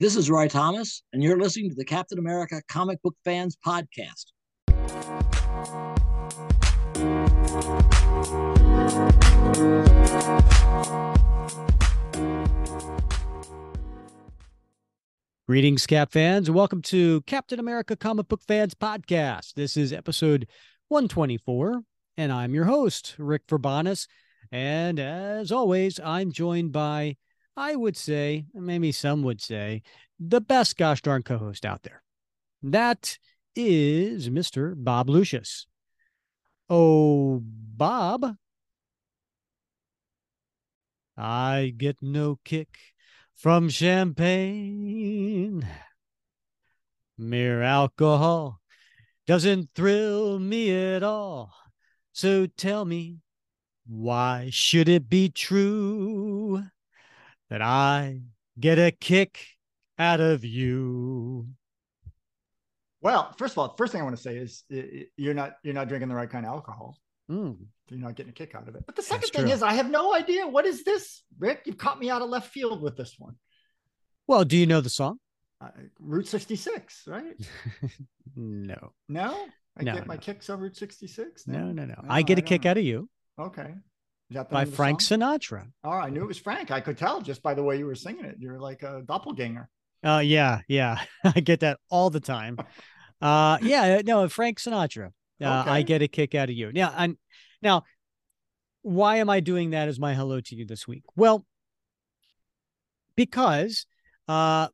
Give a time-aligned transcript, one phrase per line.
[0.00, 4.26] This is Roy Thomas, and you're listening to the Captain America Comic Book Fans Podcast.
[15.48, 19.54] Greetings, Cap fans, and welcome to Captain America Comic Book Fans Podcast.
[19.54, 20.46] This is episode
[20.90, 21.82] 124,
[22.16, 24.06] and I'm your host, Rick Verbanis.
[24.52, 27.16] And as always, I'm joined by,
[27.58, 29.82] I would say, maybe some would say,
[30.20, 32.04] the best gosh darn co host out there.
[32.62, 33.18] That
[33.56, 34.74] is Mr.
[34.76, 35.66] Bob Lucius.
[36.70, 38.36] Oh, Bob.
[41.16, 42.78] I get no kick
[43.34, 45.66] from champagne.
[47.18, 48.60] Mere alcohol
[49.26, 51.52] doesn't thrill me at all.
[52.12, 53.18] So tell me,
[53.84, 56.62] why should it be true
[57.50, 58.20] that I
[58.58, 59.38] get a kick
[59.98, 61.48] out of you?
[63.00, 64.64] Well, first of all, first thing I want to say is
[65.16, 66.98] you're not you're not drinking the right kind of alcohol.
[67.30, 67.56] Mm.
[67.88, 68.84] You're not getting a kick out of it.
[68.86, 69.54] But the second That's thing true.
[69.54, 71.62] is I have no idea what is this, Rick.
[71.66, 73.36] You've caught me out of left field with this one.
[74.26, 75.18] Well, do you know the song?
[75.60, 77.34] Uh, Route 66, right?
[78.36, 78.92] no.
[79.08, 79.46] No?
[79.76, 80.20] I no, get my no.
[80.20, 81.46] kicks on Route 66?
[81.46, 81.86] No, no, no.
[81.86, 82.04] no.
[82.08, 82.70] I get I a kick know.
[82.70, 83.08] out of you.
[83.38, 83.74] Okay.
[84.50, 85.20] By Frank song?
[85.20, 85.66] Sinatra.
[85.84, 86.70] Oh, I knew it was Frank.
[86.70, 88.36] I could tell just by the way you were singing it.
[88.38, 89.68] You're like a doppelganger.
[90.04, 91.00] Uh yeah, yeah.
[91.24, 92.58] I get that all the time.
[93.20, 95.12] uh yeah, no, Frank Sinatra.
[95.40, 95.70] Uh, okay.
[95.70, 96.70] I get a kick out of you.
[96.74, 97.16] Yeah, and
[97.62, 97.84] now
[98.82, 101.04] why am I doing that as my hello to you this week?
[101.16, 101.46] Well,
[103.16, 103.86] because
[104.28, 104.68] uh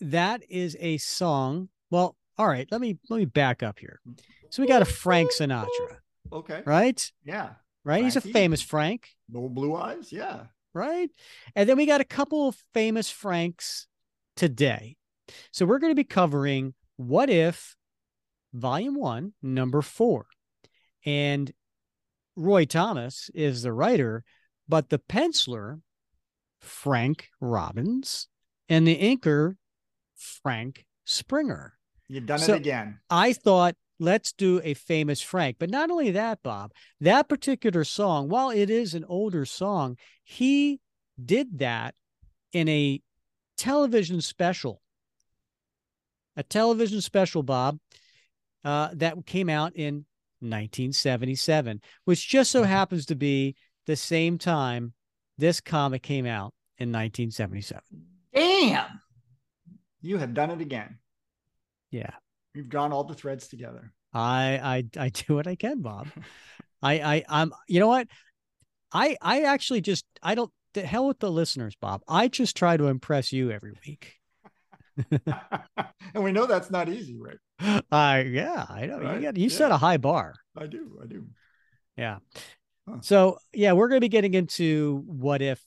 [0.00, 1.68] that is a song.
[1.90, 4.00] Well, all right, let me let me back up here.
[4.50, 5.66] So we got a Frank Sinatra.
[6.32, 6.62] Okay.
[6.64, 7.12] Right?
[7.26, 7.50] Yeah.
[7.84, 8.00] Right?
[8.00, 8.04] Frankie.
[8.04, 9.08] He's a famous Frank.
[9.28, 10.44] No blue eyes, yeah.
[10.74, 11.10] Right?
[11.54, 13.86] And then we got a couple of famous Franks
[14.36, 14.96] today.
[15.50, 17.76] So we're going to be covering What If
[18.54, 20.26] Volume 1, number 4.
[21.04, 21.52] And
[22.36, 24.24] Roy Thomas is the writer,
[24.68, 25.80] but the penciler,
[26.60, 28.28] Frank Robbins,
[28.68, 29.56] and the inker,
[30.16, 31.74] Frank Springer.
[32.08, 33.00] You've done so it again.
[33.10, 35.56] I thought, let's do a famous Frank.
[35.58, 40.80] But not only that, Bob, that particular song, while it is an older song, he
[41.22, 41.94] did that
[42.52, 43.00] in a
[43.56, 44.80] television special.
[46.36, 47.78] A television special, Bob,
[48.64, 50.06] uh, that came out in
[50.40, 53.54] 1977, which just so happens to be
[53.86, 54.94] the same time
[55.38, 57.82] this comic came out in 1977.
[58.34, 59.00] Damn.
[60.00, 60.98] You have done it again.
[61.90, 62.10] Yeah.
[62.54, 63.92] You've drawn all the threads together.
[64.12, 66.08] I I I do what I can, Bob.
[66.82, 68.08] I I I'm you know what?
[68.92, 72.02] I I actually just I don't the hell with the listeners, Bob.
[72.08, 74.14] I just try to impress you every week.
[75.10, 77.38] and we know that's not easy, right?
[77.92, 78.98] Uh yeah, I know.
[78.98, 79.16] Right?
[79.16, 79.56] You got you yeah.
[79.56, 80.34] set a high bar.
[80.56, 81.26] I do, I do.
[81.96, 82.18] Yeah.
[82.88, 82.98] Huh.
[83.02, 85.62] So yeah, we're gonna be getting into what if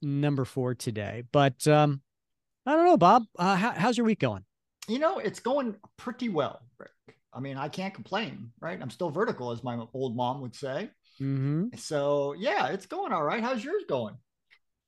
[0.00, 1.24] number four today.
[1.32, 2.02] But um
[2.64, 3.24] I don't know, Bob.
[3.36, 4.44] Uh, how, how's your week going?
[4.88, 6.90] You know, it's going pretty well, Rick.
[7.32, 8.78] I mean, I can't complain, right?
[8.80, 10.90] I'm still vertical, as my old mom would say.
[11.20, 11.76] Mm-hmm.
[11.76, 13.42] So yeah, it's going all right.
[13.42, 14.14] How's yours going?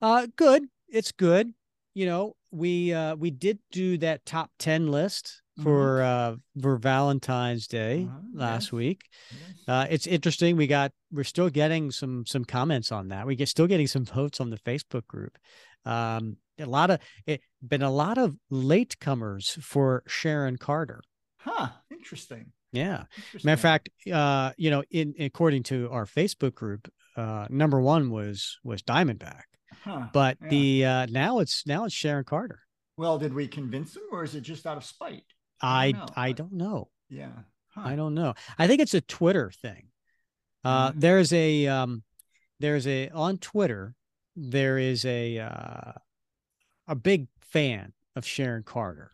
[0.02, 0.64] Uh, good.
[0.88, 1.52] It's good.
[1.94, 6.34] You know, we uh we did do that top ten list for mm-hmm.
[6.34, 8.18] uh for Valentine's Day uh-huh.
[8.34, 8.72] last yes.
[8.72, 9.02] week.
[9.30, 9.68] Yes.
[9.68, 10.56] Uh, it's interesting.
[10.56, 13.26] We got we're still getting some some comments on that.
[13.26, 15.38] We get still getting some votes on the Facebook group.
[15.84, 21.02] Um, a lot of it been a lot of latecomers for Sharon Carter.
[21.38, 21.68] Huh.
[21.90, 22.52] Interesting.
[22.72, 23.04] Yeah.
[23.16, 23.40] Interesting.
[23.48, 28.10] Matter of fact, uh, you know, in according to our Facebook group, uh, number one
[28.10, 29.42] was was Diamondback.
[29.84, 30.08] Huh.
[30.12, 30.48] But Yeah.
[30.48, 32.60] the uh now it's now it's Sharon Carter.
[32.96, 35.24] well, did we convince them, or is it just out of spite?
[35.60, 36.12] I don't know.
[36.16, 36.88] I don't know.
[37.08, 37.32] Yeah.
[37.74, 37.82] Huh.
[37.84, 38.34] I don't know.
[38.58, 39.88] I think it's a Twitter thing.
[40.64, 41.00] Uh, Mhm.
[41.00, 42.02] there's a um,
[42.60, 43.94] there's a on Twitter
[44.36, 45.92] there is a uh,
[46.88, 49.12] a big fan of Sharon Carter.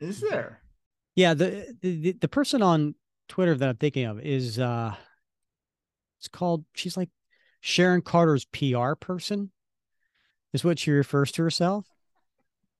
[0.00, 0.60] Is there?
[1.16, 2.94] Yeah, the, the the person on
[3.28, 4.94] Twitter that I'm thinking of is uh,
[6.18, 7.10] it's called she's like
[7.60, 9.50] Sharon Carter's PR person,
[10.52, 11.86] is what she refers to herself.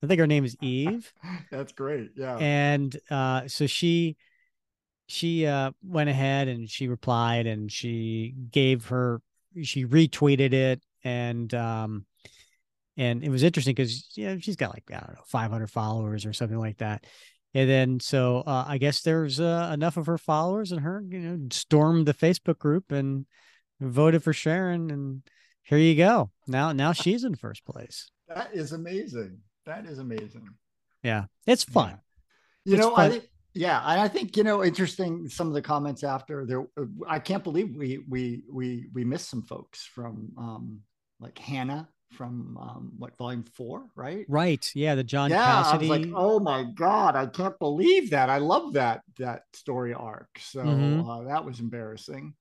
[0.02, 1.12] I think her name is Eve.
[1.50, 2.10] That's great.
[2.16, 2.36] Yeah.
[2.38, 4.16] and uh so she
[5.08, 9.20] she uh went ahead and she replied and she gave her
[9.62, 12.04] she retweeted it and um
[12.96, 16.26] and it was interesting because you know she's got like i don't know 500 followers
[16.26, 17.04] or something like that
[17.54, 21.18] and then so uh, i guess there's uh, enough of her followers and her you
[21.20, 23.26] know stormed the facebook group and
[23.80, 25.22] voted for sharon and
[25.62, 29.38] here you go now now she's in first place That is amazing.
[29.66, 30.48] That is amazing.
[31.02, 31.90] Yeah, it's fun.
[31.90, 31.96] Yeah.
[32.64, 33.06] You It's know, fun.
[33.06, 33.24] I think
[33.54, 35.28] yeah, and I think you know, interesting.
[35.28, 36.66] Some of the comments after there,
[37.06, 40.80] I can't believe we we we we missed some folks from um
[41.20, 44.24] like Hannah from um what volume four, right?
[44.28, 44.70] Right.
[44.74, 45.90] Yeah, the John yeah, Cassidy.
[45.90, 48.30] I was like, oh my god, I can't believe that.
[48.30, 50.28] I love that that story arc.
[50.38, 51.08] So Mhm.
[51.08, 52.34] uh, that was embarrassing,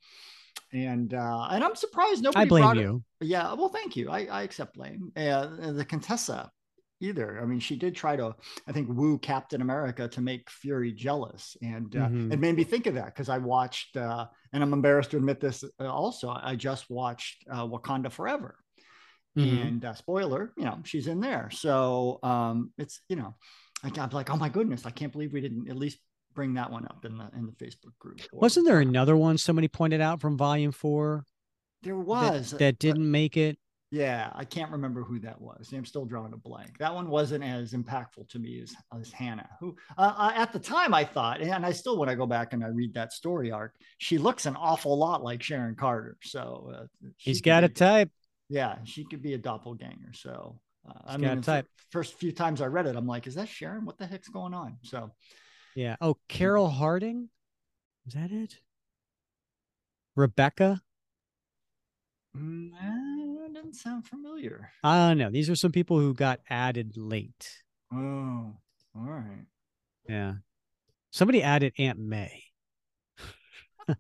[0.74, 2.46] and uh and I'm surprised nobody.
[2.46, 3.04] I blame it- you.
[3.22, 4.10] yeah, well, thank you.
[4.10, 5.12] I, I accept blame.
[5.16, 6.52] Uh, the Contessa
[7.00, 7.40] either.
[7.42, 8.36] I mean, she did try to,
[8.68, 12.34] I think, woo Captain America to make Fury jealous, and uh, Mhm.
[12.34, 15.40] it made me think of that because I watched, uh, and I'm embarrassed to admit
[15.40, 15.64] this.
[15.80, 18.58] Uh, also, I just watched uh, Wakanda Forever,
[19.38, 19.68] Mhm.
[19.68, 21.50] and uh, spoiler, you know, she's in there.
[21.52, 23.36] So um, it's you know,
[23.84, 26.00] I, I'm like, oh my goodness, I can't believe we didn't at least
[26.34, 28.22] bring that one up in the in the Facebook group.
[28.32, 31.24] Or- Wasn't there another one somebody pointed out from volume four
[31.84, 33.58] There was that, but- didn't make it?
[33.90, 35.72] Yeah, I can't remember who that was.
[35.72, 36.78] I'm still drawing a blank.
[36.78, 40.60] That one wasn't as impactful to me as, as Hannah, who uh, uh, at the
[40.60, 43.50] time I thought, and I still, when I go back and I read that story
[43.50, 46.18] arc, she looks an awful lot like Sharon Carter.
[46.22, 48.12] So uh, He's got a type.
[48.50, 50.14] Yeah, she could be a doppelganger.
[50.14, 51.68] So uh, I mean, the type.
[51.92, 53.86] first few times I read it, I'm like, is that Sharon?
[53.86, 54.78] What the heck's going on?
[54.84, 55.12] So
[55.76, 55.96] Yeah.
[56.00, 57.30] Oh, Carol Harding.
[58.08, 58.56] Is that it?
[60.16, 60.82] Rebecca.
[62.36, 64.72] mm, that doesn't sound familiar.
[64.84, 65.30] I don't know.
[65.30, 67.64] These are some people who got added late.
[67.94, 68.54] Oh,
[68.96, 69.46] all right.
[70.08, 70.36] Yeah.
[71.12, 72.44] Somebody added Aunt May.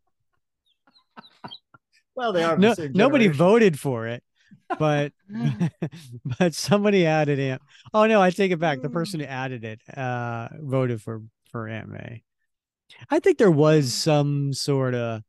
[2.15, 2.57] Well, they are.
[2.57, 4.23] No, nobody voted for it,
[4.79, 5.69] but mm.
[6.39, 7.61] but somebody added Aunt.
[7.94, 8.81] Oh no, I take it back.
[8.81, 8.94] The mm.
[8.94, 11.21] person who added it uh voted for
[11.51, 12.23] for Aunt May.
[13.09, 13.91] I think there was mm.
[13.91, 15.21] some sort of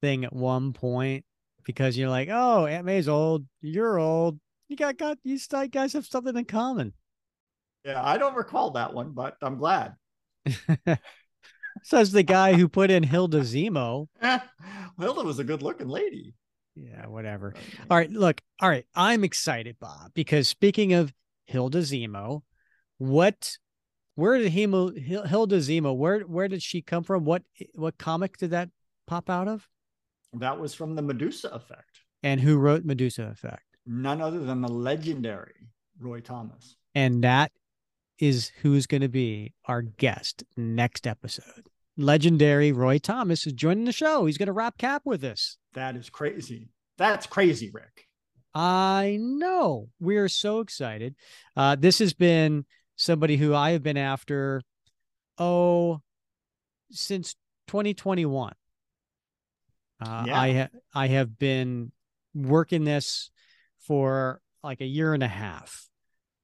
[0.00, 1.24] thing at one point
[1.64, 4.38] because you're like, oh, Aunt May's old, you're old,
[4.68, 5.38] you got got you
[5.70, 6.92] guys have something in common.
[7.84, 9.94] Yeah, I don't recall that one, but I'm glad.
[11.82, 14.08] Says the guy who put in Hilda Zemo.
[14.98, 16.34] Hilda was a good looking lady.
[16.80, 17.54] Yeah, whatever.
[17.90, 18.40] All right, look.
[18.60, 21.12] All right, I'm excited, Bob, because speaking of
[21.44, 22.42] Hilda Zemo,
[22.98, 23.58] what,
[24.14, 24.96] where did Hemo,
[25.26, 27.24] Hilda Zemo, where where did she come from?
[27.24, 27.42] What
[27.74, 28.70] what comic did that
[29.06, 29.68] pop out of?
[30.32, 32.00] That was from the Medusa effect.
[32.22, 33.64] And who wrote Medusa Effect?
[33.86, 35.68] None other than the legendary
[35.98, 36.76] Roy Thomas.
[36.94, 37.52] And that
[38.18, 41.69] is who's going to be our guest next episode.
[41.96, 44.26] Legendary Roy Thomas is joining the show.
[44.26, 45.58] He's going to wrap cap with us.
[45.74, 46.68] That is crazy.
[46.96, 48.06] That's crazy, Rick.
[48.54, 49.88] I know.
[50.00, 51.14] We are so excited.
[51.56, 52.64] Uh, this has been
[52.96, 54.62] somebody who I have been after,
[55.38, 56.00] oh,
[56.90, 57.34] since
[57.68, 58.52] 2021.
[60.00, 60.40] Uh, Yeah.
[60.40, 61.92] I ha- I have been
[62.34, 63.30] working this
[63.80, 65.88] for like a year and a half,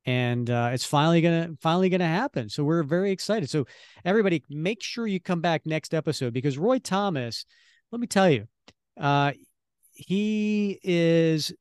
[0.07, 2.49] and uh, it's finally gonna finally gonna happen.
[2.49, 3.51] So we're very excited.
[3.51, 3.67] So
[4.05, 7.45] everybody, make sure you come back next episode because Roy Thomas,
[7.91, 8.47] let me tell you,
[8.99, 9.33] uh,
[9.93, 11.53] he is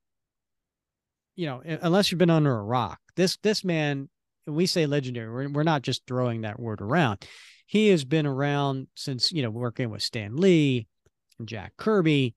[1.36, 4.10] you know, unless you've been under a rock, this this man,
[4.48, 7.26] we say legendary, we're, we're not just throwing that word around.
[7.66, 10.88] He has been around since you know working with Stan Lee
[11.40, 12.36] and Jack Kirby,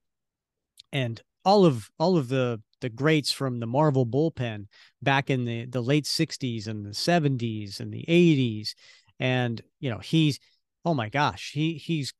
[0.92, 4.66] and all of all of the the greats from the Marvel bullpen
[5.02, 8.74] back in the the late '60s and the '70s and the '80s,
[9.18, 10.38] and you know he's
[10.84, 12.12] oh my gosh, he he's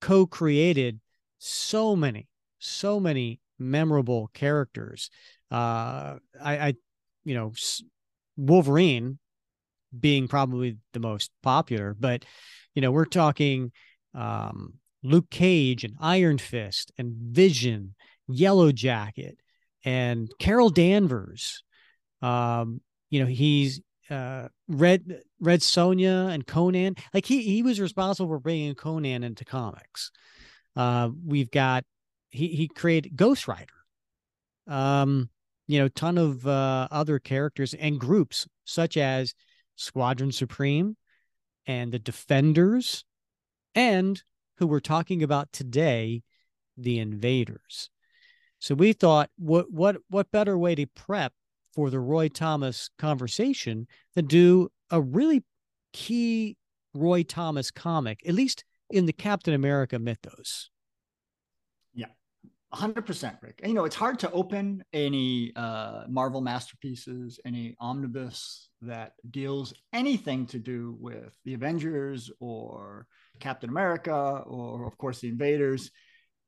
[0.00, 1.00] co-created
[1.38, 2.28] so many
[2.58, 5.10] so many memorable characters.
[5.50, 6.74] Uh i i
[7.24, 7.52] you know
[8.36, 9.18] wolverine
[9.98, 12.24] being probably the most popular but
[12.74, 13.72] you know we're talking
[14.14, 17.94] um luke cage and iron fist and vision
[18.28, 19.38] yellow jacket
[19.84, 21.62] and carol danvers
[22.22, 28.28] um you know he's uh red red sonja and conan like he he was responsible
[28.28, 30.10] for bringing conan into comics.
[30.76, 31.84] Uh we've got
[32.30, 33.66] he he created ghost rider.
[34.66, 35.30] Um
[35.66, 39.34] you know ton of uh other characters and groups such as
[39.76, 40.96] squadron supreme
[41.66, 43.04] and the defenders
[43.74, 44.22] and
[44.58, 46.22] who we're talking about today
[46.76, 47.90] the invaders
[48.60, 51.32] so we thought what what what better way to prep
[51.74, 55.42] for the roy thomas conversation than do a really
[55.92, 56.56] key
[56.94, 60.70] roy thomas comic at least in the captain america mythos.
[61.94, 62.06] Yeah,
[62.74, 63.60] 100% rick.
[63.62, 69.72] And, you know it's hard to open any uh, marvel masterpieces any omnibus that deals
[69.92, 73.06] anything to do with the avengers or
[73.38, 75.90] captain america or of course the invaders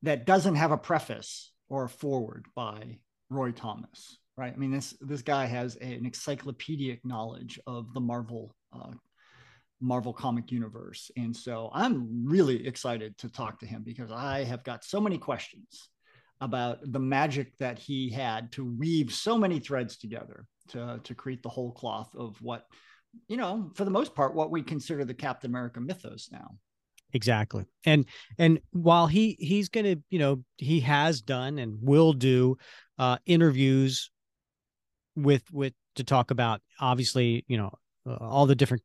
[0.03, 2.97] that doesn't have a preface or a foreword by
[3.29, 4.53] roy thomas right?
[4.53, 8.91] I mean, this this guy has a, an encyclopedic knowledge of the Marvel uh,
[9.79, 14.63] Marvel comic universe, and so I'm really excited to talk to him because I have
[14.63, 15.89] got so many questions
[16.41, 21.43] about the magic that he had to weave so many threads together to to create
[21.43, 22.65] the whole cloth of what
[23.27, 26.49] you know for the most part what we consider the captain america mythos now
[27.13, 27.65] exactly.
[27.85, 28.05] And
[28.37, 32.57] and while he he's gonna you know he has done and will do
[32.97, 34.11] uh interviews
[35.15, 37.71] with with to talk about obviously you know
[38.07, 38.83] uh, all the different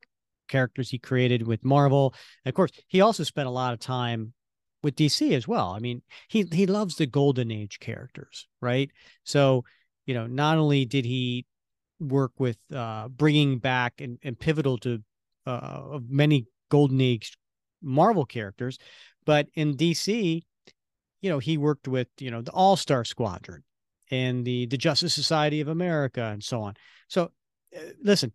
[0.48, 2.14] characters he created with marvel.
[2.44, 4.32] And of course he also spent a lot of time
[4.82, 5.70] with dc as well.
[5.70, 8.90] I mean he he loves the golden age characters right?
[9.24, 9.64] So
[10.06, 11.46] you know not only did he
[12.00, 15.02] work with uh bringing back and, and pivotal to
[15.46, 17.36] uh many golden age
[17.82, 18.78] marvel characters
[19.24, 20.42] but in dc
[21.20, 23.62] you know he worked with you know the all-star squadron
[24.10, 26.74] and the the Justice Society of America and so on.
[27.08, 27.30] So
[27.76, 28.32] uh, listen,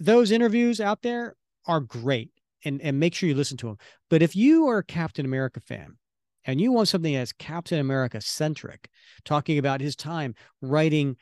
[0.00, 2.30] those interviews out there are great
[2.64, 3.78] and and make sure you listen to them.
[4.10, 5.96] But if you are a Captain America fan
[6.44, 8.88] and you want something that's Captain America centric,
[9.24, 11.16] talking about his time writing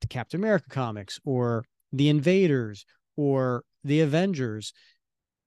[0.00, 4.72] the Captain America comics or the Invaders or the Avengers,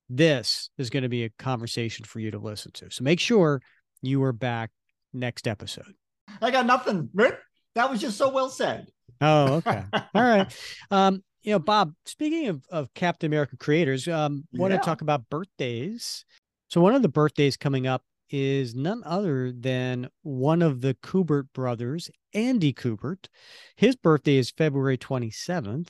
[0.10, 2.92] this is going to be a conversation for you to listen to.
[2.92, 3.62] So make sure
[4.02, 4.72] you are back
[5.14, 5.94] next episode.
[6.42, 7.38] I got nothing, Rick.
[7.76, 8.88] That was just so well said.
[9.22, 9.84] Oh, okay.
[9.94, 10.56] All right.
[10.92, 15.30] Um, you know, Bob, speaking of, of Captain America creators, um, want to talk about
[15.30, 16.26] birthdays.
[16.70, 21.48] So one of the birthdays coming up is none other than one of the Kubert
[21.54, 23.28] brothers, Andy Kubert.
[23.76, 25.90] His birthday is February 27th.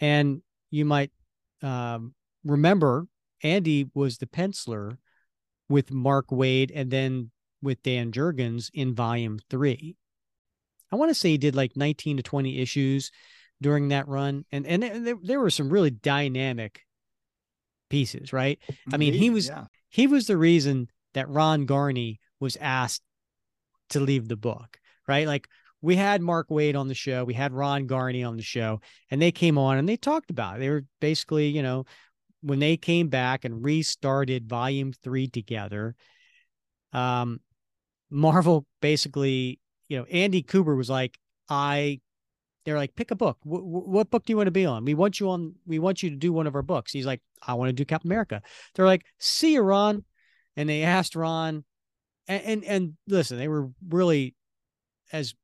[0.00, 1.10] And you might
[1.62, 3.06] um, remember
[3.42, 4.98] Andy was the penciler
[5.68, 7.30] with Mark Waid and then
[7.62, 9.96] with Dan Jurgens in volume three.
[10.92, 13.10] I want to say he did like 19 to 20 issues
[13.60, 14.44] during that run.
[14.52, 16.82] And and there, there were some really dynamic
[17.90, 18.58] pieces, right?
[18.68, 19.64] Indeed, I mean, he was yeah.
[19.88, 23.02] he was the reason that Ron Garney was asked
[23.90, 24.78] to leave the book,
[25.08, 25.26] right?
[25.26, 25.48] Like
[25.82, 29.20] we had Mark Waid on the show, we had Ron Garney on the show, and
[29.20, 30.60] they came on and they talked about it.
[30.60, 31.84] They were basically, you know,
[32.46, 35.94] when they came back and restarted volume three together,
[36.92, 37.40] um,
[38.10, 42.00] Marvel basically you know, Andy Kubert was like, I,
[42.64, 43.38] they're like, pick a book.
[43.44, 44.84] W- w- what book do you want to be on?
[44.84, 46.92] We want you on, we want you to do one of our books.
[46.92, 48.42] He's like, I want to do Captain America.
[48.74, 50.04] They're like, see you, Ron.
[50.56, 51.64] And they asked Ron,
[52.26, 54.34] and, and, and listen, they were really
[55.12, 55.34] as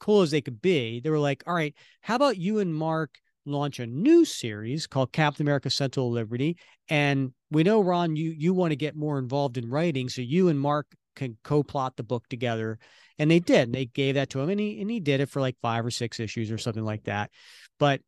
[0.00, 1.00] cool as they could be.
[1.00, 3.10] They were like, all right, how about you and Mark
[3.44, 6.56] launch a new series called Captain America Sentinel Liberty?
[6.88, 10.08] And we know, Ron, you you want to get more involved in writing.
[10.08, 12.78] So you and Mark can co-plot the book together.
[13.18, 13.64] And they did.
[13.68, 15.84] And they gave that to him and he and he did it for like five
[15.84, 17.30] or six issues or something like that.
[17.78, 18.00] But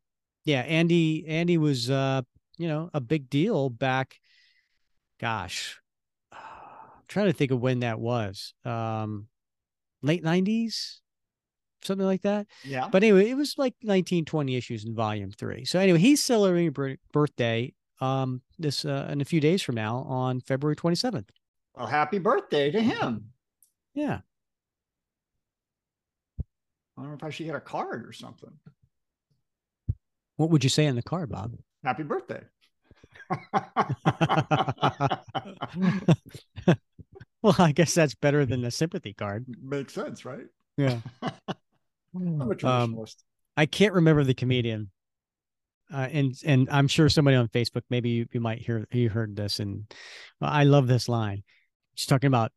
[0.45, 2.21] yeah andy andy was uh
[2.57, 4.15] you know a big deal back
[5.19, 5.79] gosh
[6.31, 6.39] i'm
[7.07, 8.53] trying to think of when that was.
[8.63, 9.27] Um
[10.01, 10.99] late 90s
[11.85, 15.65] something like that yeah but anyway it was like 19 20 issues in volume three
[15.65, 20.39] so anyway he's celebrating birthday um this uh, in a few days from now on
[20.41, 21.29] february 27th
[21.75, 23.31] well, happy birthday to him.
[23.93, 24.19] Yeah.
[26.97, 28.51] I don't know if I should get a card or something.
[30.37, 31.55] What would you say in the card, Bob?
[31.83, 32.41] Happy birthday.
[37.41, 39.45] well, I guess that's better than the sympathy card.
[39.61, 40.45] Makes sense, right?
[40.77, 40.99] Yeah.
[42.15, 43.15] I'm a um, traditionalist.
[43.15, 43.25] Um,
[43.57, 44.91] I can't remember the comedian.
[45.93, 49.35] Uh, and and I'm sure somebody on Facebook, maybe you, you might hear you heard
[49.35, 49.85] this, and
[50.41, 51.43] I love this line
[51.95, 52.51] she's talking about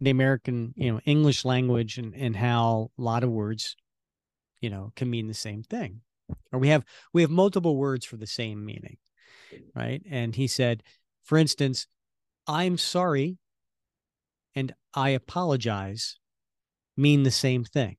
[0.00, 3.76] the American, you know, English language and, and how a lot of words,
[4.60, 6.00] you know, can mean the same thing.
[6.52, 8.98] Or we have we have multiple words for the same meaning.
[9.74, 10.02] Right.
[10.08, 10.82] And he said,
[11.24, 11.86] for instance,
[12.46, 13.38] I'm sorry
[14.54, 16.18] and I apologize
[16.96, 17.96] mean the same thing.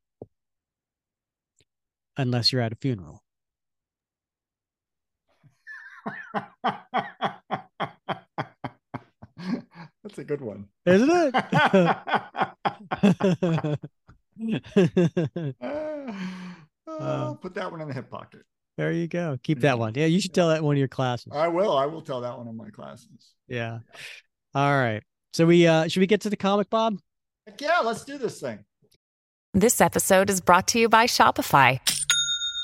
[2.18, 3.22] Unless you're at a funeral.
[10.04, 10.68] That's a good one.
[10.86, 11.36] Isn't it?
[16.88, 18.42] uh, put that one in the hip pocket.
[18.78, 19.38] There you go.
[19.44, 19.94] Keep that one.
[19.96, 21.32] Yeah, you should tell that one of your classes.
[21.34, 21.78] I will.
[21.78, 23.34] I will tell that one in my classes.
[23.48, 23.80] Yeah.
[24.56, 25.04] All right.
[25.34, 26.98] So we uh should we get to the comic, Bob?
[27.46, 28.60] Heck yeah, let's do this thing.
[29.54, 31.80] This episode is brought to you by Shopify.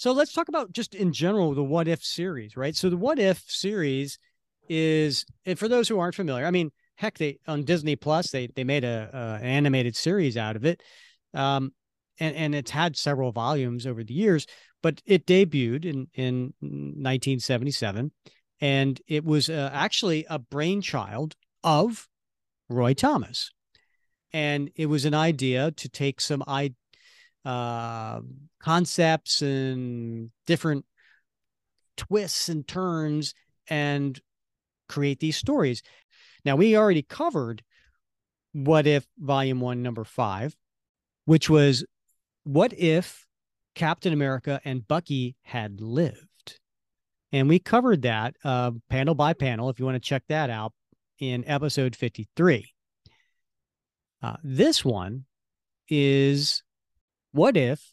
[0.00, 2.74] So let's talk about just in general the what if series, right?
[2.74, 4.18] So the what if series
[4.66, 8.46] is, and for those who aren't familiar, I mean, heck, they on Disney Plus they
[8.46, 10.82] they made a, a an animated series out of it,
[11.34, 11.74] um,
[12.18, 14.46] and and it's had several volumes over the years.
[14.82, 18.10] But it debuted in in 1977,
[18.58, 22.08] and it was uh, actually a brainchild of
[22.70, 23.50] Roy Thomas,
[24.32, 26.72] and it was an idea to take some i
[27.44, 28.20] uh,
[28.60, 30.84] concepts and different
[31.96, 33.34] twists and turns
[33.68, 34.20] and
[34.88, 35.82] create these stories.
[36.44, 37.62] Now, we already covered
[38.52, 40.56] What If Volume 1, Number 5,
[41.24, 41.84] which was
[42.44, 43.26] What If
[43.74, 46.26] Captain America and Bucky had lived?
[47.32, 50.72] And we covered that uh, panel by panel, if you want to check that out,
[51.18, 52.72] in episode 53.
[54.22, 55.24] Uh, this one
[55.88, 56.62] is
[57.32, 57.92] What If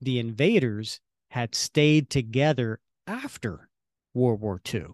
[0.00, 1.00] the invaders
[1.30, 3.68] had stayed together after
[4.14, 4.86] World War II?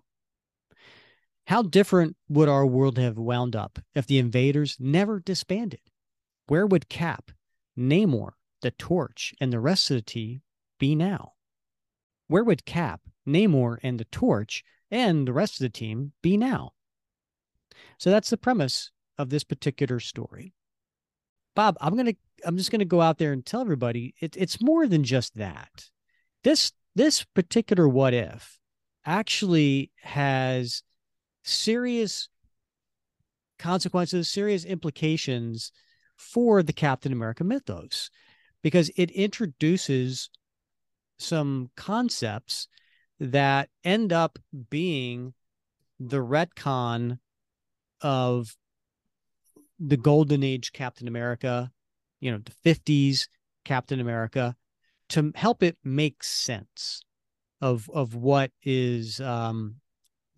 [1.46, 5.80] How different would our world have wound up if the invaders never disbanded?
[6.46, 7.30] Where would Cap,
[7.78, 8.32] Namor,
[8.62, 10.42] the Torch, and the rest of the team
[10.78, 11.32] be now?
[12.28, 16.72] Where would Cap, Namor, and the Torch and the rest of the team be now?
[17.98, 20.54] So that's the premise of this particular story.
[21.54, 24.86] Bob, I'm gonna I'm just gonna go out there and tell everybody it, it's more
[24.86, 25.86] than just that.
[26.42, 28.58] This this particular what if
[29.04, 30.82] actually has
[31.42, 32.28] serious
[33.58, 35.72] consequences, serious implications
[36.16, 38.10] for the Captain America mythos
[38.62, 40.30] because it introduces
[41.18, 42.68] some concepts
[43.20, 44.38] that end up
[44.70, 45.34] being
[46.00, 47.18] the retcon
[48.00, 48.56] of
[49.78, 51.70] the golden age Captain America,
[52.20, 53.28] you know, the 50s
[53.64, 54.54] Captain America
[55.10, 57.02] to help it make sense
[57.60, 59.76] of of what is um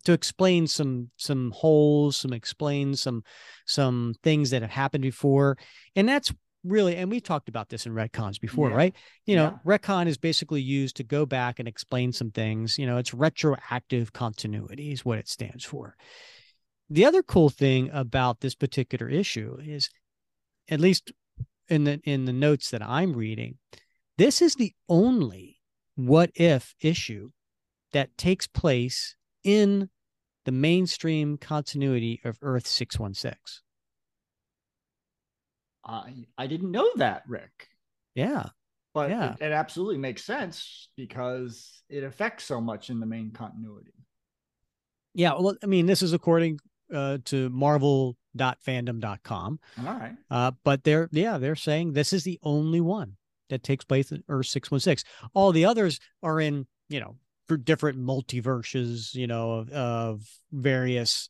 [0.05, 3.23] to explain some some holes, some explain some
[3.65, 5.57] some things that have happened before,
[5.95, 8.75] and that's really and we talked about this in retcons before, Yeah.
[8.75, 8.95] right?
[9.25, 9.77] You know, Yeah.
[9.77, 12.77] retcon is basically used to go back and explain some things.
[12.77, 15.95] You know, it's retroactive continuity is what it stands for.
[16.89, 19.89] The other cool thing about this particular issue is,
[20.69, 21.11] at least
[21.69, 23.57] in the in the notes that I'm reading,
[24.17, 25.59] this is the only
[25.95, 27.31] what if issue
[27.93, 29.89] that takes place in
[30.45, 33.61] the mainstream continuity of Earth 616.
[35.85, 37.69] I I didn't know that, Rick.
[38.15, 38.49] Yeah.
[38.93, 39.33] But Yeah.
[39.33, 43.93] it, it absolutely makes sense because it affects so much in the main continuity.
[45.13, 45.33] Yeah.
[45.39, 46.59] Well, I mean, this is according
[46.93, 47.49] uh, to
[48.37, 49.59] marvel.fandom.com.
[49.79, 50.15] All right.
[50.29, 53.17] Uh, but they're, yeah, they're saying this is the only one
[53.49, 55.09] that takes place in Earth 616.
[55.33, 57.15] All the others are in, you know,
[57.47, 60.21] for different multiverses, you know, of, of
[60.51, 61.29] various,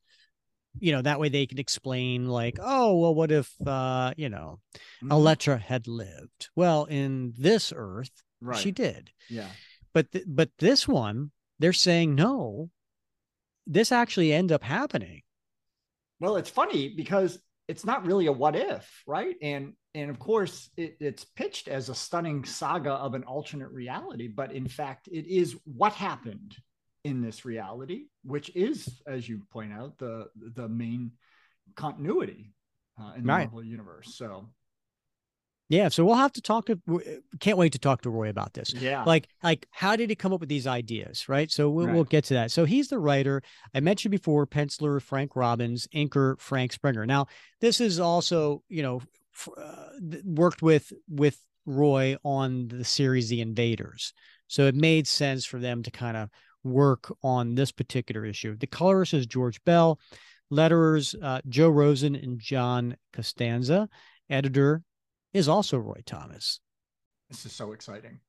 [0.79, 4.59] you know, that way they can explain, like, oh, well, what if, uh, you know,
[5.03, 5.11] Mhm.
[5.11, 6.49] Elektra had lived?
[6.55, 8.57] Well, in this Earth, Right.
[8.59, 9.11] she did.
[9.29, 9.49] Yeah.
[9.93, 12.69] But th- but this one, they're saying no.
[13.65, 15.21] This actually ends up happening.
[16.19, 19.35] Well, it's funny because it's not really a what if, right?
[19.41, 24.27] And and of course, it, it's pitched as a stunning saga of an alternate reality,
[24.27, 26.55] but in fact, it is what happened
[27.03, 31.11] in this reality, which is, as you point out, the the main
[31.75, 32.53] continuity
[32.99, 33.51] uh, in the Right.
[33.51, 34.15] Marvel universe.
[34.15, 34.49] So
[35.69, 36.79] Yeah, so we'll have to talk to.
[37.41, 38.73] Can't wait to talk to Roy about this.
[38.73, 41.27] yeah, Like, like, how did he come up with these ideas?
[41.27, 41.51] Right.
[41.51, 42.51] So we'll, we'll get to that.
[42.51, 43.41] So he's the writer.
[43.75, 47.05] I mentioned before, penciler Frank Robbins, inker Frank Springer.
[47.05, 47.27] Now,
[47.59, 49.01] this is also, you know,
[49.35, 54.13] f- uh, worked with with Roy on the series The Invaders.
[54.47, 56.29] So it made sense for them to kind of
[56.63, 58.55] work on this particular issue.
[58.57, 59.99] The colorist is George Bell,
[60.49, 63.89] letterers uh, Joe Rosen and John Costanza,
[64.29, 64.83] editor
[65.37, 66.59] is also Roy Thomas.
[67.29, 68.19] This is so exciting.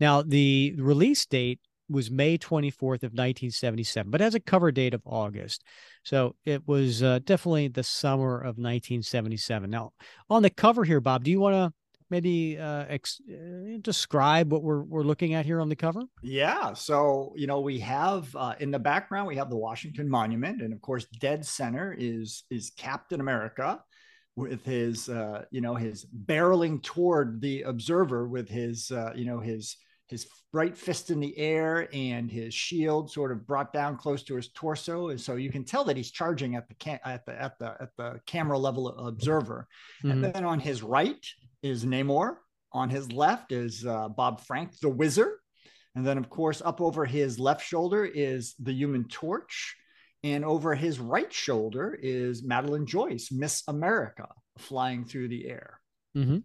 [0.00, 5.02] Now, the release date was May 24th of 1977, but has a cover date of
[5.04, 5.62] August.
[6.02, 9.70] So it was uh, definitely the summer of 1977.
[9.70, 9.92] Now,
[10.30, 11.72] on the cover here, Bob, do you want to
[12.10, 16.02] maybe uh, ex- uh, describe what we're we're looking at here on the cover?
[16.22, 16.72] Yeah.
[16.72, 20.72] So you know we have uh, in the background we have the Washington Monument, and
[20.72, 23.82] of course, dead center is is Captain America
[24.36, 29.38] with his uh, you know his barreling toward the observer with his uh, you know
[29.38, 29.76] his
[30.08, 34.36] his right fist in the air and his shield sort of brought down close to
[34.36, 35.08] his torso.
[35.08, 37.76] And so you can tell that he's charging at the cam- at the at the
[37.80, 39.66] at the camera level observer.
[40.04, 40.10] Mm-hmm.
[40.10, 41.24] and then on his right
[41.62, 42.36] is namor.
[42.72, 45.40] On his left is uh, bob frank the whizzer.
[45.94, 49.76] And then of course up over his left shoulder is the human torch
[50.24, 54.26] and over his right shoulder is madeline joyce miss america
[54.58, 55.80] flying through the air
[56.16, 56.38] mm-hmm.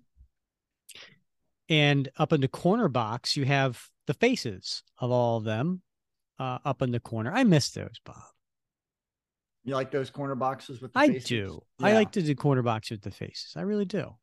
[1.70, 5.82] And up in the corner box, you have the faces of all of them
[6.40, 7.32] uh, up in the corner.
[7.32, 8.16] I miss those, Bob.
[9.64, 11.10] You like those corner boxes with the faces?
[11.10, 11.30] I faces?
[11.30, 11.64] do.
[11.80, 11.88] Yeah.
[11.88, 13.54] I like to do corner boxes with the faces.
[13.56, 14.16] I really do.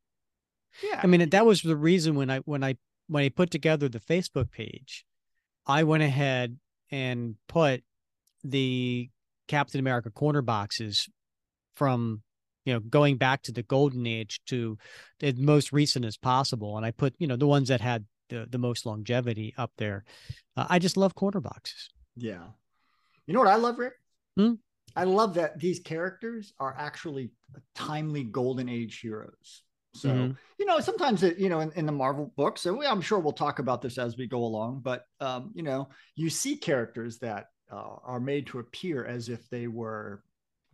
[0.83, 0.99] Yeah.
[1.01, 2.75] I mean, that was the reason when I when I
[3.07, 5.05] when I put together the Facebook page,
[5.65, 6.57] I went ahead
[6.91, 7.81] and put
[8.43, 9.09] the
[9.47, 11.09] Captain America corner boxes
[11.75, 12.21] from
[12.67, 14.77] you know, going back to the golden age to
[15.21, 16.75] the most recent as possible.
[16.75, 20.03] And I put, you know, the ones that had the, the most longevity up there.
[20.57, 21.89] Uh, I just love corner boxes.
[22.17, 22.43] Yeah.
[23.25, 23.93] You know what I love, Rick?
[24.35, 24.55] Hmm?
[24.97, 27.31] I love that these characters are actually
[27.73, 29.63] timely golden age heroes.
[29.93, 30.31] So, mm-hmm.
[30.59, 33.19] you know, sometimes, it, you know, in, in, the Marvel books, and we, I'm sure
[33.19, 37.19] we'll talk about this as we go along, but, um, you know, you see characters
[37.19, 40.23] that uh, are made to appear as if they were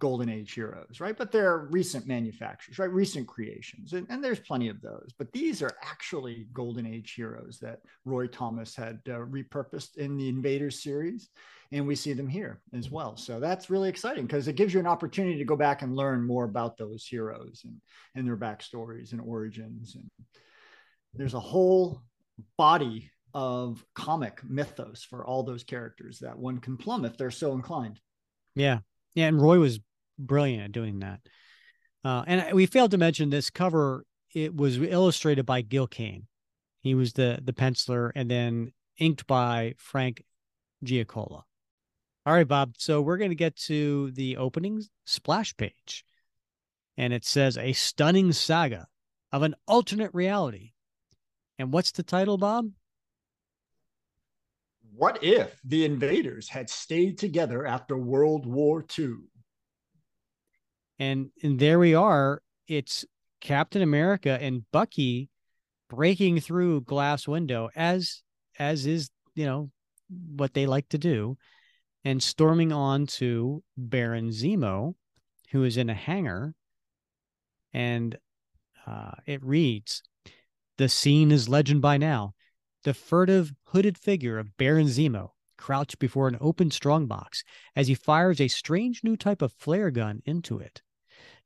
[0.04, 1.18] golden age heroes, right?
[1.18, 2.92] But they're recent manufacturers, right?
[2.92, 3.94] Recent creations.
[3.94, 5.14] And, and there's plenty of those.
[5.18, 10.28] But these are actually golden age heroes that Roy Thomas had uh, repurposed in the
[10.28, 11.30] Invaders series.
[11.72, 13.16] And we see them here as well.
[13.16, 16.28] So that's really exciting because it gives you an opportunity to go back and learn
[16.28, 17.76] more about those heroes and,
[18.14, 19.96] and their backstories and origins.
[19.96, 20.12] And
[21.14, 22.02] there's a whole
[22.58, 27.54] body of comic mythos for all those characters that one can plumb if they're so
[27.54, 28.00] inclined.
[28.56, 28.80] Yeah.
[29.16, 29.28] Yeah.
[29.28, 29.80] And Roy was
[30.20, 31.20] brilliant at doing that.
[32.04, 34.06] Uh, and we failed to mention this cover.
[34.34, 36.28] It was illustrated by Gil Kane.
[36.82, 40.24] He was the the penciler, and then inked by Frank
[40.84, 41.44] Giacoia.
[42.26, 42.76] All right, Bob.
[42.78, 46.04] So we're going to get to the opening splash page,
[46.98, 48.88] and it says a stunning saga
[49.32, 50.74] of an alternate reality.
[51.58, 52.70] And what's the title, Bob?
[54.96, 59.16] What if the invaders had stayed together after World War II?
[61.00, 62.42] And and there we are.
[62.68, 63.04] It's
[63.42, 65.30] Captain America and Bucky
[65.90, 68.22] breaking through glass window as
[68.60, 69.72] as is, you know,
[70.36, 71.38] what they like to do
[72.06, 74.96] and storming on to Baron Zemo,
[75.52, 76.54] who is in a hangar.
[77.74, 78.18] And
[78.86, 80.04] uh, it reads
[80.78, 82.34] The scene is legend by now.
[82.84, 87.44] The furtive, hooded figure of Baron Zemo crouched before an open strongbox
[87.76, 90.82] as he fires a strange new type of flare gun into it.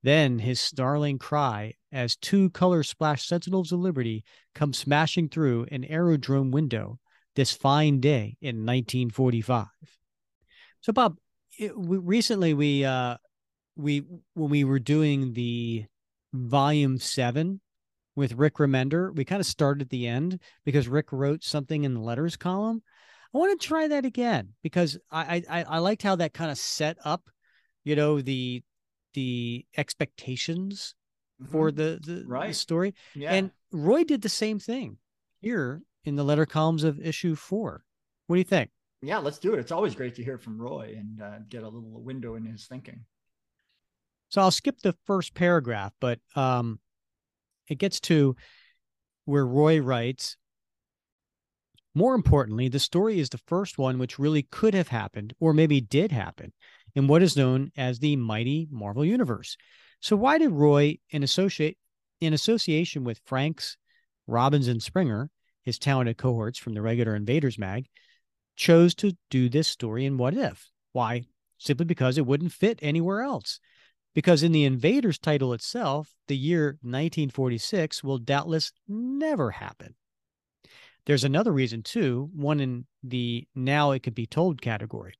[0.02, 4.24] Then his snarling cry as two color splash Sentinels of Liberty
[4.56, 7.00] come smashing through an aerodrome window
[7.36, 9.68] this fine day in 1945.
[10.82, 11.18] So, Bob,
[11.60, 13.18] it, we, recently we uh,
[13.76, 15.86] we when we were doing the
[16.34, 17.62] volume seven
[18.18, 21.94] with Rick Remender, we kind of started at the end because Rick wrote something in
[21.94, 22.82] the letters column.
[23.34, 26.58] I want to try that again because I I, I liked how that kind of
[26.58, 27.30] set up,
[27.84, 28.64] you know, the
[29.14, 30.96] the expectations
[31.40, 31.52] mm-hmm.
[31.52, 32.48] for the the, right.
[32.48, 32.96] the story.
[33.14, 33.34] Yeah.
[33.34, 34.98] And Roy did the same thing
[35.40, 37.84] here in the letter columns of issue four.
[38.26, 38.72] What do you think?
[39.04, 39.60] Yeah, let's do it.
[39.60, 42.66] It's always great to hear from Roy and uh, get a little window in his
[42.66, 43.02] thinking.
[44.30, 46.80] So I'll skip the first paragraph, but um,
[47.68, 48.36] it gets to
[49.26, 50.38] where Roy writes
[51.94, 55.82] More importantly, the story is the first one which really could have happened, or maybe
[55.82, 56.54] did happen,
[56.96, 59.58] in what is known as the mighty Marvel Universe.
[60.00, 61.78] So, why did Roy, in, associate,
[62.22, 63.78] in association with Franks,
[64.28, 65.30] Robbins, and Springer,
[65.64, 67.88] his talented cohorts from the regular Invaders mag,
[68.56, 70.70] chose to do this story in What If?
[70.94, 71.24] Why?
[71.58, 73.60] Simply because it wouldn't fit anywhere else
[74.14, 79.96] because in the Invaders title itself, the year 1946 will doubtless never happen.
[81.06, 85.14] There's another reason, too, one in the now it could be told category.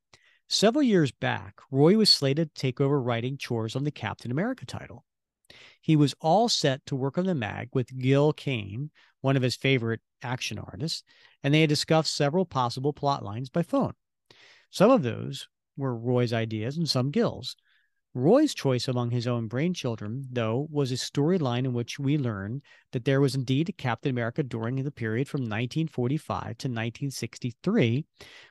[0.50, 4.66] Several years back, Roy was slated to take over writing chores on the Captain America
[4.66, 5.06] title.
[5.82, 9.56] He was all set to work on the mag with Gil Kane, one of his
[9.56, 11.04] favorite action artists,
[11.44, 13.94] and they had discussed several possible plot lines by phone.
[14.70, 15.48] Some of those
[15.78, 17.56] were Roy's ideas and some Gil's.
[18.18, 23.06] Roy's choice among his own brainchildren, though, was a storyline in which we learn that
[23.06, 28.06] there was indeed a Captain America during the period from 1945 to 1963,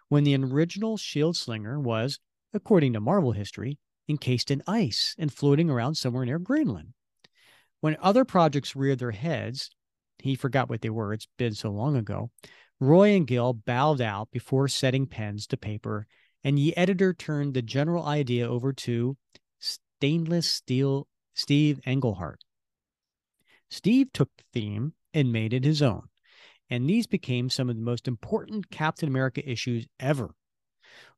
[0.09, 2.21] when the original shield slinger was,
[2.55, 3.77] according to Marvel history,
[4.09, 6.95] encased in ice and floating around somewhere near Greenland.
[7.81, 9.71] When other projects reared their heads,
[10.21, 12.31] he forgot what they were, it's been so long ago.
[12.79, 16.07] Roy and Gil bowed out before setting pens to paper,
[16.45, 19.17] and the editor turned the general idea over to
[19.99, 22.45] stainless steel Steve Englehart.
[23.71, 26.09] Steve took the theme and made it his own,
[26.69, 30.35] and these became some of the most important Captain America issues ever.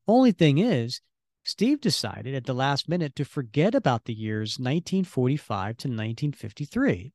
[0.06, 1.00] Only thing is,
[1.44, 7.12] Steve decided at the last minute to forget about the years 1945 to 1953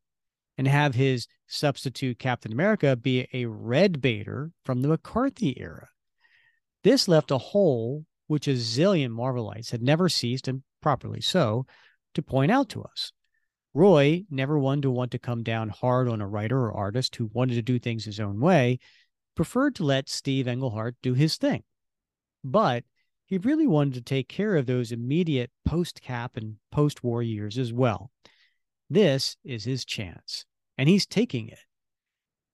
[0.57, 5.89] and have his substitute Captain America be a red baiter from the McCarthy era.
[6.83, 11.65] This left a hole which a zillion Marvelites had never ceased, and properly so,
[12.13, 13.11] to point out to us.
[13.73, 17.31] Roy, never one to want to come down hard on a writer or artist who
[17.33, 18.77] wanted to do things his own way,
[19.35, 21.63] preferred to let Steve Englehart do his thing.
[22.43, 22.83] But
[23.25, 27.57] he really wanted to take care of those immediate post cap and post war years
[27.57, 28.11] as well.
[28.89, 30.45] This is his chance,
[30.77, 31.57] and he's taking it.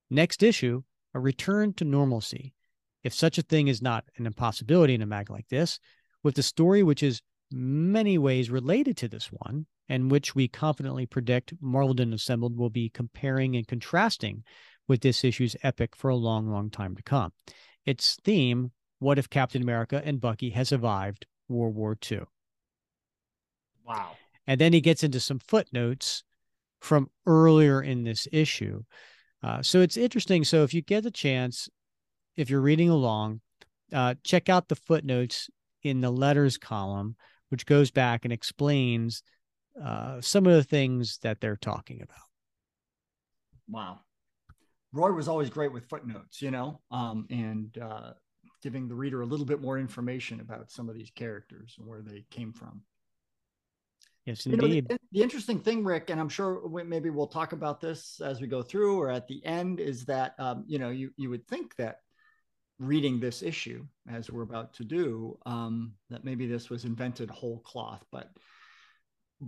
[0.08, 2.54] Next issue, a return to normalcy,
[3.02, 5.78] if such a thing is not an impossibility in a mag like this,
[6.22, 11.06] with the story which is many ways related to this one, and which we confidently
[11.06, 14.44] predict Marveled Assembled will be comparing and contrasting
[14.86, 17.32] with this issue's epic for a long, long time to come.
[17.86, 22.22] Its theme What if Captain America and Bucky had survived World War II?
[23.84, 24.12] Wow.
[24.46, 26.22] And then he gets into some footnotes
[26.80, 28.82] from earlier in this issue.
[29.42, 30.44] Uh, so it's interesting.
[30.44, 31.68] So if you get a chance,
[32.36, 33.40] if you're reading along,
[33.92, 35.48] uh, check out the footnotes
[35.82, 37.16] in the letters column,
[37.50, 39.22] which goes back and explains
[39.82, 42.16] uh, some of the things that they're talking about.
[43.68, 44.00] Wow.
[44.92, 48.12] Roy was always great with footnotes, you know, um, and uh,
[48.62, 52.02] giving the reader a little bit more information about some of these characters and where
[52.02, 52.82] they came from.
[54.26, 54.88] Yes, You know, indeed.
[54.88, 58.40] the, the interesting thing, Rick, and I'm sure we, maybe we'll talk about this as
[58.40, 61.46] we go through or at the end, is that um, you know you you would
[61.48, 62.00] think that
[62.80, 67.60] reading this issue as we're about to do, um, that maybe this was invented whole
[67.60, 68.30] cloth, but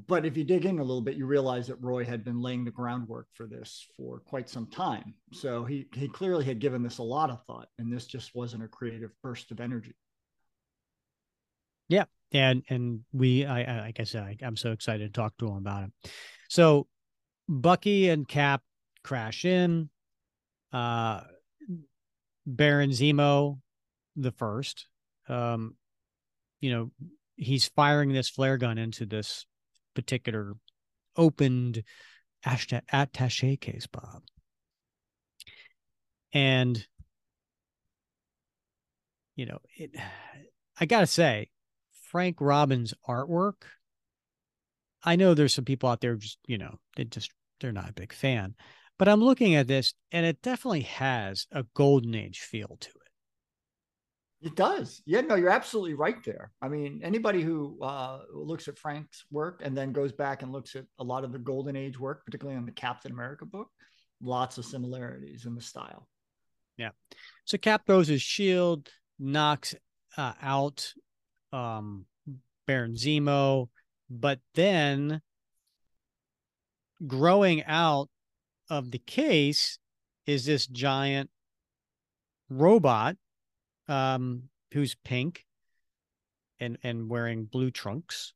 [0.08, 2.64] but if you dig in a little bit, you realize that Roy had been laying
[2.64, 5.14] the groundwork for this for quite some time.
[5.32, 8.64] So he he clearly had given this a lot of thought, and this just wasn't
[8.64, 9.94] a creative burst of energy.
[11.88, 15.36] Yeah, and and we, I, I like I said, I, I'm so excited to talk
[15.38, 16.10] to him about it.
[16.48, 16.86] So
[17.48, 18.62] Bucky and Cap
[19.04, 19.90] crash in.
[20.72, 21.20] Uh,
[22.46, 23.58] Baron Zemo,
[24.16, 24.86] the first,
[25.28, 25.76] um,
[26.60, 26.90] you know,
[27.36, 29.46] he's firing this flare gun into this
[29.94, 30.54] particular
[31.16, 31.82] opened
[32.44, 34.22] atta- attaché case, Bob.
[36.32, 36.86] And
[39.36, 39.90] you know, it
[40.78, 41.48] I gotta say,
[42.10, 43.62] Frank Robbins' artwork.
[45.02, 47.94] I know there's some people out there just, you know, they just they're not a
[47.94, 48.54] big fan.
[48.98, 54.46] But I'm looking at this and it definitely has a golden age feel to it.
[54.46, 55.02] It does.
[55.06, 56.50] Yeah, no, you're absolutely right there.
[56.60, 60.74] I mean, anybody who uh, looks at Frank's work and then goes back and looks
[60.74, 63.68] at a lot of the Golden Age work, particularly on the Captain America book,
[64.20, 66.08] lots of similarities in the style.
[66.76, 66.90] Yeah.
[67.44, 69.76] So Cap throws his shield, knocks
[70.16, 70.92] uh, out
[71.52, 72.06] um,
[72.66, 73.68] Baron Zemo,
[74.10, 75.20] but then
[77.06, 78.08] growing out
[78.72, 79.78] of the case
[80.24, 81.28] is this giant
[82.48, 83.16] robot
[83.86, 85.44] um, who's pink
[86.58, 88.32] and and wearing blue trunks.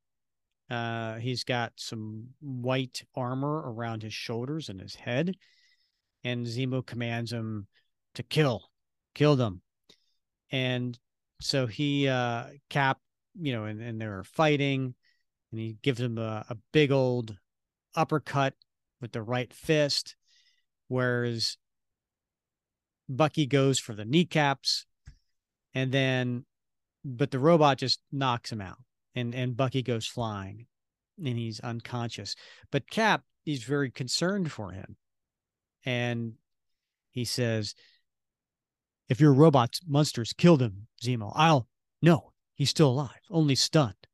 [0.69, 5.35] Uh, he's got some white armor around his shoulders and his head,
[6.23, 7.67] and Zemo commands him
[8.15, 8.69] to kill,
[9.15, 9.63] kill them,
[10.51, 10.99] and
[11.41, 12.99] so he uh, Cap,
[13.41, 14.95] you know, and, and they're fighting,
[15.51, 17.35] and he gives him a, a big old
[17.95, 18.53] uppercut
[19.01, 20.15] with the right fist,
[20.89, 21.57] whereas
[23.09, 24.87] Bucky goes for the kneecaps,
[25.75, 26.45] and then,
[27.05, 28.79] but the robot just knocks him out,
[29.15, 30.67] and and Bucky goes flying,
[31.19, 32.35] and he's unconscious.
[32.71, 34.97] But Cap, is very concerned for him,
[35.85, 36.35] and
[37.11, 37.75] he says,
[39.09, 41.69] "If your robot monsters killed him, Zemo, I'll
[42.03, 44.09] no, he's still alive, only stunned."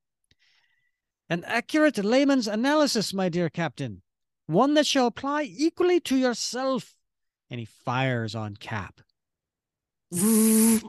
[1.31, 4.03] An accurate layman's analysis, my dear Captain.
[4.47, 6.95] One that shall apply equally to yourself.
[7.51, 9.01] And he fires on Cap.
[10.13, 10.81] and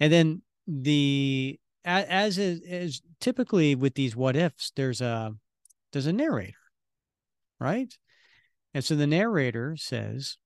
[0.00, 5.34] then the as is, is typically with these what ifs, there's a
[5.92, 6.54] there's a narrator,
[7.60, 7.96] right?
[8.72, 10.38] And so the narrator says,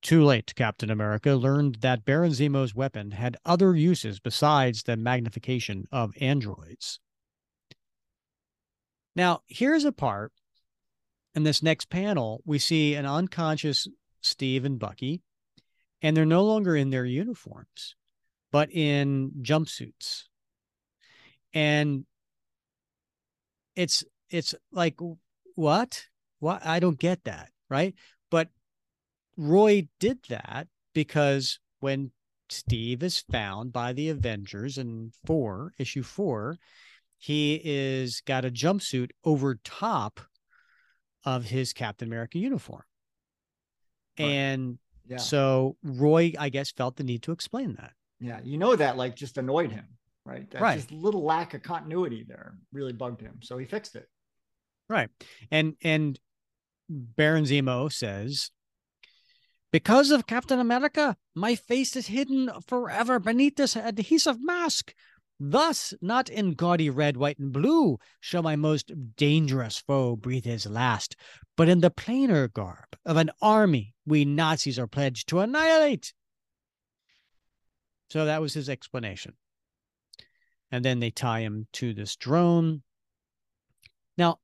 [0.00, 5.86] too late, Captain America learned that Baron Zemo's weapon had other uses besides the magnification
[5.92, 7.00] of androids.
[9.16, 10.32] Now, here's a part
[11.34, 12.42] in this next panel.
[12.44, 13.88] We see an unconscious
[14.20, 15.22] Steve and Bucky,
[16.02, 17.96] and they're no longer in their uniforms,
[18.50, 20.24] but in jumpsuits.
[21.52, 22.04] And
[23.74, 24.96] it's it's like
[25.54, 26.06] what?
[26.38, 27.94] What I don't get that, right?
[28.30, 28.48] But
[29.36, 32.12] Roy did that because when
[32.48, 36.58] Steve is found by the Avengers in four, issue four,
[37.20, 40.20] he is got a jumpsuit over top
[41.24, 42.82] of his Captain America uniform.
[44.18, 44.24] Right.
[44.24, 45.18] And yeah.
[45.18, 47.92] so Roy, I guess, felt the need to explain that.
[48.20, 49.84] Yeah, you know that like just annoyed him,
[50.24, 50.50] right?
[50.50, 50.76] That right.
[50.76, 53.40] just little lack of continuity there really bugged him.
[53.42, 54.08] So he fixed it.
[54.88, 55.10] Right.
[55.50, 56.18] And and
[56.88, 58.50] Baron Zemo says,
[59.72, 64.94] because of Captain America, my face is hidden forever beneath this adhesive mask.
[65.42, 70.66] Thus, not in gaudy red, white, and blue shall my most dangerous foe breathe his
[70.66, 71.16] last,
[71.56, 76.12] but in the plainer garb of an army we Nazis are pledged to annihilate.
[78.10, 79.32] So that was his explanation.
[80.70, 82.82] And then they tie him to this drone.
[84.18, 84.40] Now,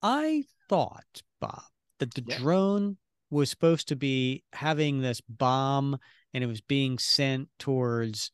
[0.00, 1.62] I thought, Bob,
[1.98, 2.38] that the yeah.
[2.38, 2.98] drone
[3.30, 5.98] was supposed to be having this bomb
[6.32, 8.30] and it was being sent towards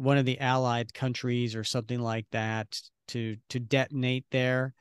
[0.00, 4.72] one of the allied countries or something like that to to detonate there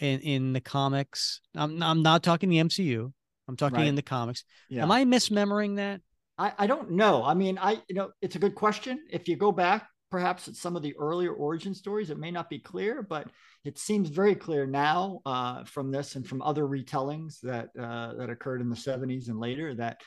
[0.00, 1.40] in in the comics.
[1.54, 3.12] I'm, I'm not talking the mcu
[3.46, 3.86] i'm talking right.
[3.86, 4.44] in the comics.
[4.68, 4.82] Yeah.
[4.82, 6.00] am i misremembering that?
[6.36, 7.22] I, I don't know.
[7.22, 8.98] I mean i you know it's a good question.
[9.08, 12.50] If you go back perhaps at some of the earlier origin stories it may not
[12.50, 13.28] be clear but
[13.64, 18.30] it seems very clear now uh, from this and from other retellings that uh, that
[18.30, 20.00] occurred in the 70s and later that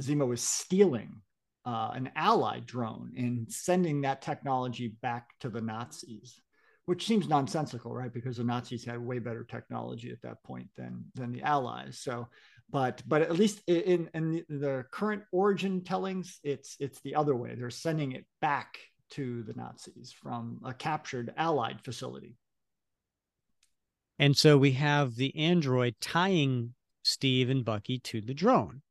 [0.00, 1.20] Zemo was stealing
[1.64, 6.40] uh, an allied drone and sending that technology back to the Nazis,
[6.86, 8.12] which seems nonsensical, right?
[8.12, 12.00] Because the Nazis had way better technology at that point than than the Allies.
[12.00, 12.28] So,
[12.70, 17.54] but but at least in in the current origin tellings, it's it's the other way.
[17.54, 18.78] They're sending it back
[19.10, 22.36] to the Nazis from a captured Allied facility.
[24.18, 28.82] And so we have the android tying Steve and Bucky to the drone.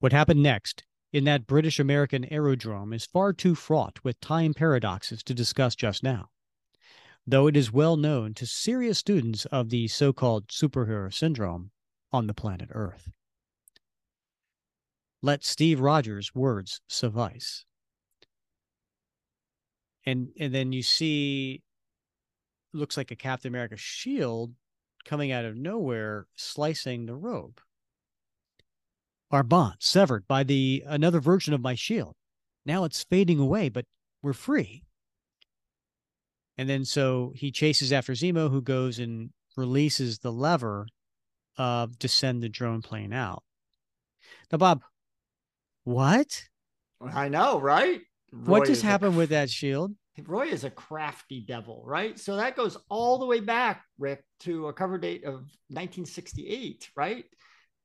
[0.00, 5.22] What happened next in that British American aerodrome is far too fraught with time paradoxes
[5.24, 6.30] to discuss just now,
[7.26, 11.70] though it is well known to serious students of the so called superhero syndrome
[12.12, 13.10] on the planet Earth.
[15.22, 17.64] Let Steve Rogers' words suffice.
[20.06, 21.62] And, and then you see
[22.72, 24.54] looks like a Captain America shield
[25.04, 27.60] coming out of nowhere, slicing the robe.
[29.30, 32.14] Our bond severed by the another version of my shield.
[32.66, 33.84] Now it's fading away, but
[34.22, 34.82] we're free.
[36.58, 40.86] And then so he chases after Zemo, who goes and releases the lever
[41.56, 43.42] uh, to send the drone plane out.
[44.52, 44.82] Now, Bob,
[45.84, 46.44] what?
[47.00, 48.00] I know, right?
[48.32, 49.18] Roy what just happened a...
[49.18, 49.94] with that shield?
[50.26, 52.18] Roy is a crafty devil, right?
[52.18, 55.34] So that goes all the way back, Rick, to a cover date of
[55.68, 57.24] 1968, right?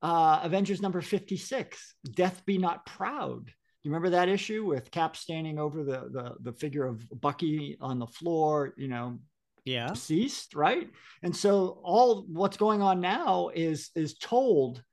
[0.06, 3.52] Uh, Avengers number 56, Death Be Not Proud.
[3.82, 7.98] You remember that issue with Cap standing over the, the, the figure of Bucky on
[7.98, 9.18] the floor, you know,
[9.64, 10.92] yeah, deceased, right?
[11.24, 14.84] And so all what's going on now is is told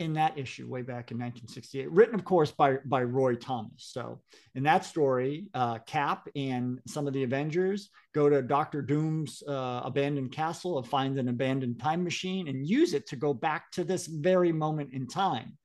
[0.00, 3.90] in that issue way back in 1968, written, of course, by, by Roy Thomas.
[3.92, 4.20] So,
[4.54, 9.82] in that story, uh, Cap and some of the Avengers go to Doctor Doom's uh,
[9.84, 13.84] abandoned castle and find an abandoned time machine and use it to go back to
[13.84, 15.56] this very moment in time.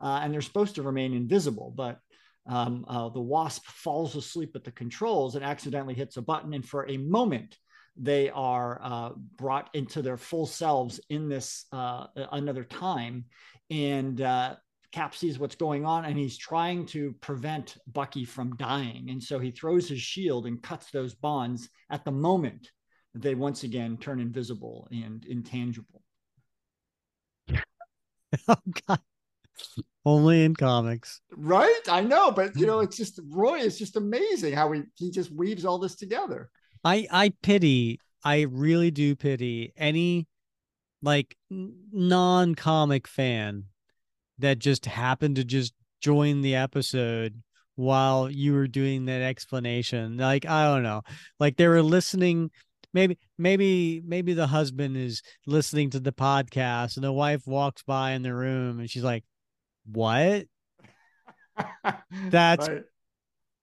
[0.00, 2.00] Uh, and they're supposed to remain invisible, but
[2.46, 6.54] um, uh, the wasp falls asleep at the controls and accidentally hits a button.
[6.54, 7.56] And for a moment,
[7.96, 13.26] they are uh, brought into their full selves in this uh, another time
[13.72, 14.54] and uh,
[14.92, 19.08] Cap sees what's going on and he's trying to prevent Bucky from dying.
[19.08, 22.70] And so he throws his shield and cuts those bonds at the moment
[23.14, 26.02] they once again turn invisible and intangible.
[28.48, 28.56] oh,
[28.88, 29.00] God.
[30.04, 31.20] Only in comics.
[31.36, 31.80] Right?
[31.88, 35.30] I know, but you know, it's just Roy is just amazing how he he just
[35.30, 36.50] weaves all this together.
[36.82, 40.26] I I pity, I really do pity any
[41.02, 43.64] like non-comic fan
[44.38, 47.42] that just happened to just join the episode
[47.76, 50.16] while you were doing that explanation.
[50.16, 51.02] Like I don't know,
[51.38, 52.50] like they were listening.
[52.94, 58.12] Maybe maybe maybe the husband is listening to the podcast and the wife walks by
[58.12, 59.24] in the room and she's like,
[59.90, 60.46] "What?
[62.30, 62.82] That's Right.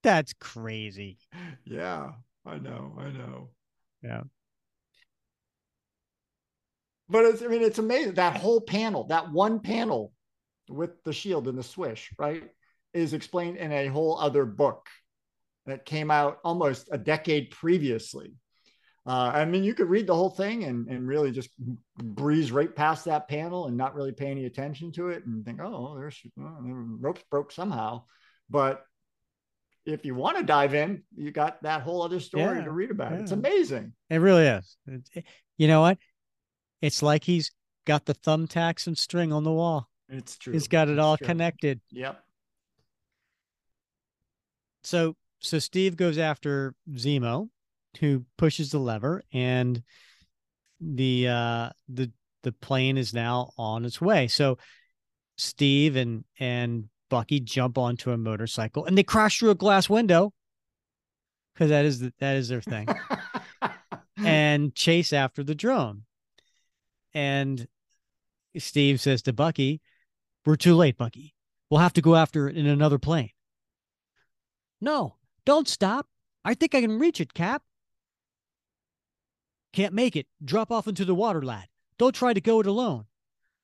[0.02, 1.20] that's crazy."
[1.66, 2.12] yeah,
[2.46, 3.50] I know, I know.
[4.02, 4.22] Yeah.
[7.10, 10.14] But it's, I mean, it's amazing that whole panel, that one panel
[10.70, 12.44] with the shield and the swish, right,
[12.94, 14.88] is explained in a whole other book
[15.66, 18.34] that came out almost a decade previously.
[19.08, 21.50] Uh, I mean, you could read the whole thing and, and really just
[21.98, 25.60] breeze right past that panel and not really pay any attention to it and think,
[25.62, 28.04] oh, there's well, the ropes broke somehow.
[28.52, 28.84] But
[29.86, 32.92] if you want to dive in, you got that whole other story Yeah, to read
[32.92, 33.14] about.
[33.14, 33.94] It's amazing.
[34.10, 34.78] It really is.
[34.86, 35.26] It-
[35.58, 35.98] you know what?
[36.82, 37.52] It's like he's
[37.86, 39.90] got the thumbtacks and string on the wall.
[40.08, 40.54] It's true.
[40.54, 41.28] He's got it It's all true.
[41.28, 41.82] connected.
[41.92, 42.24] Yep.
[44.84, 47.50] So so Steve goes after Zemo,
[48.00, 49.82] who pushes the lever, and
[50.80, 52.12] the uh the
[52.44, 54.28] the plane is now on its way.
[54.28, 54.58] So
[55.38, 60.32] Steve and and Bucky jump onto a motorcycle and they crash through a glass window
[61.54, 62.88] because that is the, that is their thing.
[64.18, 66.04] and chase after the drone.
[67.14, 67.68] And
[68.58, 69.82] Steve says to Bucky,
[70.46, 71.34] We're too late, Bucky.
[71.70, 73.32] We'll have to go after it in another plane.
[74.82, 76.08] No, don't stop.
[76.44, 77.64] I think I can reach it, Cap.
[79.74, 80.28] Can't make it.
[80.44, 81.68] Drop off into the water, lad.
[81.98, 83.06] Don't try to go it alone.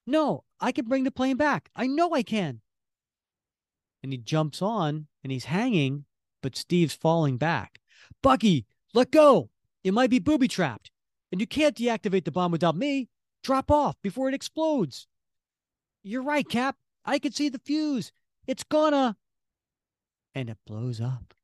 [0.05, 1.69] No, I can bring the plane back.
[1.75, 2.61] I know I can.
[4.03, 6.05] And he jumps on and he's hanging,
[6.43, 7.79] but Steve's falling back.
[8.21, 9.49] Bucky, let go.
[9.83, 10.91] It might be booby trapped.
[11.31, 13.09] And you can't deactivate the bomb without me.
[13.45, 15.05] Drop off before it explodes.
[16.01, 16.75] You're right, Cap.
[17.05, 18.11] I can see the fuse.
[18.47, 19.15] It's gonna.
[20.33, 21.35] And it blows up.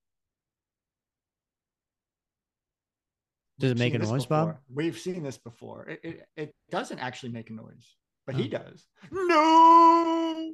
[3.60, 4.48] Does it We've make a noise, Bob?
[4.48, 4.62] before.
[4.74, 5.86] We've seen this before.
[5.90, 7.96] It, it, it doesn't actually make a noise,
[8.26, 8.58] but he Oh.
[8.58, 8.88] does.
[9.12, 10.54] No.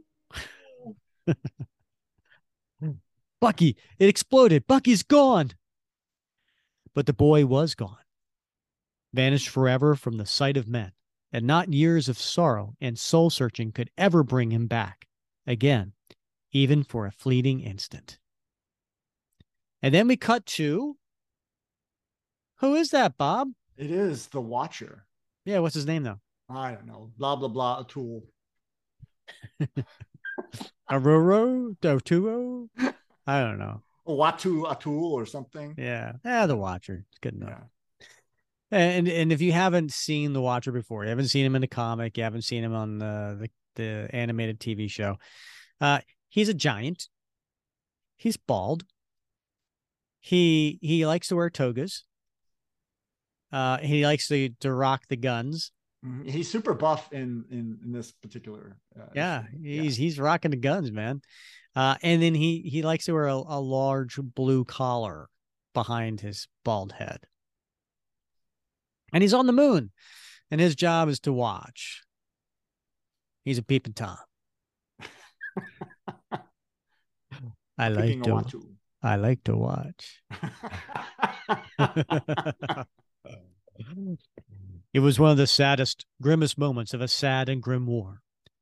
[3.39, 4.67] Bucky, it exploded.
[4.67, 5.51] Bucky's gone.
[6.93, 7.95] But the boy was gone,
[9.13, 10.91] vanished forever from the sight of men,
[11.37, 15.05] and not years of sorrow and soul searching could ever bring him back
[15.45, 15.93] again,
[16.51, 18.17] even for a fleeting instant.
[19.83, 20.97] And then we cut to
[22.55, 23.49] who is that, Bob?
[23.77, 25.05] It is the Watcher.
[25.45, 26.19] Yeah, what's his name though?
[26.49, 27.11] I don't know.
[27.19, 27.81] Blah blah blah.
[27.81, 28.23] A tool.
[30.89, 31.69] Aurora?
[31.83, 32.67] Dotuo?
[33.27, 33.83] I don't know.
[34.07, 35.75] Watu Atul or something.
[35.77, 36.13] Yeah.
[36.25, 37.05] Yeah, the Watcher.
[37.11, 37.49] It's good enough.
[37.49, 37.63] Yeah.
[38.69, 41.67] And and if you haven't seen the Watcher before, you haven't seen him in the
[41.67, 45.17] comic, you haven't seen him on the the, the animated TV show.
[45.79, 47.07] Uh, he's a giant.
[48.17, 48.83] He's bald.
[50.19, 52.03] He he likes to wear togas.
[53.51, 55.71] Uh, he likes to to rock the guns.
[56.05, 56.29] Mhm.
[56.29, 58.77] He's super buff in in, in this particular.
[58.99, 61.21] Uh, Yeah, he's he's rocking the guns, man.
[61.75, 65.29] Uh, and then he he likes to wear a, a large blue collar
[65.73, 67.19] behind his bald head.
[69.13, 69.91] And he's on the moon,
[70.51, 72.03] and his job is to watch.
[73.45, 74.17] He's a peeping tom.
[77.77, 78.61] I like to Watu.
[79.01, 80.21] I like to watch.
[84.93, 88.21] It was one of the saddest, grimmest moments of a sad and grim war.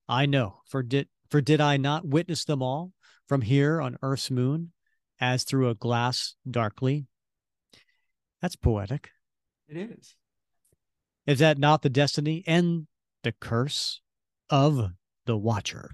[0.10, 2.92] I know, for did for did I not witness them all
[3.28, 4.74] from here on Earth's moon,
[5.20, 7.06] as through a glass darkly?
[8.42, 9.12] That's poetic.
[9.70, 10.16] it is.
[11.26, 12.86] Is that not the destiny and
[13.24, 14.02] the curse
[14.50, 14.92] of
[15.26, 15.90] the Watcher?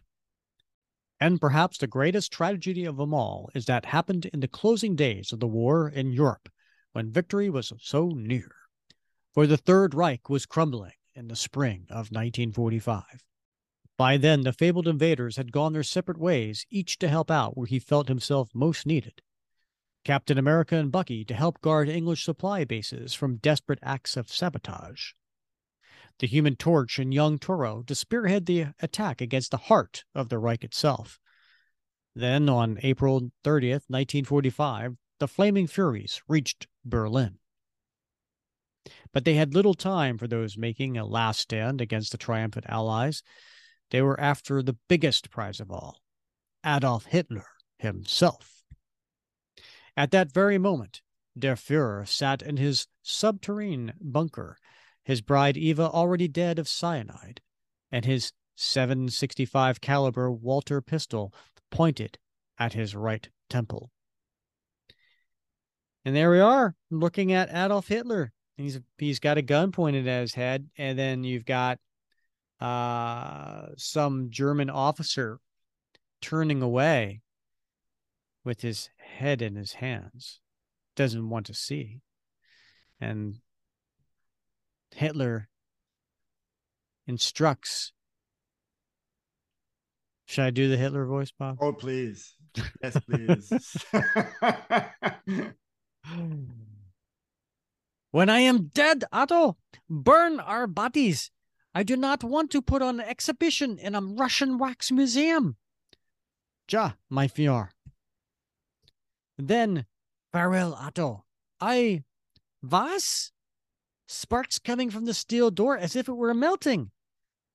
[1.21, 5.31] And perhaps the greatest tragedy of them all is that happened in the closing days
[5.31, 6.49] of the war in Europe,
[6.91, 8.51] when victory was so near.
[9.31, 13.03] For the Third Reich was crumbling in the spring of 1945.
[13.97, 17.67] By then, the fabled invaders had gone their separate ways, each to help out where
[17.67, 19.21] he felt himself most needed.
[20.03, 25.11] Captain America and Bucky to help guard English supply bases from desperate acts of sabotage.
[26.19, 30.37] The Human Torch and young Toro to spearhead the attack against the heart of the
[30.37, 31.19] Reich itself.
[32.15, 37.37] Then, on April 30th, 1945, the Flaming Furies reached Berlin.
[39.13, 43.23] But they had little time for those making a last stand against the triumphant Allies.
[43.91, 46.01] They were after the biggest prize of all
[46.65, 47.47] Adolf Hitler
[47.77, 48.63] himself.
[49.95, 51.01] At that very moment,
[51.37, 54.57] Der Fuhrer sat in his subterranean bunker,
[55.03, 57.41] his bride Eva already dead of cyanide,
[57.91, 61.33] and his 765 caliber Walther pistol
[61.71, 62.17] pointed
[62.59, 63.89] at his right temple.
[66.05, 68.31] And there we are, looking at Adolf Hitler.
[68.57, 71.79] He's he's got a gun pointed at his head, and then you've got
[72.59, 75.39] uh, some German officer
[76.21, 77.21] turning away
[78.43, 80.39] with his head in his hands,
[80.95, 82.01] doesn't want to see.
[82.99, 83.39] And
[84.95, 85.49] Hitler
[87.07, 87.93] instructs.
[90.25, 91.57] Should I do the Hitler voice, Bob?
[91.59, 92.35] Oh, please.
[92.81, 93.51] Yes, please.
[98.11, 99.57] when I am dead, Otto,
[99.89, 101.31] burn our bodies.
[101.73, 105.57] I do not want to put on an exhibition in a Russian wax museum.
[106.69, 107.69] Ja, my Führer.
[109.37, 109.85] Then,
[110.31, 111.25] farewell, Otto.
[111.59, 112.03] I.
[112.61, 113.31] Was?
[114.11, 116.91] Sparks coming from the steel door as if it were melting.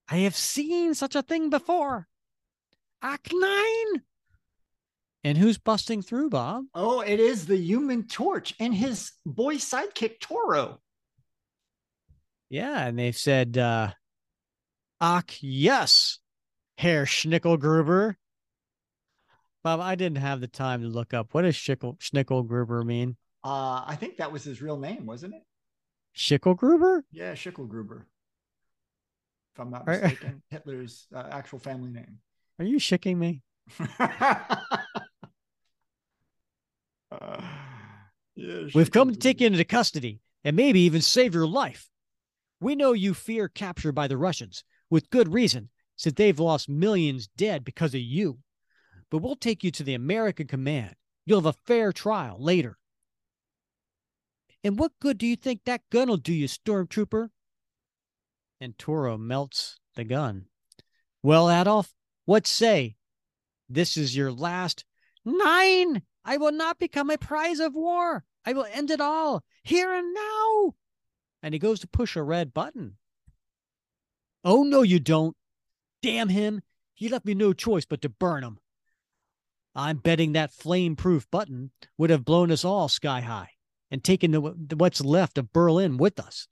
[0.08, 2.08] I have seen such a thing before.
[3.02, 4.02] Act nine.
[5.22, 6.64] And who's busting through, Bob?
[6.74, 10.80] Oh, it is the human torch and his boy sidekick, Toro.
[12.48, 13.90] Yeah, and they've said, uh,
[15.00, 16.20] Ach, yes,
[16.78, 18.14] Herr Schnickelgruber.
[19.62, 21.34] Bob, I didn't have the time to look up.
[21.34, 23.16] What does Schnickel, Schnickelgruber mean?
[23.44, 25.42] Uh, I think that was his real name, wasn't it?
[26.16, 27.02] Schickelgruber?
[27.12, 28.04] Yeah, Schickelgruber.
[29.54, 32.18] If I'm not mistaken, Hitler's uh, actual family name.
[32.58, 33.42] Are you shicking me?
[37.08, 37.40] Uh,
[38.34, 41.88] yeah, We've come to take you into custody and maybe even save your life.
[42.60, 47.28] We know you fear capture by the Russians, with good reason, since they've lost millions
[47.36, 48.38] dead because of you.
[49.10, 50.96] But we'll take you to the American command.
[51.24, 52.76] You'll have a fair trial later.
[54.66, 57.28] And what good do you think that gun will do you, stormtrooper?
[58.60, 60.46] And Toro melts the gun.
[61.22, 61.94] Well, Adolf,
[62.24, 62.96] what say?
[63.68, 64.84] This is your last.
[65.24, 66.02] Nine!
[66.24, 68.24] I will not become a prize of war.
[68.44, 70.74] I will end it all here and now.
[71.44, 72.96] And he goes to push a red button.
[74.42, 75.36] Oh, no, you don't.
[76.02, 76.60] Damn him.
[76.92, 78.58] He left me no choice but to burn him.
[79.76, 83.50] I'm betting that flame proof button would have blown us all sky high
[83.90, 84.40] and taken the,
[84.76, 86.48] what's left of Berlin with us.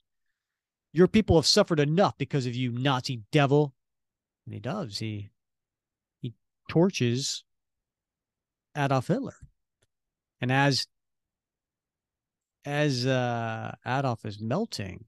[0.93, 3.73] Your people have suffered enough because of you, Nazi devil.
[4.45, 4.99] And he does.
[4.99, 5.29] He
[6.21, 6.33] he
[6.69, 7.43] torches
[8.77, 9.35] Adolf Hitler.
[10.39, 10.87] And as
[12.63, 15.05] as uh, Adolf is melting,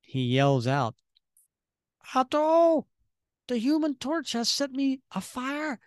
[0.00, 0.94] he yells out,
[2.14, 2.86] Otto,
[3.48, 5.80] the human torch has set me afire,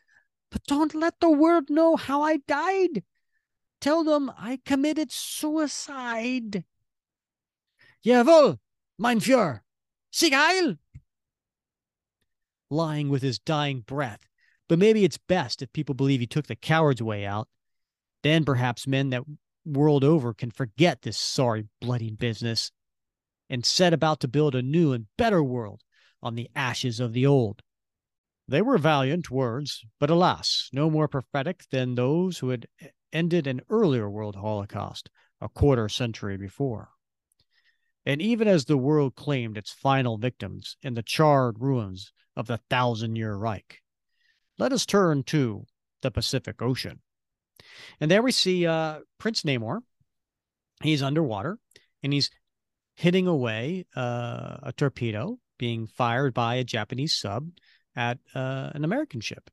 [0.51, 3.03] but don't let the world know how I died.
[3.80, 6.63] Tell them I committed suicide.
[8.05, 8.59] Jawohl,
[8.97, 9.61] mein Führer.
[10.11, 10.75] Sieg heil!
[12.69, 14.28] Lying with his dying breath.
[14.67, 17.47] But maybe it's best if people believe he took the coward's way out.
[18.23, 19.23] Then perhaps men that
[19.65, 22.71] world over can forget this sorry, bloody business
[23.49, 25.84] and set about to build a new and better world
[26.21, 27.61] on the ashes of the old.
[28.47, 32.67] They were valiant words, but alas, no more prophetic than those who had
[33.14, 35.10] ended an earlier world holocaust
[35.41, 36.89] a quarter century before.
[38.05, 42.60] And even as the world claimed its final victims in the charred ruins of the
[42.70, 43.82] thousand year Reich,
[44.58, 45.66] let us turn to
[46.01, 47.01] the Pacific Ocean.
[47.99, 49.80] And there we see uh, Prince Namor.
[50.82, 51.60] He's underwater
[52.03, 52.30] and he's
[52.93, 57.49] hitting away uh, a torpedo being fired by a Japanese sub
[57.95, 59.49] at uh, an American ship.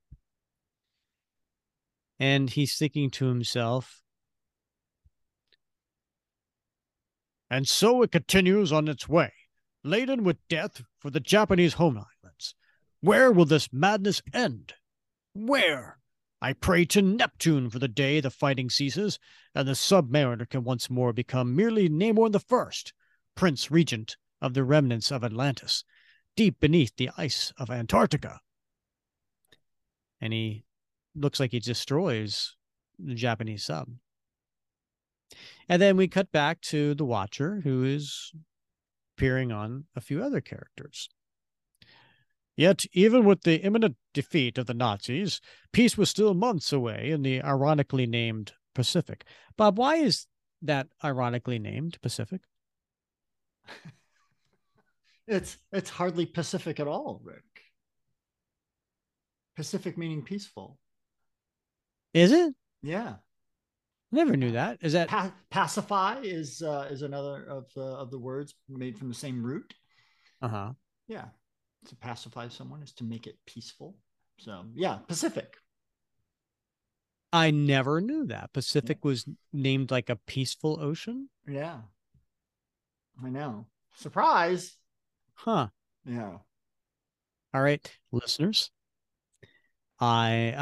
[2.19, 4.03] And he's thinking to himself,
[7.51, 9.33] and so it continues on its way,
[9.83, 12.55] laden with death for the Japanese home islands.
[13.01, 14.75] Where will this madness end?
[15.35, 15.99] Where?
[16.41, 19.19] I pray to Neptune for the day the fighting ceases,
[19.55, 22.93] and the submariner can once more become merely Namor the First,
[23.35, 25.85] Prince Regent of the remnants of Atlantis,
[26.37, 28.41] deep beneath the ice of Antarctica.
[30.21, 30.64] And he
[31.15, 32.57] looks like he destroys
[32.99, 33.89] the Japanese sub.
[35.69, 38.33] And then we cut back to the Watcher, who is
[39.17, 41.09] peering on a few other characters.
[42.57, 45.41] Yet, even with the imminent defeat of the Nazis,
[45.73, 49.25] peace was still months away in the ironically named Pacific.
[49.57, 50.27] Bob, why is
[50.63, 52.43] that ironically named Pacific?
[55.27, 57.43] it's it's hardly Pacific at all, Rick.
[59.57, 60.79] Pacific meaning peaceful.
[62.15, 62.55] Is it?
[62.83, 63.17] Yeah.
[64.13, 64.79] Never knew that.
[64.81, 69.09] Is that Pa- pacify is uh, is another of the of the words made from
[69.09, 69.75] the same root.
[70.41, 70.73] uh huh?
[71.09, 71.27] Yeah,
[71.89, 73.97] to pacify someone is to make it peaceful.
[74.39, 75.57] So yeah, Pacific.
[77.33, 78.53] I never knew that.
[78.53, 81.29] Pacific was named like a peaceful ocean.
[81.49, 81.79] Yeah,
[83.23, 83.67] I know.
[83.97, 84.77] Surprise.
[85.35, 85.69] Huh.
[86.07, 86.39] Yeah.
[87.53, 88.71] All right, listeners.
[89.99, 90.55] I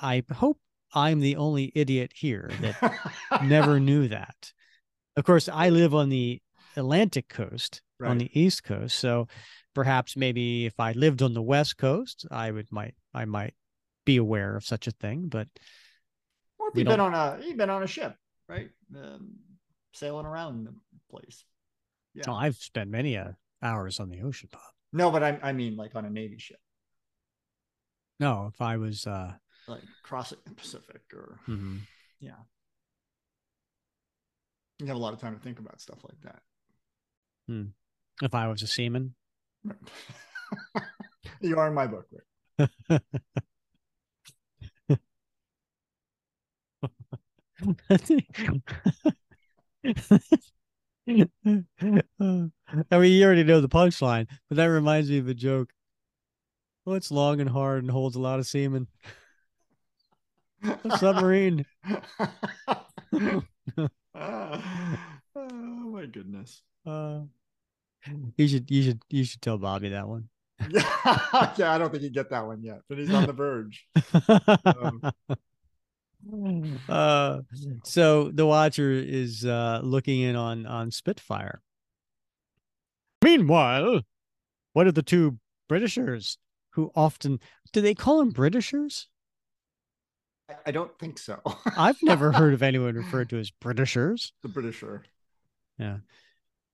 [0.00, 0.60] I I hope
[0.96, 2.98] I'm the only idiot here that
[3.44, 4.52] never knew that.
[5.14, 6.40] Of course, I live on the
[6.74, 8.98] Atlantic coast, on the East Coast.
[8.98, 9.28] So
[9.74, 13.54] perhaps maybe if I lived on the West Coast, I would might I might
[14.06, 15.28] be aware of such a thing.
[15.28, 15.48] But
[16.58, 18.16] Or if you've been on a you've been on a ship,
[18.48, 18.70] right?
[18.96, 19.34] Um,
[19.92, 20.74] sailing around the
[21.10, 21.44] place.
[22.14, 22.24] Yeah.
[22.28, 23.32] oh, I've spent many uh,
[23.62, 24.62] hours on the ocean, Bob.
[24.94, 26.60] No, but I I mean like on a navy ship,
[28.18, 29.34] No, if I was uh
[29.68, 31.80] like crossing the Pacific, or mhm.
[32.20, 32.32] yeah.
[34.78, 36.42] You have a lot of time to think about stuff like that.
[38.22, 39.14] if I was a seaman.
[41.40, 42.70] you are in my book, right?
[51.08, 55.72] I mean, you already know the punchline, but that reminds me of a joke.
[56.84, 58.88] Well, it's long and hard and holds a lot of semen.
[60.98, 61.64] Submarine.
[64.14, 64.60] oh
[65.34, 66.62] my goodness.
[66.84, 67.20] Uh,
[68.36, 70.28] you should, you should, you should tell Bobby that one.
[70.70, 70.82] Yeah,
[71.56, 73.86] yeah, I don't think he'd get that one yet, but he's on the verge.
[76.88, 77.40] uh,
[77.84, 81.60] so the Watcher is uh, looking in on on Spitfire.
[83.22, 84.00] Meanwhile,
[84.72, 85.38] what are the two
[85.68, 86.38] Britishers
[86.70, 87.40] who often
[87.72, 89.08] do they call them Britishers?
[90.66, 91.40] I- don't think so.
[91.76, 94.32] I've never heard of anyone referred to as Britishers.
[94.42, 95.02] the Britisher.
[95.78, 95.98] Yeah.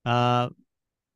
[0.05, 0.51] Uh,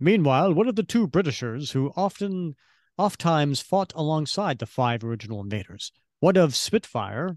[0.00, 2.54] meanwhile, one of the two Britishers who often,
[2.98, 7.36] oft times fought alongside the five original invaders, What of Spitfire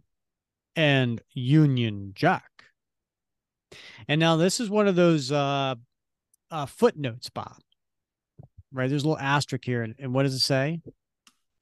[0.75, 2.49] and Union Jack.
[4.07, 5.75] And now this is one of those uh,
[6.49, 7.57] uh, footnotes, Bob.
[8.71, 8.89] Right?
[8.89, 10.81] There's a little asterisk here, and, and what does it say?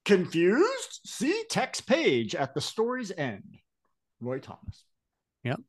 [0.07, 1.01] Confused?
[1.05, 3.57] See text page at the story's end.
[4.21, 4.85] Roy Thomas.
[5.43, 5.59] Yep.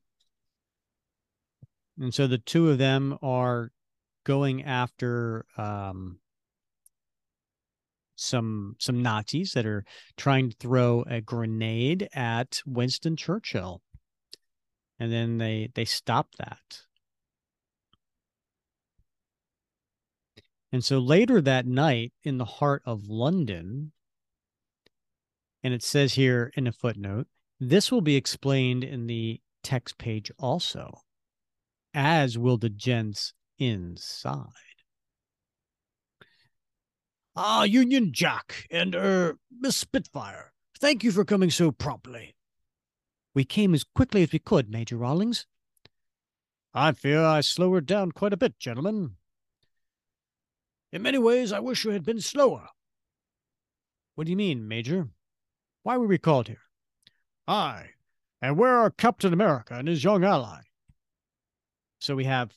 [1.99, 3.73] And so the two of them are
[4.23, 6.21] going after um,
[8.15, 9.85] some some Nazis that are
[10.17, 13.83] trying to throw a grenade at Winston Churchill,
[15.01, 16.83] and then they they stop that.
[20.71, 23.91] And so later that night, in the heart of London,
[25.63, 27.27] and it says here in a footnote,
[27.61, 31.03] this will be explained in the text page also
[31.95, 34.53] as will the gents inside.
[37.35, 42.35] Ah, Union Jack and er Miss Spitfire, thank you for coming so promptly.
[43.35, 45.47] We came as quickly as we could, Major Rawlings.
[46.75, 49.17] I fear I slowed her down quite a bit, gentlemen.
[50.93, 52.69] In many ways, I wish you had been slower.
[54.15, 55.09] What do you mean, Major?
[55.89, 56.61] Why were we called here?
[57.47, 57.93] Aye,
[58.43, 60.61] and where are Captain America and his young ally?
[61.99, 62.53] So we have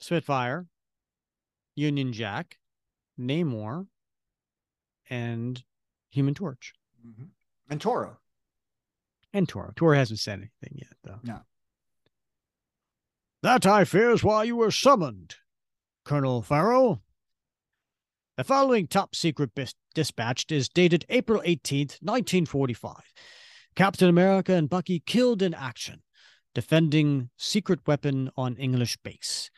[0.00, 0.66] Spitfire,
[1.76, 2.58] Union Jack,
[3.18, 3.86] Namor,
[5.08, 5.64] and
[6.10, 7.30] Human Torch, Mhm.
[7.70, 8.20] And Toro.
[9.32, 9.72] and Toro.
[9.76, 11.20] Toro hasn't said anything yet, though.
[11.22, 11.46] No.
[13.40, 15.36] That, I fear, is why you were summoned,
[16.04, 17.02] Colonel Farrow.
[18.36, 22.94] The following top secret bis- dispatch is dated April 18th, 1945.
[23.74, 26.02] Captain America and Bucky killed in action,
[26.54, 29.50] defending secret weapon on English base.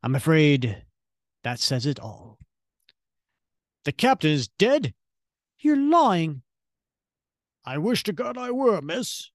[0.00, 0.84] I'm afraid
[1.42, 2.38] that says it all.
[3.84, 4.94] The captain is dead?
[5.58, 6.42] You're lying.
[7.64, 9.28] I wish to God I were, miss.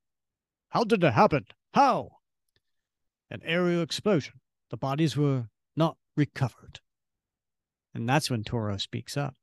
[0.69, 1.47] How did it happen?
[1.73, 2.11] How?
[3.29, 4.35] An aerial explosion.
[4.69, 6.79] The bodies were not recovered.
[7.95, 9.33] And that's when Toro speaks up.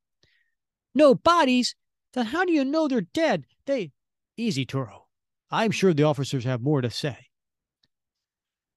[0.95, 1.75] No bodies?
[2.13, 3.47] Then how do you know they're dead?
[3.67, 3.93] They.
[4.37, 5.07] Easy, Toro.
[5.51, 7.17] I'm sure the officers have more to say.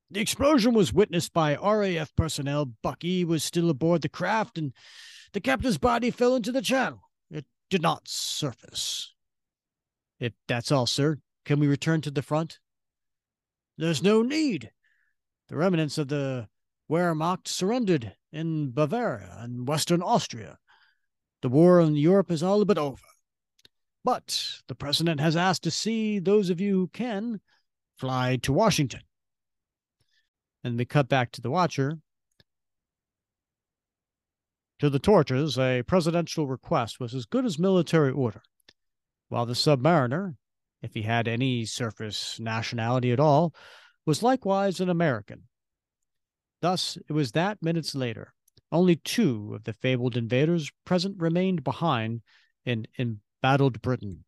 [0.10, 2.72] The explosion was witnessed by RAF personnel.
[2.82, 4.74] Bucky was still aboard the craft, and
[5.34, 7.02] the captain's body fell into the channel.
[7.30, 9.14] It did not surface.
[10.20, 12.60] If that's all, sir, can we return to the front?
[13.78, 14.72] There's no need.
[15.50, 16.48] The remnants of the
[16.90, 20.58] Wehrmacht surrendered in Bavaria and Western Austria.
[21.42, 23.02] The war in Europe is all but over.
[24.04, 27.40] But the president has asked to see those of you who can
[27.98, 29.02] fly to Washington.
[30.64, 32.00] And we cut back to the watcher.
[34.80, 38.42] To the torches, a presidential request was as good as military order,
[39.30, 40.36] while the submariner,
[40.82, 43.56] if he had any surface nationality at all,
[44.06, 45.44] was likewise an American.
[46.66, 48.34] Thus, it was that minutes later,
[48.72, 52.24] only two of the fabled invaders present remained behind
[52.66, 54.26] in embattled Britain.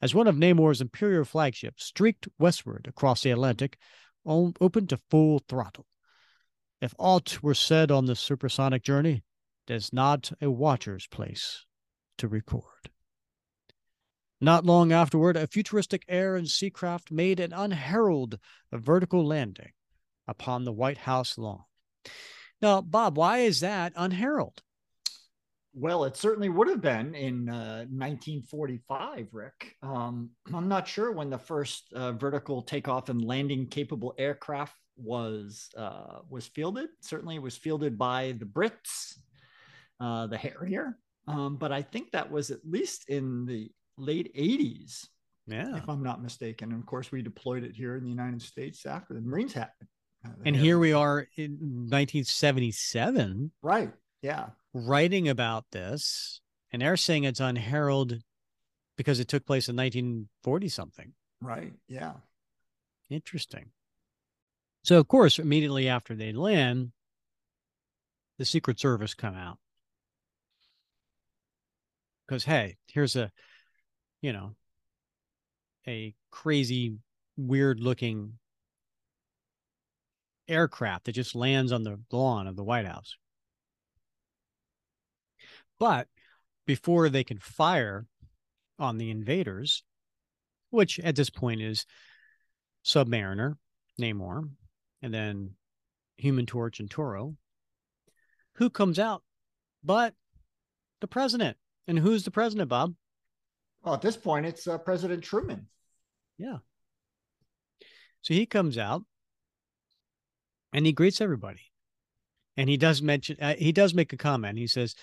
[0.00, 3.78] As one of Namor's Imperial flagships streaked westward across the Atlantic,
[4.26, 5.86] open to full throttle.
[6.80, 9.22] If aught were said on the supersonic journey,
[9.68, 11.64] is not a watcher's place
[12.18, 12.90] to record.
[14.40, 18.40] Not long afterward, a futuristic air and sea craft made an unheralded
[18.72, 19.70] vertical landing
[20.26, 21.64] upon the White House lawn.
[22.60, 24.62] Now, Bob, why is that unheralded?
[25.74, 29.76] Well, it certainly would have been in uh, 1945, Rick.
[29.82, 35.70] Um, I'm not sure when the first uh, vertical takeoff and landing capable aircraft was
[35.76, 36.90] uh, was fielded.
[37.00, 39.16] Certainly, it was fielded by the Brits,
[40.00, 40.98] uh, the Harrier.
[41.26, 45.06] Um, but I think that was at least in the late 80s.
[45.46, 45.76] Yeah.
[45.76, 46.72] If I'm not mistaken.
[46.72, 49.70] And of course, we deployed it here in the United States after the Marines had
[49.80, 49.86] uh,
[50.44, 51.52] and here we are in
[51.88, 53.52] 1977.
[53.62, 53.90] Right.
[54.22, 54.50] Yeah.
[54.72, 56.40] Writing about this.
[56.72, 58.22] And they're saying it's unheralded
[58.96, 61.12] because it took place in 1940 something.
[61.40, 61.72] Right.
[61.88, 62.14] Yeah.
[63.10, 63.66] Interesting.
[64.84, 66.92] So, of course, immediately after they land,
[68.38, 69.58] the Secret Service come out.
[72.26, 73.30] Because, hey, here's a
[74.22, 74.54] you know,
[75.86, 76.96] a crazy,
[77.36, 78.38] weird looking
[80.52, 83.16] aircraft that just lands on the lawn of the White House.
[85.78, 86.08] But
[86.66, 88.06] before they can fire
[88.78, 89.82] on the invaders,
[90.70, 91.86] which at this point is
[92.84, 93.56] Submariner,
[94.00, 94.48] Namor,
[95.02, 95.52] and then
[96.16, 97.36] Human Torch and Toro,
[98.54, 99.22] who comes out
[99.82, 100.14] but
[101.00, 101.56] the president?
[101.88, 102.94] And who's the president, Bob?
[103.82, 105.66] Well, at this point, it's uh, President Truman.
[106.38, 106.58] Yeah.
[108.22, 109.02] So he comes out
[110.72, 111.72] and he greets everybody.
[112.56, 114.58] And he does mention, uh, he does make a comment.
[114.58, 114.94] He says,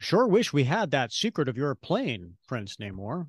[0.00, 3.28] Sure wish we had that secret of your plane, Prince Namor.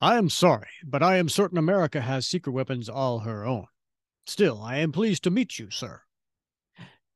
[0.00, 3.66] I am sorry, but I am certain America has secret weapons all her own.
[4.26, 6.02] Still, I am pleased to meet you, sir.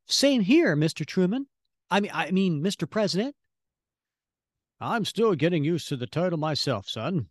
[0.06, 1.04] Same here, Mr.
[1.04, 1.46] Truman.
[1.90, 2.88] I mean, I mean, Mr.
[2.88, 3.34] President.
[4.80, 7.26] I'm still getting used to the title myself, son.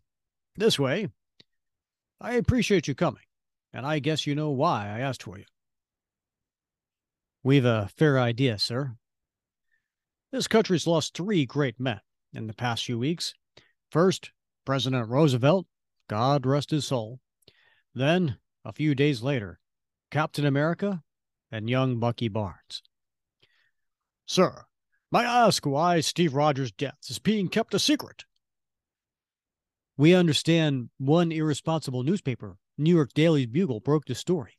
[0.56, 1.08] This way.
[2.20, 3.22] I appreciate you coming,
[3.72, 5.44] and I guess you know why I asked for you.
[7.42, 8.96] We've a fair idea, sir.
[10.32, 12.00] This country's lost three great men
[12.32, 13.34] in the past few weeks.
[13.90, 14.30] First,
[14.64, 15.66] President Roosevelt,
[16.08, 17.20] God rest his soul.
[17.94, 19.60] Then, a few days later,
[20.10, 21.02] Captain America
[21.50, 22.82] and young Bucky Barnes.
[24.26, 24.66] Sir,
[25.10, 28.24] May I ask why Steve Rogers' death is being kept a secret?
[29.96, 34.58] We understand one irresponsible newspaper, New York Daily Bugle, broke the story,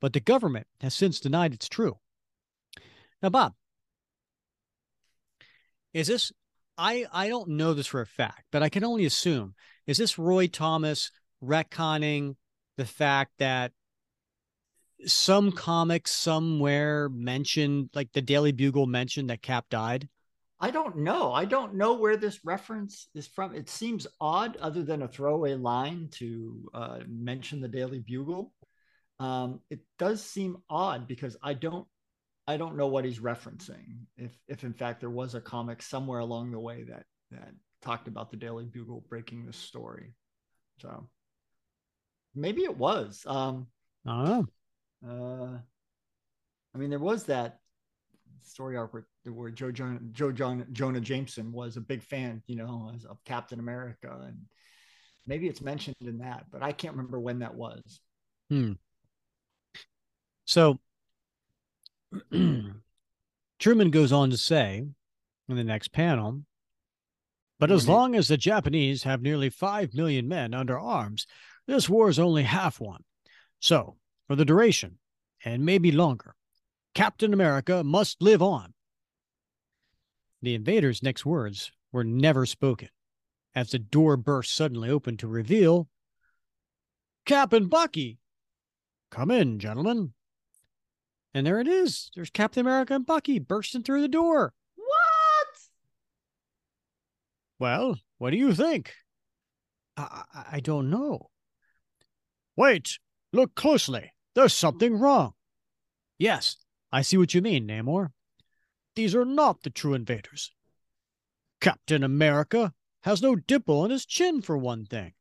[0.00, 1.98] but the government has since denied it's true.
[3.22, 3.54] Now, Bob,
[5.92, 6.32] is this
[6.78, 9.54] I I don't know this for a fact, but I can only assume
[9.86, 11.10] is this Roy Thomas
[11.42, 12.36] retconning
[12.76, 13.72] the fact that
[15.06, 20.08] some comics somewhere mentioned, like the Daily Bugle mentioned that Cap died?
[20.60, 21.32] I don't know.
[21.32, 23.54] I don't know where this reference is from.
[23.54, 28.52] It seems odd, other than a throwaway line to uh, mention the Daily Bugle.
[29.18, 31.86] Um, it does seem odd because I don't,
[32.46, 34.00] I don't know what he's referencing.
[34.18, 38.08] If, if in fact there was a comic somewhere along the way that that talked
[38.08, 40.14] about the Daily Bugle breaking this story,
[40.80, 41.08] so
[42.34, 43.22] maybe it was.
[43.26, 43.68] Um,
[44.06, 44.48] I don't
[45.04, 45.54] know.
[45.54, 45.58] Uh,
[46.74, 47.59] I mean, there was that
[48.42, 52.56] story arc where, where Joe John, Joe John, Jonah Jameson was a big fan, you
[52.56, 54.38] know, of Captain America, and
[55.26, 58.00] maybe it's mentioned in that, but I can't remember when that was.
[58.48, 58.72] Hmm.
[60.44, 60.78] So
[62.30, 64.84] Truman goes on to say
[65.48, 66.42] in the next panel,
[67.58, 71.26] but as long as the Japanese have nearly 5 million men under arms,
[71.66, 73.04] this war is only half won.
[73.60, 74.98] So for the duration,
[75.44, 76.34] and maybe longer.
[76.94, 78.74] Captain America must live on.
[80.42, 82.88] The invader's next words were never spoken
[83.54, 85.88] as the door burst suddenly open to reveal
[87.26, 88.18] Captain Bucky.
[89.10, 90.14] Come in, gentlemen.
[91.34, 92.10] And there it is.
[92.14, 94.52] There's Captain America and Bucky bursting through the door.
[94.76, 95.58] What?
[97.58, 98.92] Well, what do you think?
[99.96, 101.30] I, I, I don't know.
[102.56, 102.98] Wait,
[103.32, 104.12] look closely.
[104.34, 105.32] There's something wrong.
[106.18, 106.56] Yes,
[106.92, 108.10] I see what you mean, Namor.
[108.96, 110.52] These are not the true invaders.
[111.60, 112.72] Captain America
[113.02, 115.12] has no dimple on his chin, for one thing.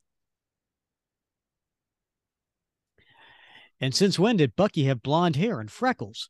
[3.80, 6.30] And since when did Bucky have blonde hair and freckles?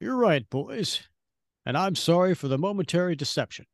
[0.00, 1.02] You're right, boys.
[1.66, 3.66] And I'm sorry for the momentary deception.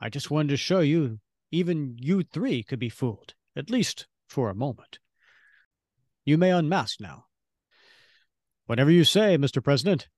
[0.00, 1.20] I just wanted to show you
[1.50, 4.98] even you three could be fooled, at least for a moment.
[6.24, 7.27] You may unmask now.
[8.68, 9.64] Whatever you say, Mr.
[9.64, 10.08] President.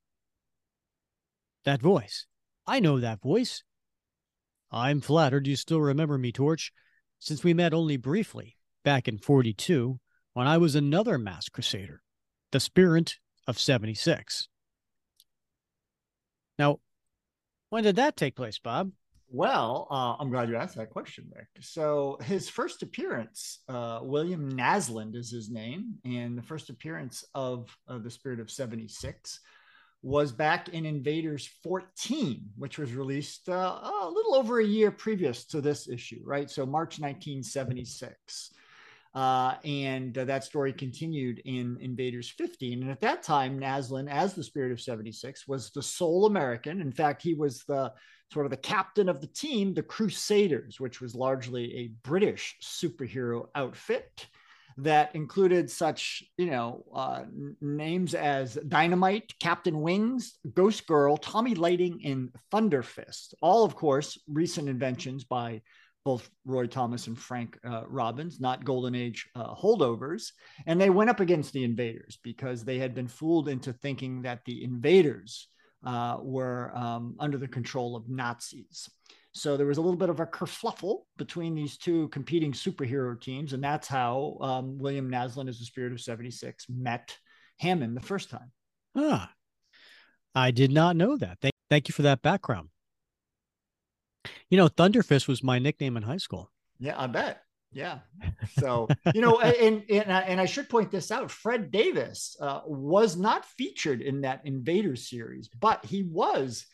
[1.65, 2.27] That voice.
[2.67, 3.63] I know that voice.
[4.73, 6.73] I'm flattered you still remember me, Torch,
[7.21, 10.01] since we met only briefly back in 42
[10.33, 12.03] when I was another mass crusader,
[12.51, 14.49] the Spirit of 76.
[16.59, 16.81] Now,
[17.69, 18.91] when did that take place, Bob?
[19.33, 21.47] Well, uh, I'm glad you asked that question, Rick.
[21.61, 27.69] So, his first appearance, uh, William Nasland is his name, and the first appearance of,
[27.87, 29.39] of the Spirit of 76
[30.03, 35.45] was back in Invaders 14, which was released uh, a little over a year previous
[35.45, 36.51] to this issue, right?
[36.51, 38.51] So, March 1976.
[39.15, 42.83] Uh, and uh, that story continued in Invaders 15.
[42.83, 46.81] And at that time, Nasland, as the Spirit of 76, was the sole American.
[46.81, 47.93] In fact, he was the
[48.33, 53.49] sort of the captain of the team, the Crusaders, which was largely a British superhero
[53.55, 54.27] outfit
[54.77, 57.25] that included such, you know, uh,
[57.61, 63.35] names as Dynamite, Captain Wings, Ghost Girl, Tommy Lightning, and Thunder Fist.
[63.43, 65.61] All, of course, recent inventions by
[66.05, 70.33] both Roy Thomas and Frank uh, Robbins, not Golden Age uh, holdovers.
[70.67, 74.45] And they went up against the invaders because they had been fooled into thinking that
[74.47, 75.49] the invaders
[75.85, 78.89] uh, were um, under the control of Nazis.
[79.33, 83.53] So there was a little bit of a kerfluffle between these two competing superhero teams.
[83.53, 87.17] And that's how um, William Nasland, as the Spirit of 76, met
[87.59, 88.51] Hammond the first time.
[88.97, 89.33] Ah,
[90.35, 91.39] I did not know that.
[91.41, 92.71] Thank, thank you for that background.
[94.49, 96.51] You know, Thunderfist was my nickname in high school.
[96.81, 97.43] Yeah, I bet.
[97.73, 97.99] Yeah.
[98.59, 103.17] So, you know, and, and, and I should point this out Fred Davis uh, was
[103.17, 106.67] not featured in that Invader series, but he was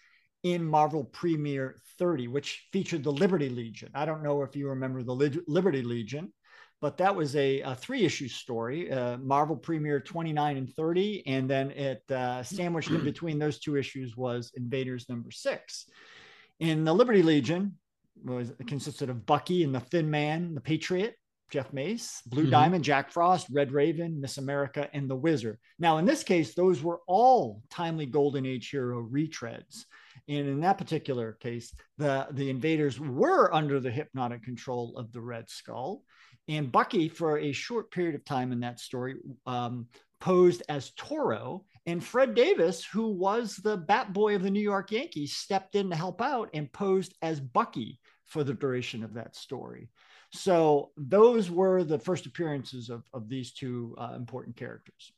[0.42, 3.90] in Marvel Premiere 30, which featured the Liberty Legion.
[3.94, 6.32] I don't know if you remember the Liberty Legion,
[6.80, 11.26] but that was a, a three issue story uh, Marvel Premiere 29 and 30.
[11.26, 15.86] And then it uh, sandwiched in between those two issues was Invaders number six.
[16.60, 17.76] In the Liberty Legion,
[18.24, 21.16] was consisted of Bucky and the Thin Man, the Patriot,
[21.50, 22.50] Jeff Mace, Blue mm-hmm.
[22.50, 25.58] Diamond, Jack Frost, Red Raven, Miss America, and the Whizzer.
[25.78, 29.84] Now, in this case, those were all timely Golden Age hero retreads.
[30.28, 35.20] And in that particular case, the, the invaders were under the hypnotic control of the
[35.20, 36.02] Red Skull.
[36.48, 39.86] And Bucky, for a short period of time in that story, um,
[40.20, 44.90] posed as Toro and Fred Davis, who was the bat boy of the New York
[44.90, 49.34] Yankees, stepped in to help out and posed as Bucky for the duration of that
[49.36, 49.88] story.
[50.32, 55.12] So those were the first appearances of, of these two uh, important characters.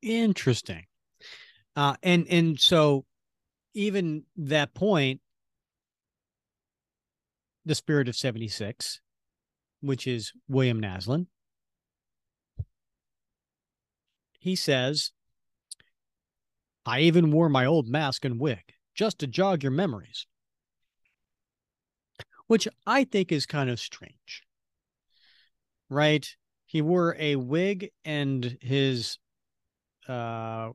[0.00, 0.84] Interesting.
[1.76, 3.04] Uh, and and so
[3.74, 5.20] even that point,
[7.64, 9.00] the spirit of 76,
[9.80, 11.26] which is William Nasland,
[14.38, 15.12] he says
[16.84, 20.26] I even wore my old mask and wig just to jog your memories,
[22.52, 24.42] which I think is kind of strange.
[25.88, 26.28] Right?
[26.66, 29.16] He wore a wig and his
[30.06, 30.68] uh,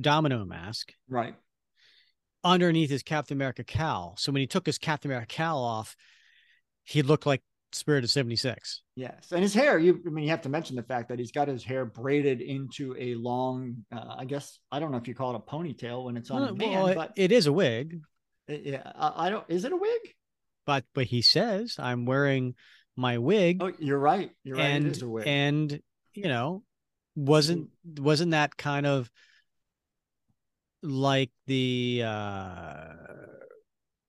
[0.00, 0.94] domino mask.
[1.10, 1.34] Right.
[2.42, 4.14] Underneath his Captain America cowl.
[4.16, 5.94] So when he took his Captain America cowl off,
[6.84, 7.42] he looked like
[7.72, 8.80] Spirit of 76.
[8.96, 9.30] Yes.
[9.30, 11.48] And his hair, you I mean you have to mention the fact that he's got
[11.48, 15.34] his hair braided into a long uh, I guess I don't know if you call
[15.34, 18.00] it a ponytail when it's on well, a man, well, but it is a wig.
[18.48, 20.00] yeah, I, I, don't is it a wig?
[20.70, 22.54] But but he says I'm wearing
[22.94, 23.60] my wig.
[23.60, 24.30] Oh, you're right.
[24.44, 24.66] You're right.
[24.66, 25.26] And, it is a wig.
[25.26, 25.80] And
[26.14, 26.62] you know,
[27.16, 29.10] wasn't wasn't that kind of
[30.80, 32.86] like the uh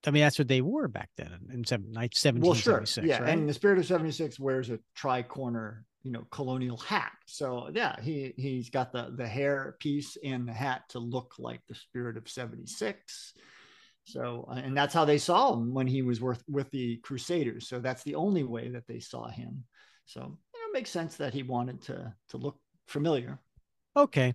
[0.05, 2.43] I mean, that's what they wore back then in 1776.
[2.43, 3.03] Well, sure.
[3.03, 3.23] Yeah.
[3.23, 3.29] Right?
[3.29, 7.13] And the spirit of 76 wears a tri-corner, you know, colonial hat.
[7.25, 11.61] So yeah, he, he's got the, the hair piece and the hat to look like
[11.67, 13.33] the spirit of 76.
[14.03, 17.67] So, uh, and that's how they saw him when he was with, with the Crusaders.
[17.67, 19.63] So that's the only way that they saw him.
[20.05, 20.25] So, you
[20.59, 23.39] know, it makes sense that he wanted to, to look familiar.
[23.95, 24.33] Okay.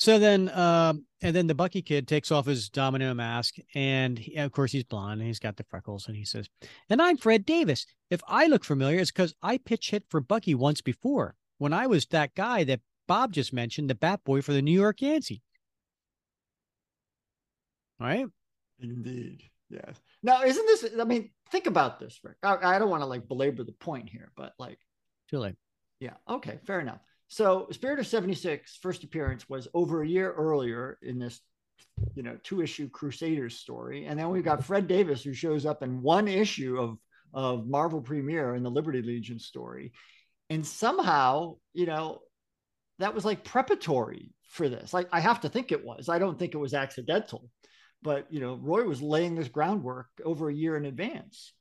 [0.00, 4.36] So then, um, and then the Bucky kid takes off his domino mask, and he,
[4.36, 6.48] of course he's blonde and he's got the freckles, and he says,
[6.88, 7.84] "And I'm Fred Davis.
[8.08, 11.86] If I look familiar, it's because I pitch hit for Bucky once before when I
[11.86, 15.40] was that guy that Bob just mentioned, the Bat Boy for the New York Yankees."
[17.98, 18.24] Right?
[18.82, 19.42] Indeed.
[19.70, 20.00] Yes.
[20.22, 20.86] Now, isn't this?
[20.98, 22.36] I mean, think about this, Rick.
[22.42, 24.78] I, I don't want to like belabor the point here, but like,
[25.28, 25.54] too late.
[26.00, 26.14] Yeah.
[26.28, 26.58] Okay.
[26.66, 26.98] Fair enough.
[27.28, 31.40] So, Spirit of 76 first appearance was over a year earlier in this,
[32.14, 34.06] you know, two issue Crusaders story.
[34.06, 36.98] And then we've got Fred Davis, who shows up in one issue of,
[37.32, 39.92] of Marvel Premiere in the Liberty Legion story.
[40.48, 42.18] And somehow, you know,
[42.98, 44.92] that was like preparatory for this.
[44.92, 46.08] Like, I have to think it was.
[46.08, 47.48] I don't think it was accidental
[48.02, 51.52] but you know roy was laying this groundwork over a year in advance.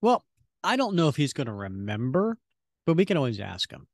[0.00, 0.24] Well
[0.64, 2.36] i don't know if he's going to remember
[2.84, 3.86] but we can always ask him.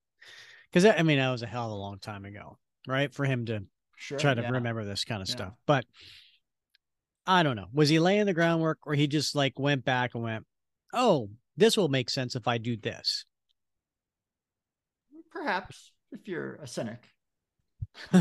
[0.71, 3.13] Because i mean that was a hell of a long time ago right?
[3.13, 3.65] For him to
[3.97, 4.51] sure, try to yeah.
[4.51, 5.35] remember this kind of yeah.
[5.35, 5.53] stuff.
[5.67, 5.85] But
[7.27, 7.69] i don't know.
[7.73, 10.45] Was he laying the groundwork or he just like went back and went
[10.93, 13.25] oh this will make sense if i do this.
[15.31, 17.03] Perhaps if you're a cynic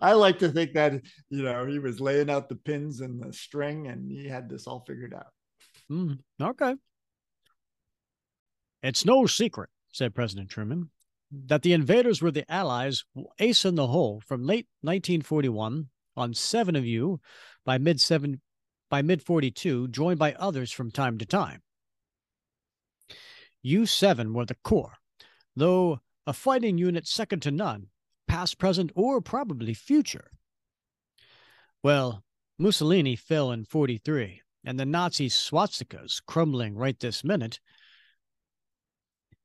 [0.00, 1.00] I like to think that
[1.30, 4.66] you know he was laying out the pins and the string, and he had this
[4.66, 5.32] all figured out.
[5.90, 6.74] Mm, okay.
[8.82, 10.90] It's no secret, said President Truman,
[11.46, 13.04] that the invaders were the Allies
[13.38, 17.20] ace in the hole from late 1941 on seven of you
[17.64, 18.40] by mid seven
[18.88, 21.62] by mid 42, joined by others from time to time.
[23.62, 24.94] You seven were the core,
[25.54, 26.00] though
[26.30, 27.88] a fighting unit second to none,
[28.28, 30.30] past, present, or probably future.
[31.82, 32.22] Well,
[32.56, 37.58] Mussolini fell in 43, and the Nazi swastikas crumbling right this minute.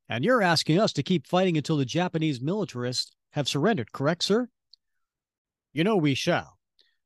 [0.08, 4.48] And you're asking us to keep fighting until the Japanese militarists have surrendered, correct, sir?
[5.74, 6.60] You know we shall.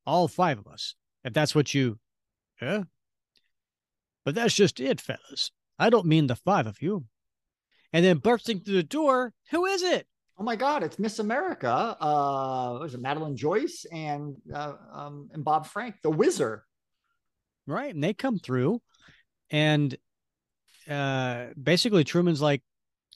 [0.05, 1.99] All five of us, if that's what you.
[2.59, 2.83] Eh?
[4.25, 5.51] But that's just it, fellas.
[5.79, 7.05] I don't mean the five of you.
[7.91, 10.07] And then bursting through the door, who is it?
[10.37, 11.97] Oh my God, it's Miss America.
[11.99, 16.63] Uh, was it Madeline Joyce and uh, um, and Bob Frank, the Whizzer?
[17.67, 18.81] Right, and they come through,
[19.51, 19.97] and
[20.89, 22.61] uh, basically Truman's like,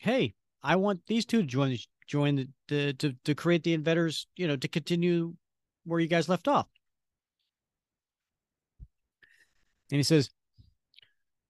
[0.02, 4.28] "Hey, I want these two to join join the, the to to create the invaders,
[4.36, 5.34] you know, to continue
[5.86, 6.68] where you guys left off."
[9.92, 10.30] And he says,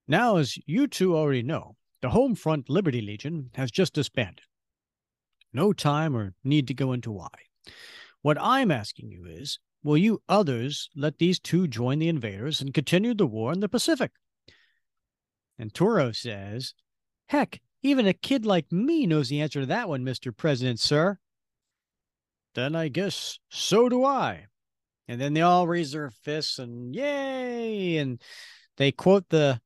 [0.08, 4.44] "Now, as you two already know, the home front Liberty Legion has just disbanded.
[5.54, 7.30] No time or need to go into why.
[8.22, 12.74] What I'm asking you is will you others let these two join the invaders and
[12.74, 14.12] continue the war in the Pacific?
[15.58, 16.74] And Toro says,
[17.28, 20.36] Heck, even a kid like me knows the answer to that one, Mr.
[20.36, 21.20] President, sir.
[22.54, 24.48] Then I guess so do I.
[25.08, 27.96] And then they all raise their fists and yay.
[27.96, 28.22] And
[28.76, 29.62] they quote the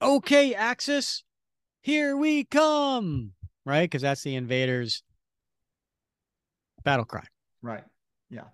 [0.00, 1.22] okay, Axis,
[1.86, 3.30] here we come.
[3.64, 3.84] Right?
[3.84, 5.04] Because that's the invaders
[6.82, 7.24] battle cry.
[7.62, 7.84] Right.
[8.28, 8.48] Yeah.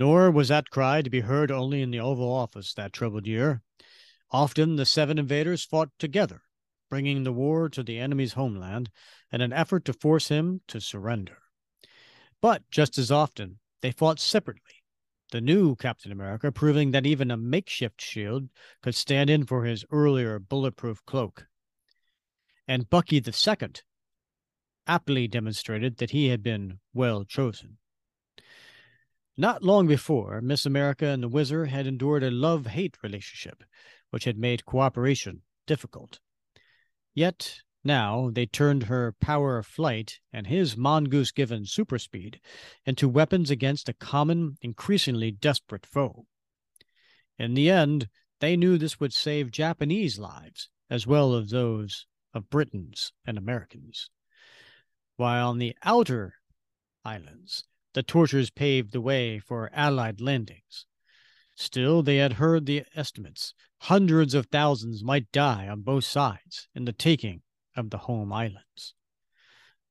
[0.00, 3.62] Nor was that cry to be heard only in the Oval Office that troubled year.
[4.32, 6.42] Often the seven invaders fought together,
[6.90, 8.90] bringing the war to the enemy's homeland
[9.30, 11.38] in an effort to force him to surrender.
[12.40, 14.81] But just as often, they fought separately,
[15.32, 18.48] the new Captain America proving that even a makeshift shield
[18.82, 21.46] could stand in for his earlier bulletproof cloak
[22.68, 23.82] and Bucky the Second
[24.86, 27.78] aptly demonstrated that he had been well chosen.
[29.36, 33.64] Not long before, Miss America and the Whizzer had endured a love hate relationship,
[34.10, 36.20] which had made cooperation difficult.
[37.14, 42.40] Yet now they turned her power of flight and his mongoose given super speed
[42.86, 46.26] into weapons against a common, increasingly desperate foe.
[47.38, 48.08] In the end,
[48.40, 54.10] they knew this would save Japanese lives as well as those of Britons and Americans.
[55.16, 56.34] While on the outer
[57.04, 57.64] islands,
[57.94, 60.86] the Torches paved the way for Allied landings.
[61.54, 63.54] Still, they had heard the estimates.
[63.82, 67.42] Hundreds of thousands might die on both sides in the taking
[67.76, 68.94] of the home islands.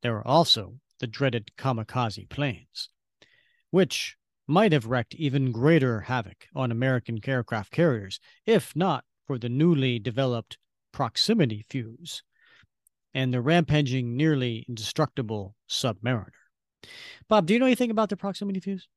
[0.01, 2.89] There were also the dreaded kamikaze planes,
[3.69, 4.17] which
[4.47, 9.99] might have wreaked even greater havoc on American aircraft carriers, if not for the newly
[9.99, 10.57] developed
[10.91, 12.23] proximity fuse
[13.13, 16.31] and the rampaging, nearly indestructible Submariner.
[17.27, 18.87] Bob, do you know anything about the proximity fuse?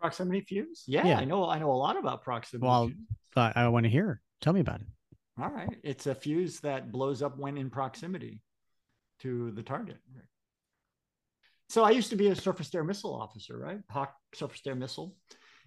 [0.00, 0.84] Proximity fuse?
[0.86, 1.18] Yeah, yeah.
[1.18, 1.48] I know.
[1.48, 2.66] I know a lot about proximity.
[2.66, 2.90] Well,
[3.34, 4.20] I, I want to hear.
[4.40, 4.86] Tell me about it.
[5.40, 5.76] All right.
[5.82, 8.40] It's a fuse that blows up when in proximity
[9.20, 9.98] to the target.
[11.68, 13.80] So I used to be a surface to air missile officer, right?
[13.90, 15.14] Hawk surface to air missile.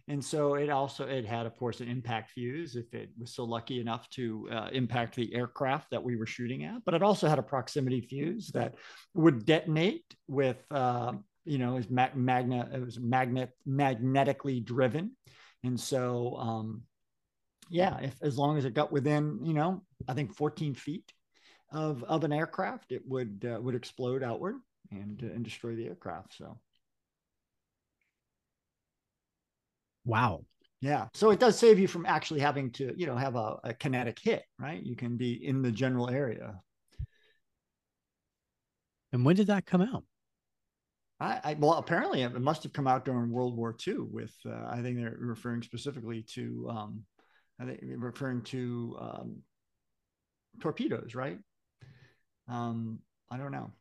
[0.07, 3.43] And so it also it had, of course, an impact fuse if it was so
[3.43, 6.83] lucky enough to uh, impact the aircraft that we were shooting at.
[6.83, 8.73] But it also had a proximity fuse that
[9.13, 11.13] would detonate with, uh,
[11.45, 15.11] you know, it was magnet, it was magnet magnetically driven,
[15.63, 16.81] and so um,
[17.69, 21.11] yeah, if as long as it got within, you know, I think 14 feet
[21.71, 24.55] of of an aircraft, it would uh, would explode outward
[24.91, 26.35] and uh, and destroy the aircraft.
[26.37, 26.59] So
[30.09, 30.43] Wow.
[30.81, 31.07] Yeah.
[31.13, 34.17] So it does save you from actually having to, you know, have a, a kinetic
[34.19, 34.81] hit, right?
[34.81, 36.59] You can be in the general area.
[39.11, 40.03] And when did that come out?
[41.19, 43.97] I, I well, apparently it must have come out during World War II.
[44.09, 47.03] With uh, I think they're referring specifically to, um,
[47.59, 49.43] I think referring to um,
[50.59, 51.37] torpedoes, right?
[52.47, 52.99] Um,
[53.29, 53.71] I don't know.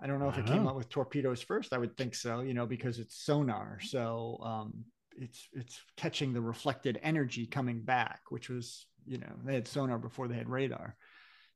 [0.00, 1.72] I don't know if it came up with torpedoes first.
[1.72, 3.78] I would think so, you know, because it's sonar.
[3.80, 4.84] So um,
[5.16, 9.98] it's it's catching the reflected energy coming back, which was you know they had sonar
[9.98, 10.96] before they had radar.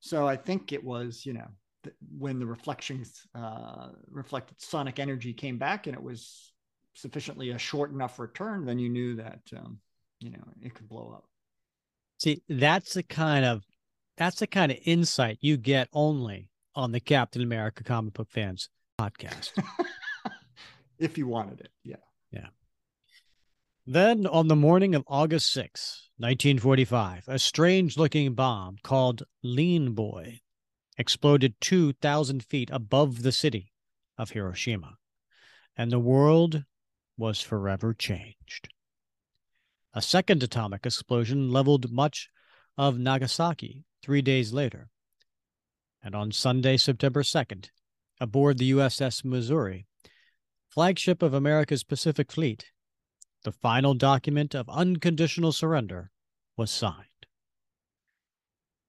[0.01, 1.47] So I think it was you know
[1.85, 6.53] th- when the reflections uh, reflected sonic energy came back and it was
[6.95, 9.79] sufficiently a short enough return, then you knew that um,
[10.19, 11.29] you know it could blow up.
[12.23, 13.65] See, that's the kind of
[14.17, 18.69] that's the kind of insight you get only on the Captain America comic book fans
[18.97, 19.51] podcast.
[21.01, 21.97] if you wanted it, yeah.
[22.31, 22.47] Yeah.
[23.85, 30.43] Then, on the morning of August 6, 1945, a strange looking bomb called Lean Boy
[30.97, 33.73] exploded 2,000 feet above the city
[34.17, 34.95] of Hiroshima,
[35.77, 36.63] and the world
[37.17, 38.69] was forever changed.
[39.95, 42.31] A second atomic explosion leveled much
[42.79, 44.89] of Nagasaki three days later.
[46.03, 47.69] And on Sunday, September 2nd,
[48.19, 49.87] aboard the USS Missouri,
[50.69, 52.73] flagship of America's Pacific Fleet,
[53.45, 56.11] the final document of unconditional surrender
[56.57, 57.07] was signed.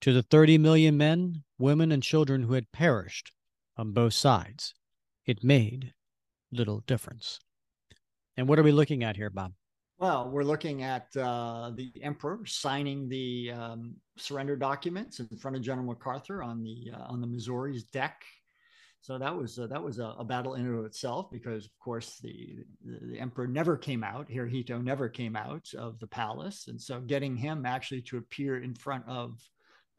[0.02, 3.32] To the 30 million men, women, and children who had perished
[3.78, 4.74] on both sides,
[5.26, 5.94] it made
[6.52, 7.40] little difference.
[8.38, 9.54] And what are we looking at here, Bob?
[10.00, 15.64] Well, we're looking at uh, the emperor signing the um, surrender documents in front of
[15.64, 18.24] General MacArthur on the uh, on the Missouri's deck
[19.04, 21.78] so that was uh, that was a, a, battle in and of itself because, of
[21.78, 24.30] course, the, the, the emperor never came out.
[24.30, 28.74] Hirohito never came out of the palace, and so getting him actually to appear in
[28.74, 29.38] front of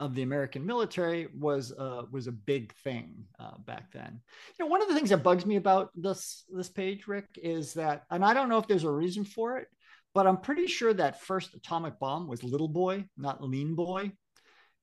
[0.01, 4.23] of the American military was uh, was a big thing uh, back then.
[4.59, 7.75] You know, one of the things that bugs me about this this page, Rick, is
[7.75, 9.69] that, and I don't know if there's a reason for it,
[10.15, 14.13] but I'm pretty sure that first atomic bomb was Little Boy, not Lean Boy,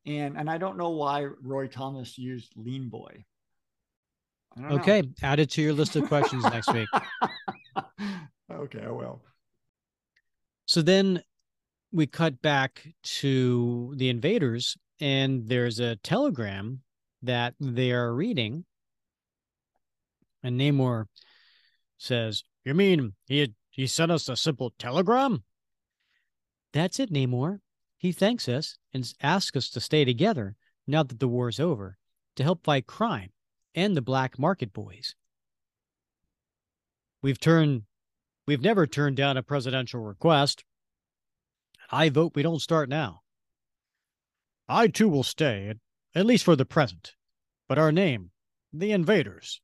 [0.05, 3.23] and and I don't know why Roy Thomas used Lean Boy.
[4.61, 5.09] Okay, know.
[5.23, 6.89] add it to your list of questions next week.
[8.51, 9.21] okay, I will.
[10.65, 11.23] So then
[11.93, 16.81] we cut back to the invaders, and there's a telegram
[17.21, 18.65] that they are reading.
[20.43, 21.05] And Namor
[21.97, 25.43] says, You mean he he sent us a simple telegram?
[26.73, 27.59] That's it, Namor.
[27.97, 30.55] He thanks us and asks us to stay together
[30.85, 31.97] now that the war's over
[32.35, 33.31] to help fight crime
[33.73, 35.15] and the black market boys.
[37.21, 37.83] We've turned
[38.47, 40.63] we've never turned down a presidential request.
[41.91, 43.21] I vote we don't start now.
[44.67, 45.73] I too will stay,
[46.15, 47.13] at least for the present.
[47.67, 48.31] But our name,
[48.73, 49.61] the Invaders.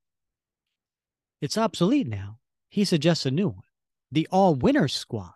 [1.42, 2.40] It's obsolete now.
[2.70, 3.64] He suggests a new one,
[4.12, 5.34] the All Winners Squad.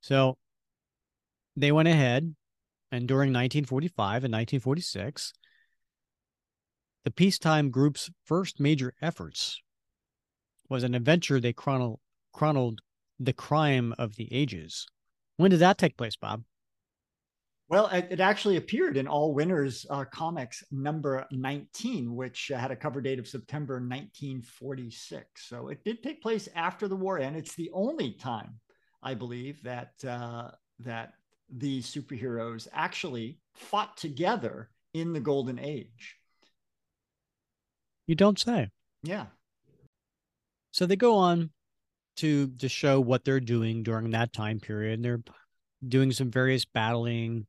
[0.00, 0.38] So
[1.56, 2.34] they went ahead
[2.92, 5.32] and during 1945 and 1946
[7.04, 9.60] the peacetime group's first major efforts
[10.68, 11.98] was an adventure they chroned,
[12.32, 12.80] chronicled
[13.18, 14.86] the crime of the ages.
[15.36, 16.42] When did that take place, Bob?
[17.68, 22.76] Well, it, it actually appeared in All Winners uh, Comics number 19, which had a
[22.76, 25.48] cover date of September 1946.
[25.48, 28.60] So it did take place after the war, and it's the only time,
[29.02, 31.14] I believe, that uh, that
[31.50, 36.16] the superheroes actually fought together in the Golden Age.
[38.06, 38.70] You don't say.
[39.02, 39.26] Yeah.
[40.70, 41.50] So they go on
[42.18, 44.94] to to show what they're doing during that time period.
[44.94, 45.22] And they're
[45.86, 47.46] doing some various battling,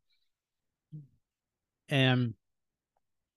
[1.89, 2.33] and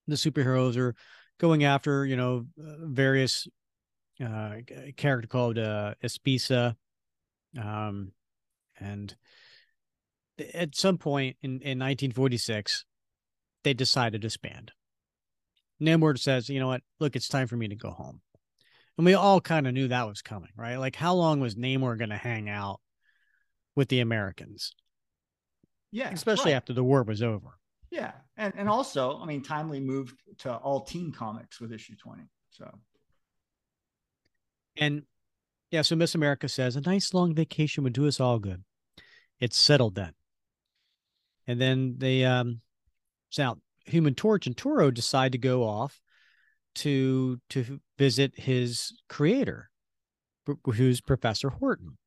[0.06, 0.94] the superheroes are
[1.38, 3.48] going after you know various
[4.24, 4.56] uh,
[4.96, 6.76] character called uh, Isbisa,
[7.60, 8.12] um,
[8.78, 9.14] and
[10.54, 12.84] at some point in, in 1946,
[13.64, 14.72] they decided to disband.
[15.80, 16.82] Namor says, you know what?
[16.98, 18.20] Look, it's time for me to go home.
[18.98, 20.76] And we all kind of knew that was coming, right?
[20.76, 22.80] Like, how long was Namor going to hang out
[23.74, 24.74] with the Americans?
[25.90, 26.10] Yeah.
[26.10, 26.56] Especially right.
[26.56, 27.58] after the war was over.
[27.90, 28.12] Yeah.
[28.36, 32.22] And and also, I mean, Timely moved to all teen comics with issue 20.
[32.50, 32.70] So
[34.76, 35.02] And
[35.70, 38.62] yeah, so Miss America says a nice long vacation would do us all good.
[39.40, 40.12] It's settled then.
[41.46, 42.60] And then they um
[43.30, 43.56] so now
[43.86, 46.00] Human Torch and Toro decide to go off
[46.76, 49.70] to to visit his creator,
[50.64, 51.98] who's Professor Horton.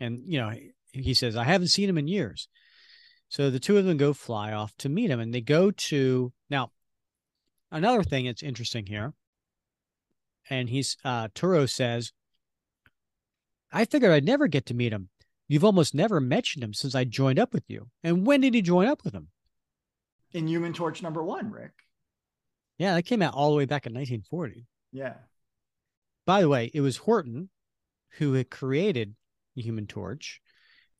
[0.00, 0.52] And you know,
[0.92, 2.48] he says, I haven't seen him in years.
[3.34, 6.32] So the two of them go fly off to meet him, and they go to
[6.50, 6.70] now.
[7.68, 9.12] Another thing that's interesting here,
[10.48, 12.12] and he's uh Toro says,
[13.72, 15.08] I figured I'd never get to meet him.
[15.48, 17.88] You've almost never mentioned him since I joined up with you.
[18.04, 19.30] And when did he join up with him?
[20.30, 21.72] In Human Torch number one, Rick.
[22.78, 24.64] Yeah, that came out all the way back in 1940.
[24.92, 25.14] Yeah.
[26.24, 27.50] By the way, it was Horton
[28.18, 29.16] who had created
[29.56, 30.40] the Human Torch.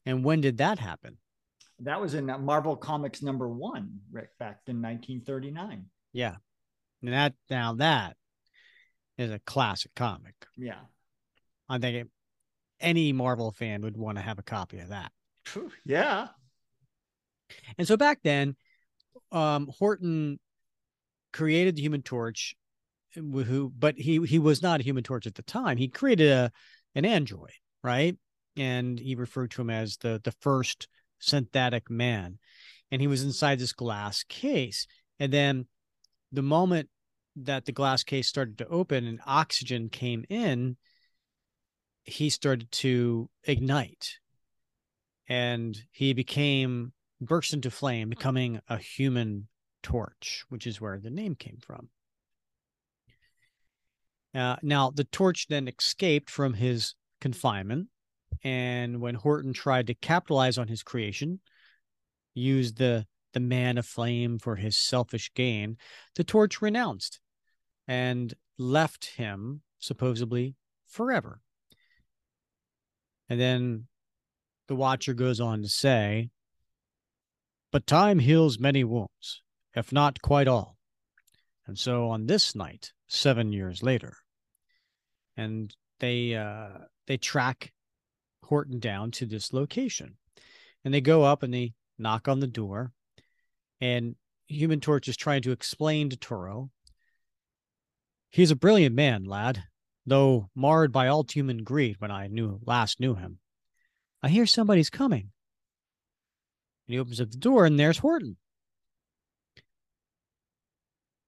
[0.04, 1.18] And when did that happen?
[1.84, 5.86] That was in Marvel Comics number one, Rick, back in 1939.
[6.12, 6.36] Yeah.
[7.02, 8.16] And that now that
[9.18, 10.34] is a classic comic.
[10.56, 10.80] Yeah.
[11.68, 12.08] I think it,
[12.80, 15.12] any Marvel fan would want to have a copy of that.
[15.84, 16.28] Yeah.
[17.76, 18.56] And so back then,
[19.30, 20.38] um, Horton
[21.32, 22.54] created the Human Torch,
[23.14, 25.76] who, but he he was not a Human Torch at the time.
[25.76, 26.50] He created a
[26.94, 27.52] an android,
[27.82, 28.16] right?
[28.56, 30.88] And he referred to him as the the first
[31.24, 32.38] synthetic man,
[32.90, 34.86] and he was inside this glass case.
[35.18, 35.66] And then,
[36.32, 36.88] the moment
[37.36, 40.76] that the glass case started to open and oxygen came in,
[42.04, 44.18] he started to ignite,
[45.28, 49.48] and he became burst into flame, becoming a human
[49.82, 51.88] torch, which is where the name came from.
[54.34, 57.88] Uh, now, the torch then escaped from his confinement.
[58.44, 61.40] And when Horton tried to capitalize on his creation,
[62.34, 65.78] used the, the man of flame for his selfish gain,
[66.14, 67.20] the torch renounced
[67.88, 70.54] and left him supposedly
[70.86, 71.40] forever.
[73.28, 73.86] And then
[74.68, 76.30] the Watcher goes on to say,
[77.72, 79.42] But time heals many wounds,
[79.74, 80.76] if not quite all.
[81.66, 84.14] And so on this night, seven years later,
[85.36, 87.72] and they uh, they track
[88.44, 90.16] Horton down to this location,
[90.84, 92.92] and they go up and they knock on the door,
[93.80, 94.16] and
[94.46, 96.70] Human Torch is trying to explain to Toro.
[98.30, 99.64] He's a brilliant man, lad,
[100.06, 103.38] though marred by all human greed when I knew last knew him.
[104.22, 105.30] I hear somebody's coming.
[106.86, 108.36] And he opens up the door, and there's Horton.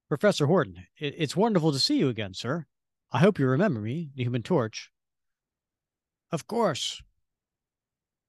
[0.08, 2.66] Professor Horton, it's wonderful to see you again, sir.
[3.10, 4.90] I hope you remember me, the Human Torch.
[6.32, 7.02] Of course.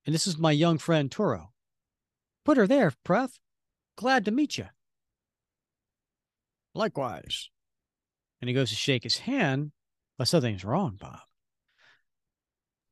[0.06, 1.52] And this is my young friend Toro.
[2.46, 3.40] Put her there, Pref.
[3.98, 4.68] Glad to meet you.
[6.74, 7.50] Likewise.
[8.40, 9.72] And he goes to shake his hand,
[10.18, 11.20] but something's wrong, Bob.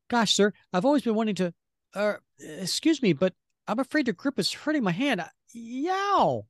[0.08, 1.54] Gosh, sir, I've always been wanting to.
[1.94, 3.32] Uh, excuse me, but
[3.66, 5.24] I'm afraid the grip is hurting my hand.
[5.52, 6.46] Yow!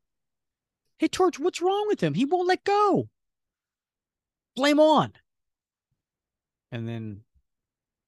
[0.99, 2.15] Hey, Torch, what's wrong with him?
[2.15, 3.09] He won't let go.
[4.57, 5.13] Flame on.
[6.73, 7.21] And then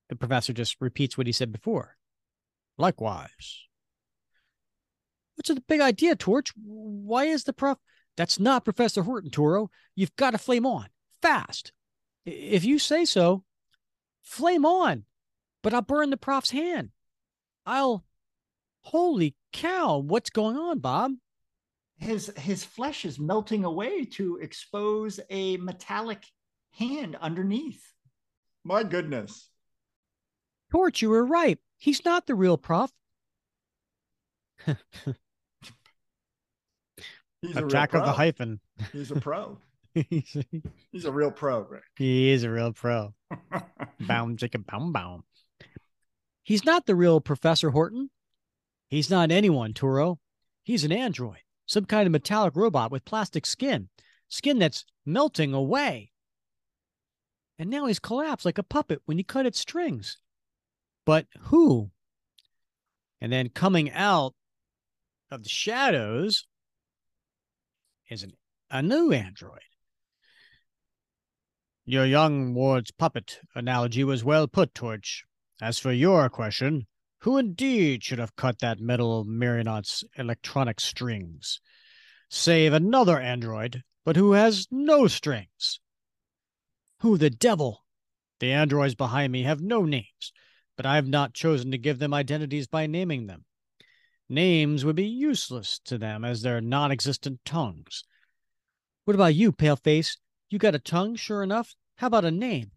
[0.08, 1.96] the professor just repeats what he said before.
[2.76, 3.66] Likewise.
[5.34, 6.52] What's the big idea, Torch?
[6.56, 7.78] Why is the prof?
[8.16, 9.70] That's not Professor Horton, Toro.
[9.94, 10.88] You've got to flame on
[11.22, 11.72] fast.
[12.24, 13.44] If you say so,
[14.22, 15.04] flame on.
[15.62, 16.90] But I'll burn the prof's hand.
[17.66, 18.04] I'll.
[18.80, 19.98] Holy cow!
[19.98, 21.12] What's going on, Bob?
[21.98, 26.24] His his flesh is melting away to expose a metallic
[26.72, 27.82] hand underneath.
[28.64, 29.50] My goodness.
[30.70, 31.58] Torch, you were right.
[31.78, 32.90] He's not the real prof.
[37.42, 38.60] He's a, a jack real of the hyphen.
[38.92, 39.58] He's a pro.
[39.94, 40.62] He's a-
[40.92, 41.84] He's a real pro, Rick.
[41.96, 43.14] he is a real pro.
[44.00, 45.22] Bound, chicken, bound, bound.
[46.44, 48.10] He's not the real Professor Horton.
[48.88, 50.18] He's not anyone, Toro.
[50.64, 53.88] He's an android, some kind of metallic robot with plastic skin,
[54.28, 56.10] skin that's melting away.
[57.58, 60.18] And now he's collapsed like a puppet when you cut its strings.
[61.08, 61.90] But who?
[63.18, 64.34] And then coming out
[65.30, 66.46] of the shadows
[68.10, 68.34] is an,
[68.70, 69.62] a new android.
[71.86, 75.24] Your young ward's puppet analogy was well put, Torch.
[75.62, 76.86] As for your question,
[77.20, 81.62] Who indeed should have cut that metal marionette's electronic strings?
[82.28, 85.80] Save another android, but who has no strings.
[86.98, 87.86] Who the devil?
[88.40, 90.34] The androids behind me have no names,
[90.78, 93.44] but I have not chosen to give them identities by naming them.
[94.28, 98.04] Names would be useless to them as they're non existent tongues.
[99.04, 100.18] What about you, Paleface?
[100.48, 101.74] You got a tongue, sure enough?
[101.96, 102.70] How about a name?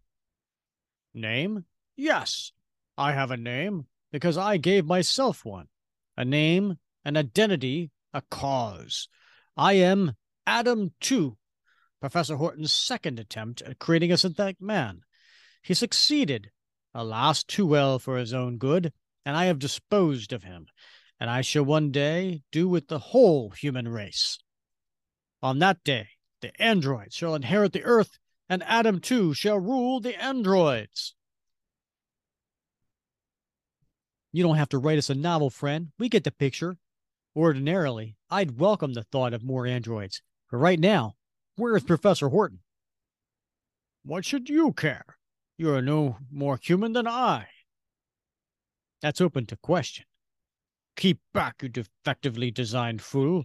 [1.14, 1.64] Name?
[1.94, 2.50] Yes,
[2.98, 5.68] I have a name because I gave myself one.
[6.16, 9.06] A name, an identity, a cause.
[9.56, 10.14] I am
[10.44, 11.36] Adam 2,
[12.00, 15.02] Professor Horton's second attempt at creating a synthetic man.
[15.62, 16.50] He succeeded,
[16.94, 18.92] alas, too well for his own good,
[19.24, 20.66] and I have disposed of him,
[21.18, 24.38] and I shall one day do with the whole human race.
[25.42, 26.08] On that day,
[26.40, 31.14] the androids shall inherit the earth, and Adam too shall rule the androids.
[34.32, 35.88] You don't have to write us a novel, friend.
[35.98, 36.78] We get the picture.
[37.36, 40.22] Ordinarily, I'd welcome the thought of more androids.
[40.50, 41.14] But right now,
[41.56, 42.60] where is Professor Horton?
[44.04, 45.16] What should you care?
[45.62, 47.46] You are no more human than I.
[49.00, 50.06] That's open to question.
[50.96, 53.44] Keep back, you defectively designed fool.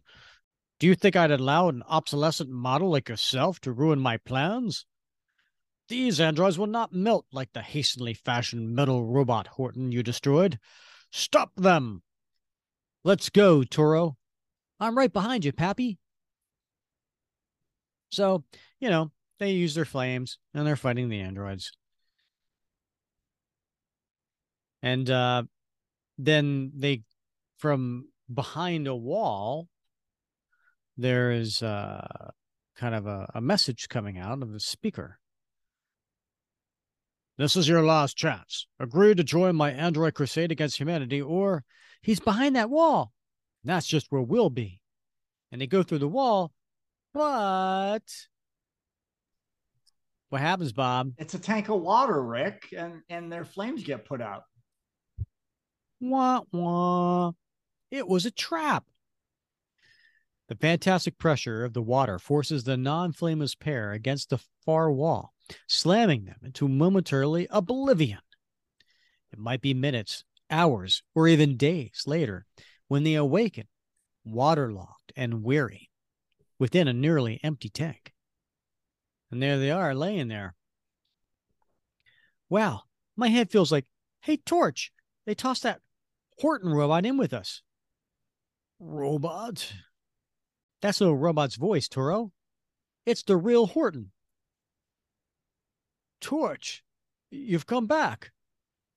[0.80, 4.88] Do you think I'd allow an obsolescent model like yourself to ruin my plans?
[5.90, 10.58] These androids will not melt like the hastily fashioned metal robot Horton you destroyed.
[11.12, 12.02] Stop them!
[13.04, 14.18] Let's go, Toro.
[14.80, 16.00] I'm right behind you, Pappy.
[18.10, 18.44] So,
[18.80, 21.77] you know, they use their flames and they're fighting the androids.
[24.82, 25.44] And uh,
[26.18, 27.04] then they,
[27.58, 29.68] from behind a wall,
[30.98, 32.32] there is uh,
[32.76, 35.20] kind of a, a message coming out of the speaker.
[37.38, 38.66] This is your last chance.
[38.80, 41.64] Agree to join my android crusade against humanity, or
[42.02, 43.14] he's behind that wall.
[43.64, 44.82] And that's just where we'll be.
[45.52, 46.52] And they go through the wall,
[47.14, 48.02] but
[50.30, 51.12] what happens, Bob?
[51.18, 54.44] It's a tank of water, Rick, and, and their flames get put out.
[56.00, 57.32] Wah wah.
[57.90, 58.86] It was a trap.
[60.48, 65.34] The fantastic pressure of the water forces the non flameless pair against the far wall
[65.68, 68.20] slamming them into momentarily oblivion.
[69.32, 72.46] It might be minutes, hours, or even days later
[72.88, 73.68] when they awaken,
[74.24, 75.90] waterlogged and weary,
[76.60, 78.14] within a nearly empty tank.
[79.32, 80.56] And there they are, laying there.
[82.50, 82.84] Wow,
[83.18, 83.86] my head feels like,
[84.22, 84.92] hey, Torch,
[85.26, 85.82] they tossed that
[86.40, 87.62] Horton robot in with us.
[88.80, 89.74] Robot?
[90.82, 92.32] That's no robot's voice, Toro.
[93.06, 94.12] It's the real Horton.
[96.22, 96.84] Torch,
[97.32, 98.32] you've come back.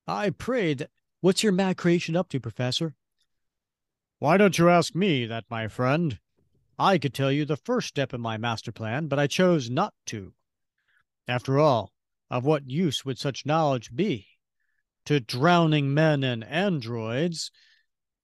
[0.07, 0.89] I prayed.
[1.21, 2.95] What's your mad creation up to, Professor?
[4.19, 6.19] Why don't you ask me that, my friend?
[6.79, 9.95] I could tell you the first step in my master plan, but I chose not
[10.07, 10.35] to.
[11.29, 11.93] After all,
[12.31, 14.30] of what use would such knowledge be?
[15.07, 17.51] To drowning men and androids.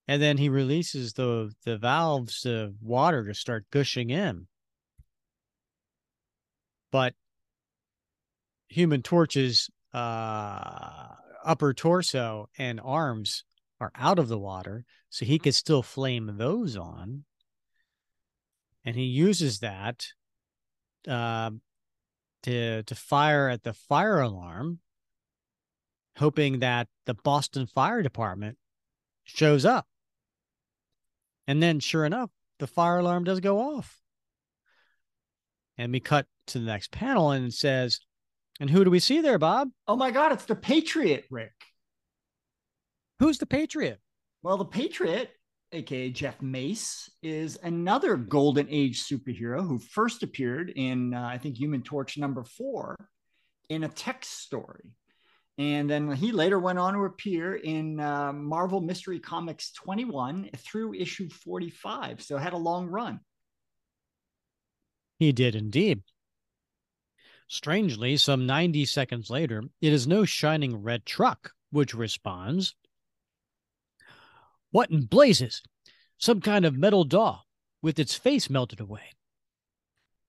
[0.08, 4.46] And then he releases the, the valves of water to start gushing in.
[6.92, 7.14] But
[8.68, 11.08] Human Torch's uh,
[11.44, 13.44] upper torso and arms
[13.80, 17.24] are out of the water, so he could still flame those on.
[18.84, 20.06] And he uses that
[21.08, 21.50] uh,
[22.44, 24.80] to to fire at the fire alarm,
[26.16, 28.56] hoping that the Boston Fire Department
[29.24, 29.86] shows up.
[31.46, 34.00] And then, sure enough, the fire alarm does go off.
[35.78, 38.00] And we cut to the next panel and it says,
[38.58, 39.68] and who do we see there, Bob?
[39.86, 41.52] Oh my God, it's the Patriot, Rick.
[43.18, 44.00] Who's the Patriot?
[44.42, 45.30] Well, the Patriot,
[45.72, 51.58] aka Jeff Mace, is another Golden Age superhero who first appeared in, uh, I think,
[51.58, 52.96] Human Torch number four
[53.68, 54.92] in a text story.
[55.58, 60.94] And then he later went on to appear in uh, Marvel Mystery Comics 21 through
[60.94, 62.22] issue 45.
[62.22, 63.20] So had a long run.
[65.18, 66.02] He did indeed.
[67.48, 72.74] Strangely, some 90 seconds later, it is no shining red truck which responds.
[74.70, 75.62] What in blazes?
[76.18, 77.46] Some kind of metal doll
[77.82, 79.12] with its face melted away.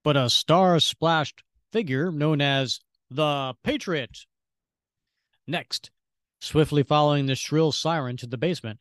[0.03, 2.79] But a star splashed figure known as
[3.09, 4.25] the Patriot.
[5.47, 5.91] Next,
[6.39, 8.79] swiftly following the shrill siren to the basement.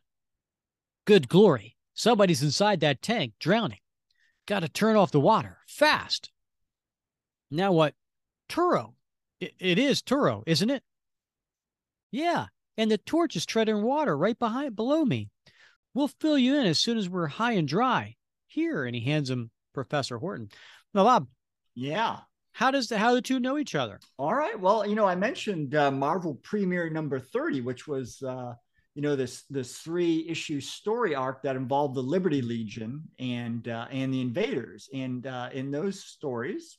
[1.04, 3.78] Good glory, somebody's inside that tank drowning.
[4.46, 6.30] Gotta turn off the water fast.
[7.50, 7.94] Now what
[8.48, 8.94] Toro.
[9.40, 10.82] It, it is Toro, isn't it?
[12.10, 15.28] Yeah, and the torch is treading water right behind below me.
[15.94, 18.16] We'll fill you in as soon as we're high and dry.
[18.48, 20.50] Here, and he hands him Professor Horton.
[20.94, 21.28] Now, Bob,
[21.74, 22.20] Yeah.
[22.56, 24.00] How does the how the two know each other?
[24.18, 24.58] All right.
[24.58, 28.54] Well, you know, I mentioned uh, Marvel Premiere number 30, which was uh,
[28.94, 33.86] you know this this three issue story arc that involved the Liberty Legion and uh,
[33.90, 34.88] and the Invaders.
[34.94, 36.78] And uh, in those stories,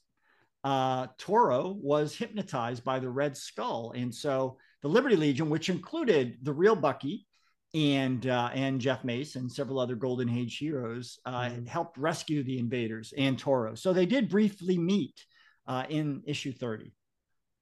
[0.63, 6.37] uh, Toro was hypnotized by the Red Skull, and so the Liberty Legion, which included
[6.41, 7.27] the real Bucky
[7.75, 11.67] and uh, and Jeff Mace and several other Golden Age heroes, uh, Mhm.
[11.67, 13.75] helped rescue the Invaders and Toro.
[13.75, 15.23] So they did briefly meet
[15.67, 16.91] uh, in issue 30.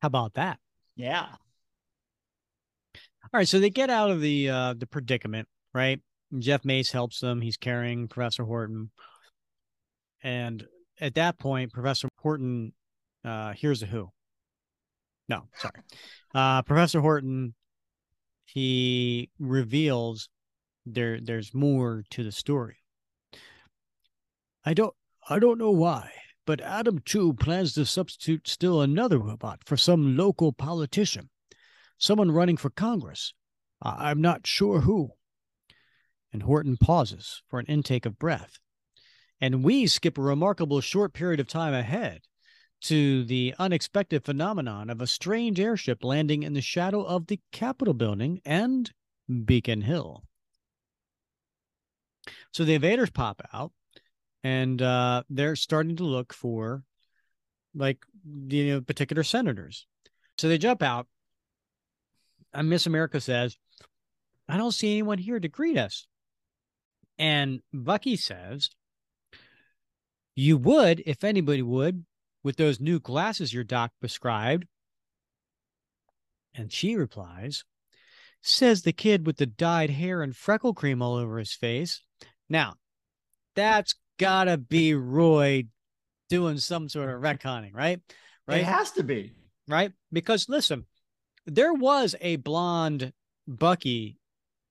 [0.02, 0.60] How about that?
[0.96, 1.28] Yeah.
[3.34, 6.00] All right, so they get out of the uh the predicament, right?
[6.40, 7.42] Jeff Mace helps them.
[7.42, 8.92] He's carrying Professor Horton.
[10.24, 10.66] And
[11.02, 12.74] at that point, Professor Horton
[13.24, 14.10] uh here's a who.
[15.28, 15.82] No, sorry.
[16.34, 17.56] Uh Professor Horton
[18.46, 20.30] he reveals
[20.86, 22.78] there there's more to the story.
[24.64, 24.94] I don't
[25.28, 26.12] I don't know why,
[26.46, 31.30] but Adam 2 plans to substitute still another robot for some local politician
[31.98, 33.34] someone running for Congress.
[33.82, 35.12] I- I'm not sure who.
[36.32, 38.60] And Horton pauses for an intake of breath.
[39.40, 42.22] And we skip a remarkable short period of time ahead
[42.82, 47.94] to the unexpected phenomenon of a strange airship landing in the shadow of the Capitol
[47.94, 48.92] building and
[49.46, 50.24] Beacon Hill.
[52.52, 53.72] So the invaders pop out
[54.46, 56.84] and uh, they're starting to look for
[57.74, 57.98] like
[58.48, 59.88] you know, particular senators.
[60.38, 61.08] So they jump out
[62.54, 63.58] and Miss America says,
[64.48, 66.06] I don't see anyone here to greet us.
[67.18, 68.70] And Bucky says,
[70.36, 72.06] You would if anybody would
[72.44, 74.68] with those new glasses your doc prescribed.
[76.54, 77.64] And she replies,
[78.44, 82.04] Says the kid with the dyed hair and freckle cream all over his face.
[82.48, 82.76] Now,
[83.56, 85.66] that's gotta be Roy
[86.30, 88.00] doing some sort of retconning, right?
[88.48, 89.34] Right It has to be.
[89.68, 89.92] right?
[90.12, 90.86] Because listen,
[91.46, 93.14] there was a blonde
[93.48, 94.18] Bucky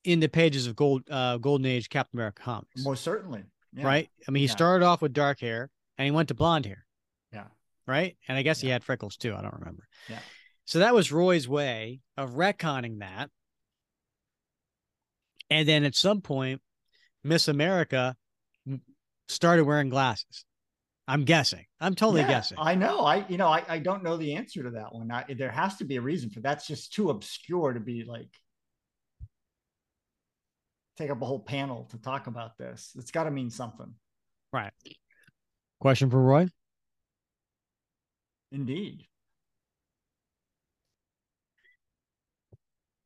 [0.05, 3.45] in the pages of Gold uh, Golden Age Captain America comics, Most certainly.
[3.73, 3.87] Yeah.
[3.87, 4.09] right?
[4.27, 4.53] I mean, he Yeah.
[4.53, 6.85] started off with dark hair and he went to blonde hair,
[7.33, 7.47] Yeah.
[7.87, 8.17] right?
[8.29, 9.35] And I guess he had freckles too.
[9.35, 9.87] I don't remember.
[10.09, 10.21] Yeah.
[10.67, 13.31] So that was Roy's way of retconning that.
[15.51, 16.61] And then at some point,
[17.23, 18.17] Miss America
[19.29, 20.45] started wearing glasses.
[21.07, 21.65] I'm guessing.
[21.81, 22.59] I'm totally Yeah, guessing.
[22.61, 23.01] I know.
[23.01, 25.11] I you know I, I don't know the answer to that one.
[25.11, 28.31] I, there has to be a reason for that's just too obscure to be like
[30.97, 32.93] take up a whole panel to talk about this.
[32.97, 33.93] It's got to mean something.
[34.53, 34.73] right.
[35.81, 36.49] Question for Roy.
[38.53, 39.07] Indeed.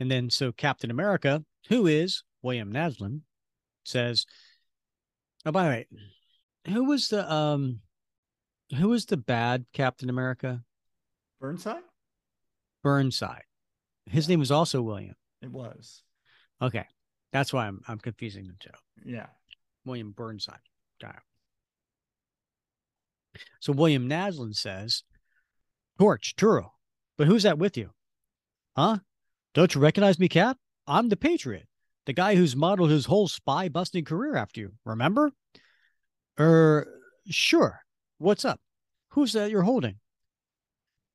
[0.01, 3.23] And then so Captain America, who is William Nasland,
[3.85, 4.27] says,
[5.47, 5.87] Oh, by the way,
[6.69, 7.81] who was the um
[8.77, 10.63] who was the bad Captain America?
[11.41, 11.83] Burnside?
[12.83, 13.45] Burnside.
[14.07, 15.15] His name was also William.
[15.43, 16.03] It was.
[16.61, 16.87] Okay.
[17.33, 18.71] That's why I'm I'm confusing the two.
[19.05, 19.27] Yeah.
[19.85, 20.59] William Burnside.
[21.01, 21.17] Got
[23.35, 23.43] it.
[23.61, 25.05] So William Nasland says,
[25.99, 26.73] Torch, Toro.
[27.17, 27.91] But who's that with you?
[28.77, 28.99] Huh?
[29.55, 30.57] Don't you recognize me, Cap?
[30.87, 31.68] I'm the Patriot,
[32.09, 34.73] the guy who's modeled his whole spy busting career after you.
[34.87, 35.31] Remember?
[36.41, 36.89] Er,
[37.29, 37.81] sure.
[38.17, 38.61] What's up?
[39.11, 39.97] Who's that you're holding?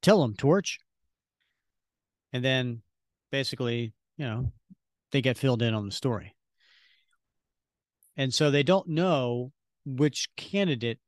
[0.03, 0.77] Tell him, Torch.
[2.31, 2.83] And then
[3.31, 4.51] basically, you know,
[5.11, 6.35] they get filled in on the story.
[8.15, 9.51] And so they don't know
[9.87, 10.99] which candidate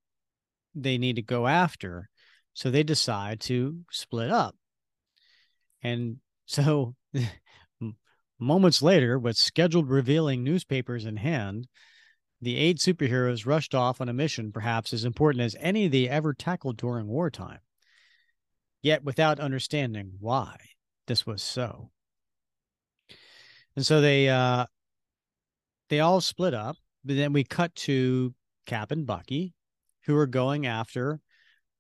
[0.74, 2.10] they need to go after.
[2.56, 4.56] So they decide to split up.
[5.84, 6.18] And
[6.48, 6.96] so
[8.40, 11.68] moments later, with scheduled revealing newspapers in hand,
[12.42, 16.34] the eight superheroes rushed off on a mission perhaps as important as any they ever
[16.34, 17.60] tackled during wartime,
[18.82, 20.56] yet without understanding why
[21.08, 21.90] this was so.
[23.76, 24.66] And so they uh
[25.90, 28.34] they all split up, but then we cut to
[28.66, 29.54] Cap and Bucky,
[30.06, 31.20] who are going after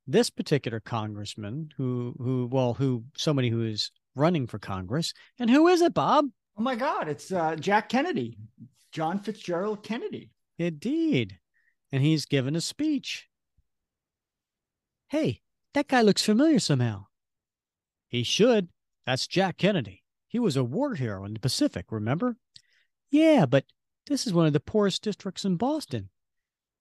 [0.08, 5.14] this particular congressman who who well who somebody who is running for Congress.
[5.40, 6.26] And who is it, Bob?
[6.58, 7.10] Oh my God!
[7.10, 8.38] It's uh, Jack Kennedy,
[8.92, 10.32] John Fitzgerald Kennedy.
[10.58, 11.40] Indeed.
[11.92, 13.28] And he's given a speech.
[15.10, 15.42] Hey,
[15.74, 17.08] that guy looks familiar somehow.
[18.08, 18.70] He should.
[19.06, 20.04] That's Jack Kennedy.
[20.28, 22.38] He was a war hero in the Pacific, remember?
[23.12, 23.66] Yeah, but
[24.08, 26.10] this is one of the poorest districts in Boston.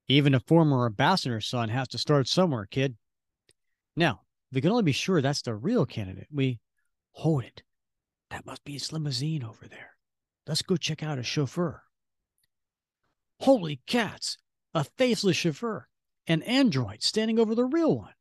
[0.08, 2.96] Even a former ambassador's son has to start somewhere, kid.
[3.96, 4.22] Now,
[4.52, 6.28] we can only be sure that's the real candidate.
[6.32, 6.60] We
[7.12, 7.62] hold it.
[8.34, 9.92] That must be his limousine over there.
[10.44, 11.84] Let's go check out his chauffeur.
[13.38, 14.38] Holy cats!
[14.74, 15.86] A faceless chauffeur,
[16.26, 18.14] an android standing over the real one.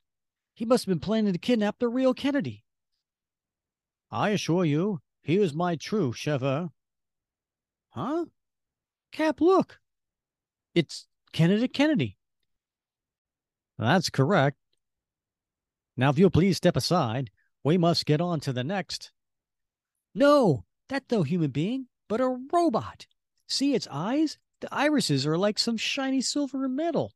[0.53, 2.63] He must have been planning to kidnap the real Kennedy.
[4.11, 6.69] I assure you, he is my true chauffeur.
[7.89, 8.25] Huh?
[9.11, 9.79] Cap, look.
[10.75, 12.17] It's Kennedy Kennedy.
[13.79, 14.57] That's correct.
[15.97, 17.31] Now, if you'll please step aside,
[17.63, 19.11] we must get on to the next.
[20.15, 23.07] No, that's no human being, but a robot.
[23.47, 24.37] See its eyes?
[24.61, 27.13] The irises are like some shiny silver metal.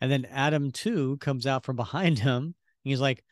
[0.00, 2.42] And then Adam 2 comes out from behind him.
[2.42, 3.24] and he's like,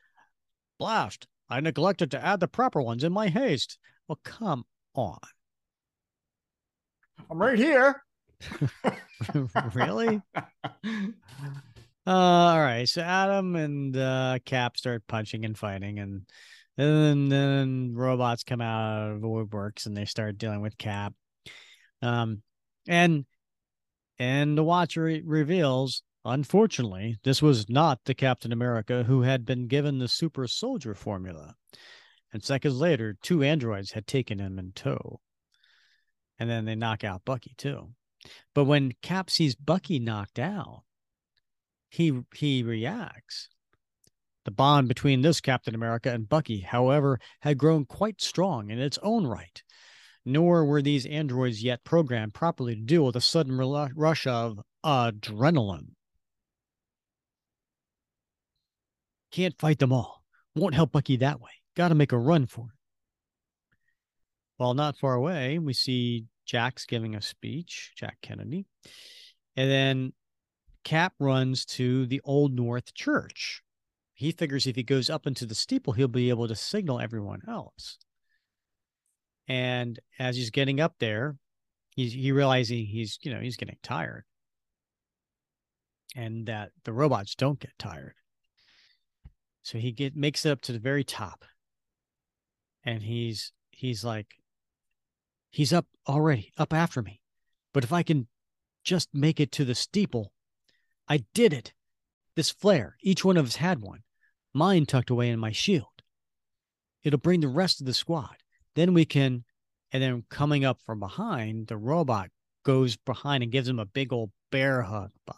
[0.78, 3.78] Blast, I neglected to add the proper ones in my haste.
[4.09, 4.64] Well, come
[4.94, 5.18] on.
[7.30, 8.02] I'm right here.
[9.74, 10.20] really?
[12.06, 12.88] Uh, all right.
[12.88, 16.26] So Adam and uh, Cap start punching and fighting, and,
[16.76, 21.14] and then, then robots come out of woodworks and they start dealing with Cap.
[22.02, 22.42] Um,
[22.88, 23.24] and
[24.18, 29.98] and the Watcher reveals, unfortunately, this was not the Captain America who had been given
[29.98, 31.55] the super soldier formula.
[32.32, 35.20] And seconds later, two androids had taken him in tow.
[36.38, 37.90] And then they knock out Bucky too.
[38.55, 40.82] But when Cap sees Bucky knocked out,
[41.90, 43.48] he he reacts.
[44.44, 48.98] The bond between this Captain America and Bucky, however, had grown quite strong in its
[49.02, 49.62] own right.
[50.26, 55.92] Nor were these androids yet programmed properly to deal with a sudden rush of adrenaline.
[59.30, 60.22] Can't fight them all.
[60.54, 61.50] Won't help Bucky that way.
[61.74, 62.78] Got to make a run for it.
[64.56, 68.66] While not far away, we see Jack's giving a speech, Jack Kennedy.
[69.56, 70.12] And then
[70.84, 73.63] Cap runs to the Old North Church.
[74.14, 77.42] He figures if he goes up into the steeple, he'll be able to signal everyone
[77.48, 77.98] else.
[79.48, 81.36] And as he's getting up there,
[81.90, 84.24] he's he realizing he's you know he's getting tired,
[86.16, 88.14] and that the robots don't get tired.
[89.62, 91.44] So he get makes it up to the very top,
[92.84, 94.36] and he's he's like,
[95.50, 97.20] he's up already, up after me.
[97.72, 98.28] But if I can
[98.84, 100.32] just make it to the steeple,
[101.08, 101.74] I did it.
[102.36, 104.01] This flare, each one of us had one.
[104.52, 105.86] Mine tucked away in my shield.
[107.02, 108.36] It'll bring the rest of the squad.
[108.74, 109.44] Then we can,
[109.93, 112.31] and then coming up from behind, the robot
[112.65, 115.36] goes behind and gives him a big old bear hug, Bob,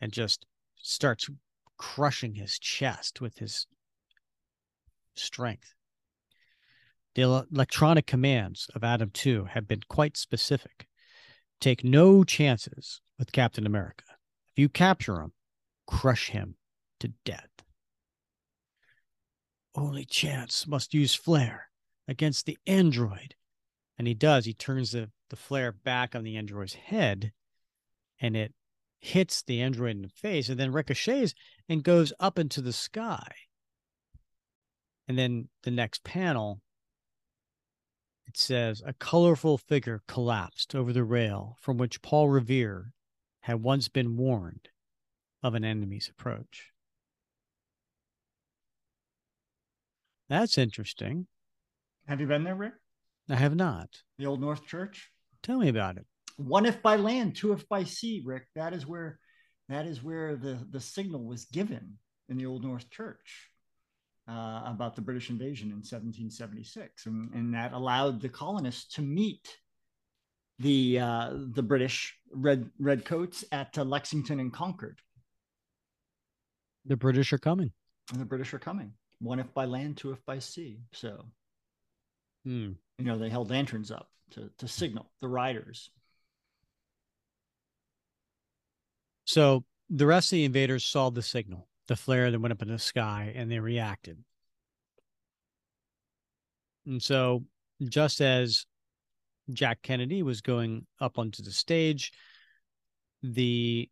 [0.00, 0.46] and just
[0.76, 1.28] starts
[1.76, 3.66] crushing his chest with his
[5.14, 5.74] strength.
[7.14, 10.88] The electronic commands of Adam 2 have been quite specific.
[11.60, 14.04] Take no chances with Captain America.
[14.52, 15.32] If you capture him,
[15.86, 16.56] crush him
[17.00, 17.50] to death.
[19.74, 21.68] Only chance must use flare
[22.06, 23.34] against the android.
[23.98, 24.44] And he does.
[24.44, 27.32] He turns the, the flare back on the android's head
[28.20, 28.54] and it
[29.00, 31.34] hits the android in the face and then ricochets
[31.68, 33.34] and goes up into the sky.
[35.06, 36.60] And then the next panel,
[38.26, 42.92] it says a colorful figure collapsed over the rail from which Paul Revere
[43.40, 44.70] had once been warned
[45.44, 46.70] of an enemy's approach.
[50.30, 51.26] That's interesting.
[52.08, 52.72] Have you been there, Rick?
[53.28, 53.90] I have not.
[54.18, 55.10] The Old North Church?
[55.42, 56.06] Tell me about it.
[56.36, 58.46] One if by land, two if by sea, Rick.
[58.56, 59.20] That is where
[59.68, 61.98] that is where the, the signal was given
[62.28, 63.50] in the Old North Church
[64.28, 67.06] uh, about the British invasion in 1776.
[67.06, 69.56] And, and that allowed the colonists to meet
[70.58, 75.00] the uh, the British red redcoats at uh, Lexington and Concord.
[76.84, 77.72] The British are coming.
[78.12, 78.92] And the British are coming.
[79.20, 80.80] One if by land, two if by sea.
[80.92, 81.24] So,
[82.44, 82.72] hmm.
[82.98, 85.90] you know, they held lanterns up to to signal the riders.
[89.26, 92.68] So the rest of the invaders saw the signal, the flare that went up in
[92.68, 94.18] the sky, and they reacted.
[96.86, 97.44] And so,
[97.88, 98.66] just as
[99.52, 102.12] Jack Kennedy was going up onto the stage.
[103.22, 103.88] The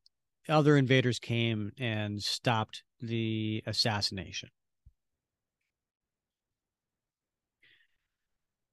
[0.48, 4.48] other invaders came and stopped the assassination.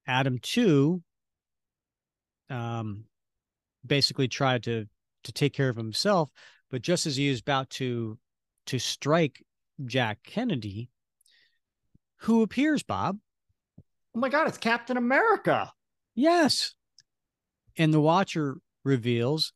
[0.08, 1.02] Adam 2
[2.50, 3.06] um,
[3.86, 4.86] basically tried to
[5.24, 6.30] to take care of himself,
[6.72, 8.18] but just as he was about to
[8.66, 9.44] to strike
[9.86, 10.90] Jack Kennedy,
[12.22, 13.18] who appears, Bob?
[14.16, 15.72] Oh my God, it's Captain America.
[16.16, 16.74] Yes.
[17.78, 19.54] And the Watcher reveals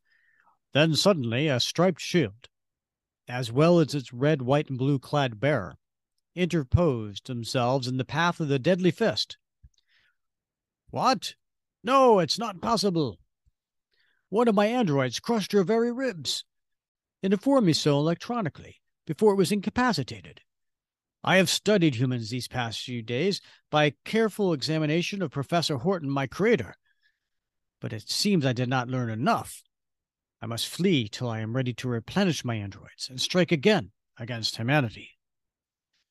[0.74, 2.50] then suddenly a striped shield,
[3.28, 5.78] as well as its red, white, and blue clad bearer,
[6.36, 9.38] interposed themselves in the path of the deadly fist.
[10.90, 11.36] What?
[11.84, 13.20] No, it's not possible.
[14.30, 16.44] One of my androids crushed your very ribs.
[17.22, 20.42] It informed me so electronically before it was incapacitated.
[21.24, 26.28] I have studied humans these past few days by careful examination of Professor Horton, my
[26.28, 26.76] creator.
[27.80, 29.64] But it seems I did not learn enough.
[30.44, 34.58] I must flee till I am ready to replenish my androids and strike again against
[34.58, 35.12] humanity.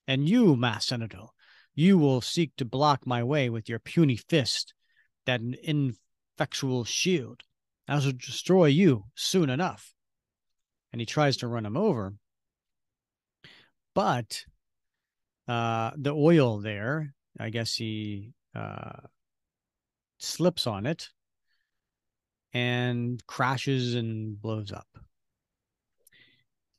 [0.09, 1.27] And you, Mass Senator,
[1.75, 4.73] you will seek to block my way with your puny fist,
[5.27, 7.43] that ineffectual shield.
[7.87, 9.93] I shall destroy you soon enough.
[10.93, 12.15] And he tries to run him over.
[13.95, 14.47] But
[15.47, 18.93] uh, the oil there, I guess he uh,
[20.17, 21.11] slips on it
[22.53, 24.99] and crashes and blows up.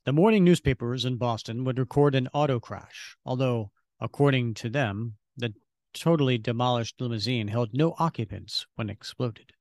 [0.04, 3.70] The morning newspapers in Boston would record an auto crash, although,
[4.00, 5.54] according to them, the
[5.94, 9.52] totally demolished limousine held no occupants when exploded.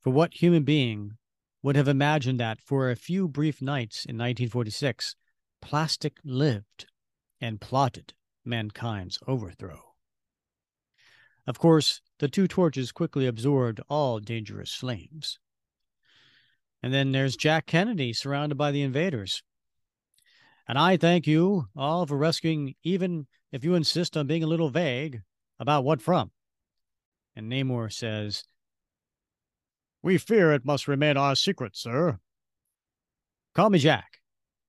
[0.00, 1.18] For what human being
[1.62, 5.16] would have imagined that for a few brief nights in 1946,
[5.60, 6.86] plastic lived
[7.40, 8.14] and plotted
[8.44, 9.94] mankind's overthrow?
[11.46, 15.38] Of course, the two torches quickly absorbed all dangerous flames.
[16.82, 19.42] And then there's Jack Kennedy surrounded by the invaders.
[20.68, 24.68] And I thank you all for rescuing, even if you insist on being a little
[24.68, 25.22] vague
[25.58, 26.30] about what from.
[27.34, 28.44] And Namor says,
[30.02, 32.18] We fear it must remain our secret, sir.
[33.54, 34.18] Call me Jack.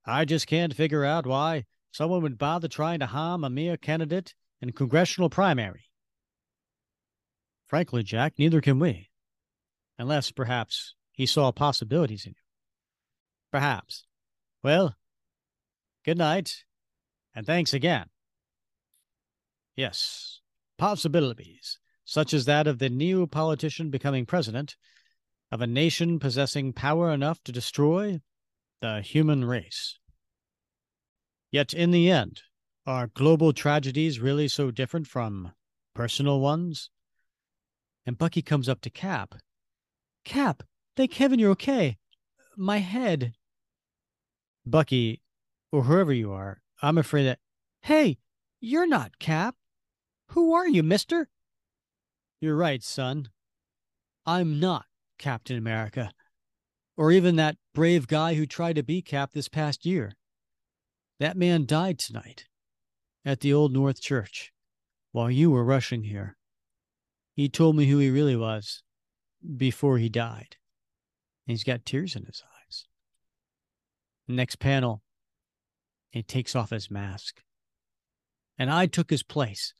[0.06, 4.34] I just can't figure out why someone would bother trying to harm a mere candidate
[4.62, 5.87] in a congressional primary.
[7.68, 9.10] Frankly, Jack, neither can we.
[10.00, 12.42] Unless, perhaps, he saw possibilities in you.
[13.52, 14.06] Perhaps.
[14.64, 14.96] Well,
[16.08, 16.64] Good night,
[17.36, 18.06] and thanks again.
[19.76, 20.40] Yes,
[20.78, 24.78] possibilities, such as that of the new politician becoming president,
[25.52, 28.22] of a nation possessing power enough to destroy
[28.80, 30.00] the human race.
[31.52, 32.40] Yet, in the end,
[32.86, 35.52] are global tragedies really so different from
[35.94, 36.90] personal ones?
[38.08, 39.36] And Bucky comes up to Cap.
[40.24, 40.64] Cap,
[40.96, 41.98] thank heaven you're okay.
[42.56, 43.34] My head.
[44.66, 45.22] Bucky
[45.74, 47.40] or whoever you are, I'm afraid that,
[47.82, 48.18] hey,
[48.62, 49.56] you're not Cap.
[50.30, 51.28] Who are you, mister?
[52.40, 53.28] You're right, son.
[54.26, 54.86] I'm not
[55.20, 56.12] Captain America,
[56.96, 60.14] or even that brave guy who tried to be Cap this past year.
[61.20, 62.46] That man died tonight
[63.26, 64.54] at the Old North Church
[65.12, 66.37] while you were rushing here.
[67.38, 68.82] He told me who he really was
[69.56, 70.58] before he died.
[71.46, 72.88] And he's got tears in his eyes.
[74.28, 75.04] Next panel
[76.10, 77.44] he takes off his mask.
[78.58, 79.76] And I took his place,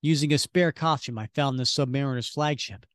[0.00, 2.86] using a spare costume I found in the Submariner's flagship.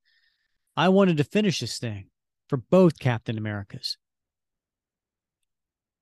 [0.78, 2.08] I wanted to finish this thing
[2.48, 3.98] for both Captain Americas.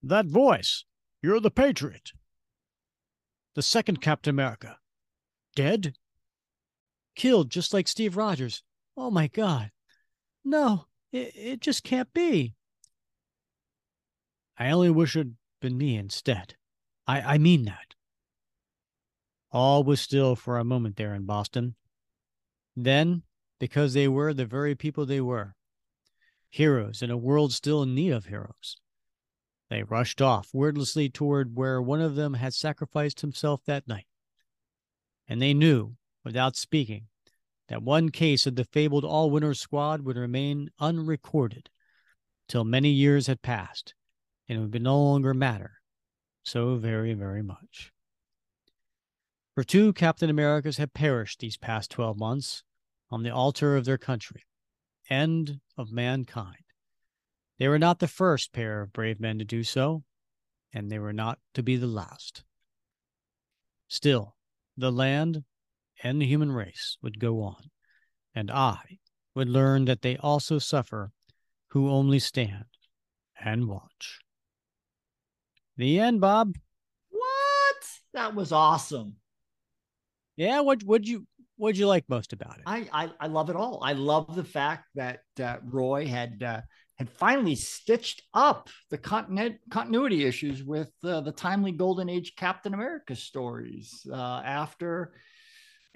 [0.00, 0.84] That voice,
[1.22, 2.12] you're the Patriot.
[3.56, 4.78] The second Captain America.
[5.56, 5.96] Dead?
[7.16, 8.62] Killed just like Steve Rogers.
[8.96, 9.72] Oh my God.
[10.44, 12.54] No, it, it just can't be.
[14.58, 16.54] I only wish it'd been me instead.
[17.06, 17.94] I, I mean that.
[19.50, 21.74] All was still for a moment there in Boston.
[22.76, 23.22] Then,
[23.58, 25.54] because they were the very people they were,
[26.50, 28.76] heroes in a world still in need of heroes,
[29.70, 34.06] they rushed off wordlessly toward where one of them had sacrificed himself that night.
[35.26, 35.96] And they knew,
[36.26, 37.06] without speaking,
[37.68, 41.70] that one case of the fabled All Winners Squad would remain unrecorded
[42.48, 43.94] till many years had passed,
[44.48, 45.74] and it would no longer matter
[46.42, 47.92] so very, very much.
[49.54, 52.64] For two Captain Americas have perished these past 12 months
[53.08, 54.42] on the altar of their country,
[55.08, 56.64] end of mankind.
[57.60, 60.02] They were not the first pair of brave men to do so,
[60.72, 62.42] and they were not to be the last.
[63.86, 64.34] Still,
[64.76, 65.44] the land
[66.02, 67.70] and the human race would go on,
[68.34, 68.98] and I
[69.34, 71.12] would learn that they also suffer
[71.68, 72.64] who only stand
[73.38, 74.20] and watch.
[75.76, 76.56] The end, Bob.
[77.10, 77.86] What?
[78.14, 79.16] That was awesome.
[80.36, 82.62] Yeah, what would you what'd you like most about it?
[82.66, 83.80] I, I, I love it all.
[83.82, 86.60] I love the fact that uh, Roy had uh,
[86.96, 92.74] had finally stitched up the continent continuity issues with uh, the timely Golden Age Captain
[92.74, 95.12] America stories uh, after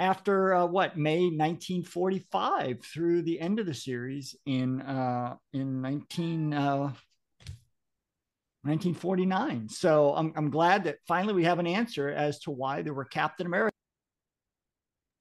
[0.01, 6.51] after uh, what May 1945 through the end of the series in uh, in 19
[8.62, 9.68] 1949.
[9.68, 13.05] So I'm, I'm glad that finally we have an answer as to why there were
[13.05, 13.74] Captain America.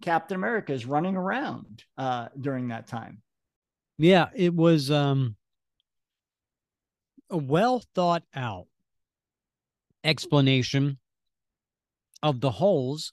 [0.01, 3.22] Captain America is running around uh, during that time.
[3.97, 5.35] Yeah, it was um,
[7.30, 8.68] a well thought out
[10.03, 10.97] explanation
[12.23, 13.11] of the holes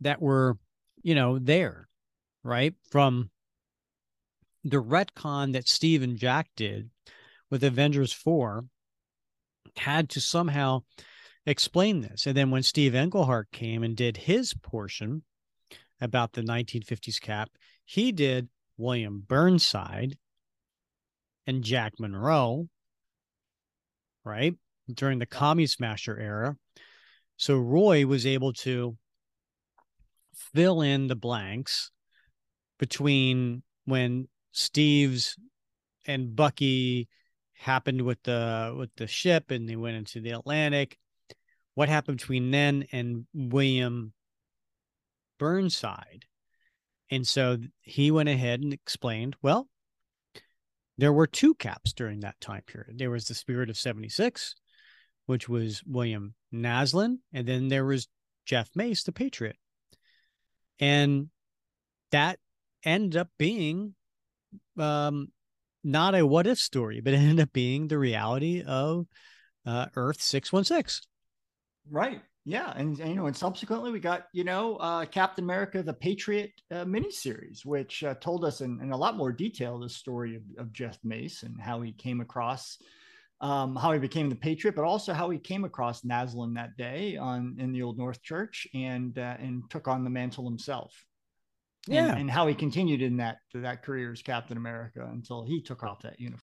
[0.00, 0.58] that were,
[1.02, 1.88] you know, there,
[2.42, 2.74] right?
[2.90, 3.30] From
[4.64, 6.90] the retcon that Steve and Jack did
[7.50, 8.64] with Avengers 4
[9.76, 10.82] had to somehow
[11.46, 12.26] explain this.
[12.26, 15.22] And then when Steve Englehart came and did his portion
[16.00, 17.50] about the 1950s cap,
[17.84, 20.16] he did William Burnside
[21.46, 22.68] and Jack Monroe,
[24.24, 24.54] right?
[24.92, 26.56] During the Commie Smasher era.
[27.36, 28.96] So Roy was able to
[30.36, 31.90] fill in the blanks
[32.78, 35.36] between when Steve's
[36.06, 37.08] and Bucky
[37.54, 40.98] happened with the with the ship and they went into the Atlantic.
[41.74, 44.12] What happened between then and William
[45.38, 46.26] Burnside?
[47.10, 49.68] And so he went ahead and explained, well,
[50.96, 52.98] there were two caps during that time period.
[52.98, 54.54] There was the Spirit of 76,
[55.26, 58.08] which was William Nasland, and then there was
[58.46, 59.56] Jeff Mace, the Patriot.
[60.80, 61.28] And
[62.10, 62.38] that
[62.84, 63.94] ended up being
[64.78, 65.28] um,
[65.82, 69.06] not a what if story, but it ended up being the reality of
[69.66, 71.06] uh, Earth 616.
[71.90, 72.22] Right.
[72.46, 75.94] Yeah, and, and, you know, and subsequently we got you know uh, Captain America: The
[75.94, 80.36] Patriot uh, miniseries, which uh, told us in, in, a lot more detail the story
[80.36, 82.76] of, of Jeff Mace and how he came across,
[83.44, 87.18] um, how he became the Patriot, but also how he came across Nasland that day
[87.18, 90.92] on in the Old North Church and uh, and took on the mantle himself.
[91.86, 95.60] Yeah, and, and how he continued in that that career as Captain America until he
[95.60, 96.40] took off that uniform.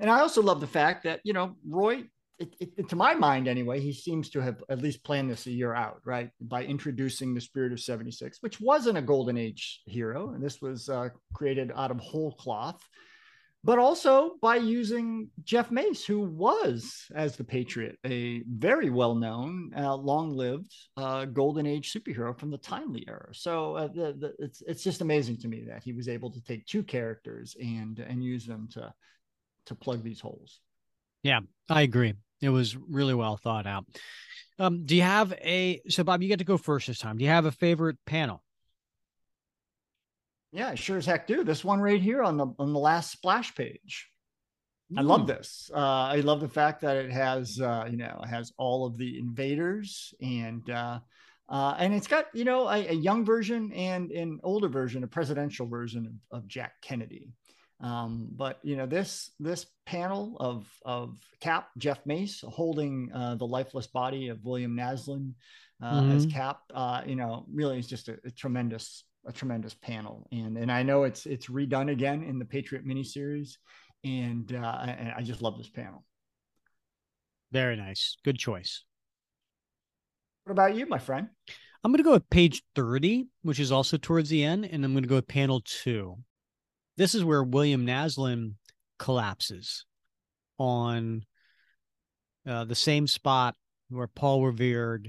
[0.00, 2.04] And I also love the fact that you know Roy
[2.38, 5.52] it, it, to my mind anyway, he seems to have at least planned this a
[5.52, 6.30] year out, right?
[6.40, 10.30] By introducing the Spirit of 76, which wasn't a Golden Age hero.
[10.30, 12.80] And this was uh, created out of whole cloth,
[13.64, 19.72] but also by using Jeff Mace, who was, as the Patriot, a very well known,
[19.74, 23.30] uh, long lived uh, Golden Age superhero from the Timely era.
[23.32, 26.42] So uh, the, the, it's, it's just amazing to me that he was able to
[26.42, 28.92] take two characters and, and use them to,
[29.66, 30.60] to plug these holes.
[31.22, 32.12] Yeah, I agree.
[32.42, 33.86] It was really well thought out.
[34.58, 36.22] Um, do you have a so Bob?
[36.22, 37.16] You get to go first this time.
[37.16, 38.43] Do you have a favorite panel?
[40.54, 41.42] Yeah, I sure as heck do.
[41.42, 44.08] This one right here on the on the last splash page.
[44.96, 45.26] I love hmm.
[45.26, 45.70] this.
[45.74, 48.96] Uh, I love the fact that it has, uh, you know, it has all of
[48.96, 51.00] the invaders and, uh,
[51.48, 55.06] uh, and it's got, you know, a, a, young version and an older version, a
[55.08, 57.32] presidential version of, of Jack Kennedy.
[57.80, 63.46] Um, but you know this this panel of of Cap Jeff Mace holding uh, the
[63.46, 65.34] lifeless body of William Nasland
[65.82, 66.16] uh, mm-hmm.
[66.16, 70.56] as Cap, uh, you know, really is just a, a, tremendous a tremendous panel, and
[70.56, 73.56] and I know it's it's redone again in the Patriot miniseries,
[74.04, 76.04] and uh, and I just love this panel.
[77.52, 78.84] Very nice, good choice.
[80.44, 81.28] What about you, my friend?
[81.82, 84.92] I'm going to go with page 30, which is also towards the end, and I'm
[84.92, 86.16] going to go with panel two
[86.96, 88.54] this is where William Nasland
[88.98, 89.84] collapses
[90.58, 91.24] on
[92.46, 93.56] uh, the same spot
[93.88, 95.02] where Paul Revere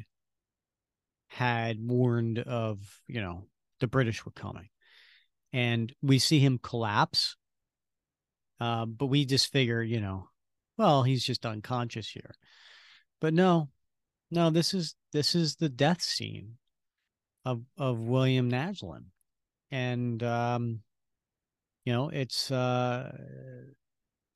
[1.27, 3.45] had warned of, you know,
[3.79, 4.69] the British were coming.
[5.53, 7.35] And we see him collapse.
[8.59, 10.29] Uh, but we just figure, you know,
[10.77, 12.35] well, he's just unconscious here.
[13.21, 13.69] But no,
[14.31, 16.57] no, this is this is the death scene
[17.43, 19.05] of of William Nasland.
[19.71, 20.81] And um
[21.85, 23.15] you know it's uh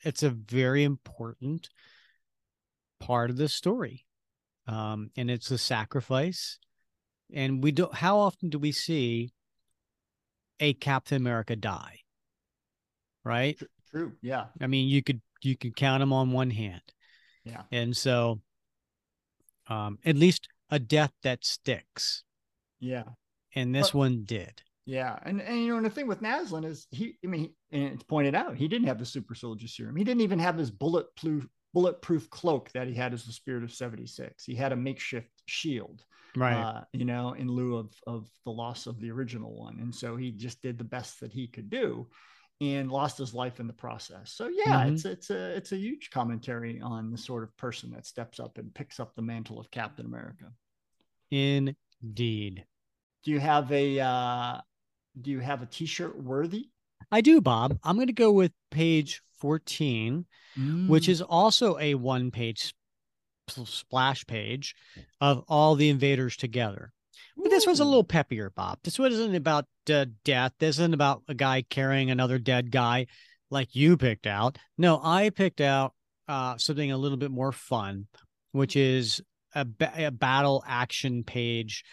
[0.02, 1.70] it's a very important
[2.99, 4.06] part of the story
[4.68, 6.60] um and it's a sacrifice
[7.34, 9.32] and we don't how often do we see
[10.60, 12.00] a captain america die?
[13.24, 13.60] Right?
[13.92, 14.46] True yeah.
[14.62, 16.82] I mean you could you could count them on one hand.
[17.44, 17.64] Yeah.
[17.72, 18.42] And so
[19.68, 22.24] um at least a death that sticks.
[22.80, 23.04] Yeah.
[23.56, 24.62] And this but, one did.
[24.90, 27.94] Yeah, and and you know, and the thing with Nasland is he, I mean, and
[27.94, 29.96] it's pointed out he didn't have the super soldier serum.
[29.96, 33.72] He didn't even have his bulletproof bulletproof cloak that he had as the Spirit of
[33.72, 34.46] seventy six.
[34.46, 36.04] He had a makeshift shield,
[36.36, 36.56] right?
[36.56, 40.16] Uh, you know, in lieu of of the loss of the original one, and so
[40.16, 42.08] he just did the best that he could do,
[42.62, 44.34] and lost his life in the process.
[44.34, 44.94] So yeah, mm-hmm.
[44.94, 48.58] it's it's a it's a huge commentary on the sort of person that steps up
[48.58, 50.46] and picks up the mantle of Captain America.
[51.32, 52.66] Indeed.
[53.24, 54.62] Do you have a uh,
[55.22, 56.70] do you have a t-shirt worthy?
[57.12, 57.78] I do, Bob.
[57.84, 60.26] I'm going to go with page 14,
[60.58, 60.88] mm.
[60.88, 62.74] which is also a one page
[63.50, 64.76] splash page
[65.20, 66.92] of all the invaders together.
[67.36, 68.80] But this was a little peppier, Bob.
[68.84, 70.54] This wasn't about uh, death.
[70.60, 73.08] This isn't about a guy carrying another dead guy
[73.50, 74.58] like you picked out.
[74.78, 75.94] No, I picked out
[76.28, 78.08] uh, something a little bit more fun,
[78.52, 79.22] which is
[79.56, 81.84] a, ba- a battle action page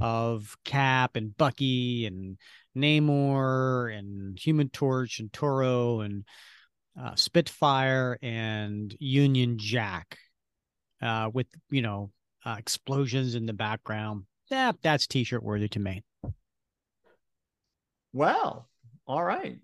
[0.00, 2.38] of Cap and Bucky and
[2.76, 6.24] Namor and Human Torch and Toro and
[7.00, 10.18] uh, Spitfire and Union Jack
[11.04, 12.10] uh, with, you know,
[12.44, 14.24] uh, explosions in the background.
[14.50, 16.02] Yeah, that's t-shirt worthy to me.
[18.12, 18.68] Well,
[19.06, 19.58] all right.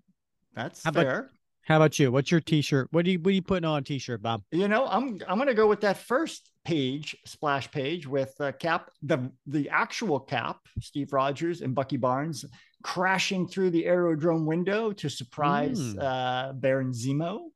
[0.55, 1.31] That's How about- fair.
[1.67, 2.11] How about you?
[2.11, 2.89] What's your t-shirt?
[2.91, 4.43] What do you what are you putting on a t-shirt, Bob?
[4.51, 8.91] You know, I'm I'm gonna go with that first page, splash page with uh, Cap,
[9.03, 12.45] the the actual Cap, Steve Rogers and Bucky Barnes
[12.83, 16.03] crashing through the aerodrome window to surprise Mm.
[16.03, 17.51] uh, Baron Zemo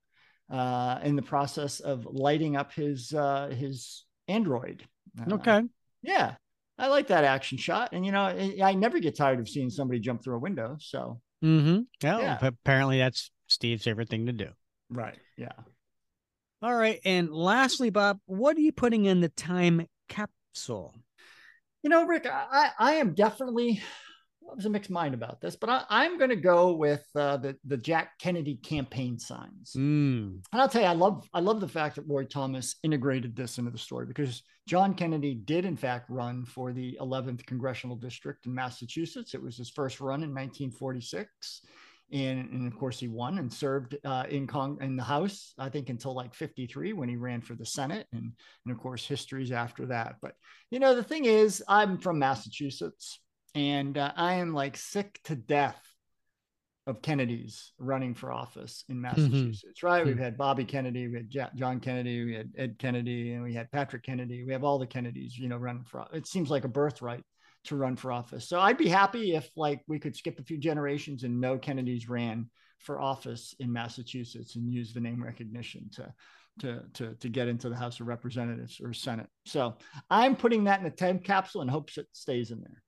[0.51, 4.85] uh, in the process of lighting up his uh, his android.
[5.19, 5.62] Uh, Okay.
[6.03, 6.35] Yeah,
[6.79, 10.01] I like that action shot, and you know, I, never get tired of seeing somebody
[10.01, 10.77] jump through a window.
[10.81, 11.83] So Mm-hmm.
[12.03, 12.39] Yeah, Yeah.
[12.41, 14.49] apparently that's Steve's favorite thing to do.
[14.91, 15.53] right, yeah.
[16.62, 16.99] All right.
[17.05, 20.95] And lastly, Bob, what are you putting in the time capsule?
[21.83, 23.83] You know, Rick, I I am definitely
[24.51, 27.37] I was a mixed mind about this, but I, I'm going to go with uh,
[27.39, 29.73] the the Jack Kennedy campaign signs.
[29.77, 30.41] Mm.
[30.53, 33.59] And I'll tell you, I love I love the fact that Roy Thomas integrated this
[33.59, 38.47] into the story because John Kennedy did in fact run for the 11th congressional district
[38.47, 39.35] in Massachusetts.
[39.35, 41.62] It was his first run in 1946.
[42.12, 45.69] And, and of course, he won and served uh, in Cong- in the House, I
[45.69, 48.07] think, until like 53 when he ran for the Senate.
[48.12, 48.31] And,
[48.65, 50.16] and of course, history's after that.
[50.21, 50.35] But,
[50.71, 53.19] you know, the thing is, I'm from Massachusetts
[53.55, 55.81] and uh, I am like sick to death
[56.86, 60.05] of Kennedys running for office in Massachusetts, right?
[60.05, 63.70] We've had Bobby Kennedy, we had John Kennedy, we had Ed Kennedy, and we had
[63.72, 64.44] Patrick Kennedy.
[64.44, 66.06] We have all the Kennedys, you know, running for.
[66.12, 67.24] It seems like a birthright
[67.64, 68.47] to run for office.
[68.47, 72.09] So I'd be happy if like we could skip a few generations and no Kennedys
[72.09, 72.51] ran
[72.81, 76.12] for office in Massachusetts and use the name recognition to
[76.60, 79.28] to to to get into the House of Representatives or Senate.
[79.47, 79.76] So
[80.10, 82.82] I'm putting that in a time capsule and hopes it stays in there.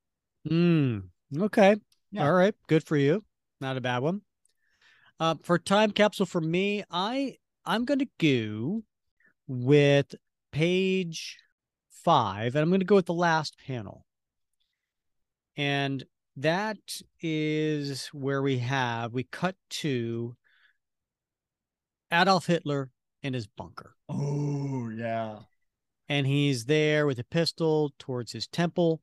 [0.47, 1.09] Mm.
[1.39, 1.77] Okay.
[2.11, 2.27] Yeah.
[2.27, 2.55] All right.
[2.69, 3.25] Good for you.
[3.61, 4.23] Not a bad one.
[5.19, 8.83] Uh, for time capsule for me, I I'm going to go
[9.49, 10.15] with
[10.53, 11.39] page
[11.91, 14.05] five, and I'm going to go with the last panel.
[15.57, 16.05] And
[16.37, 16.79] that
[17.21, 20.37] is where we have we cut to
[22.11, 22.91] Adolf Hitler
[23.23, 23.95] in his bunker.
[24.09, 25.41] Oh yeah.
[26.09, 29.01] and he's there with a pistol towards his temple.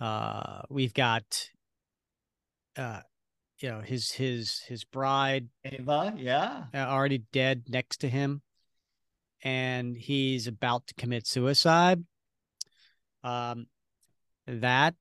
[0.00, 1.48] Uh, we've got,
[2.76, 3.00] uh,
[3.58, 6.64] you know, his his his bride Ava, yeah.
[6.74, 8.42] already dead next to him,
[9.42, 12.04] and he's about to commit suicide.
[13.24, 13.66] Um,
[14.46, 14.94] that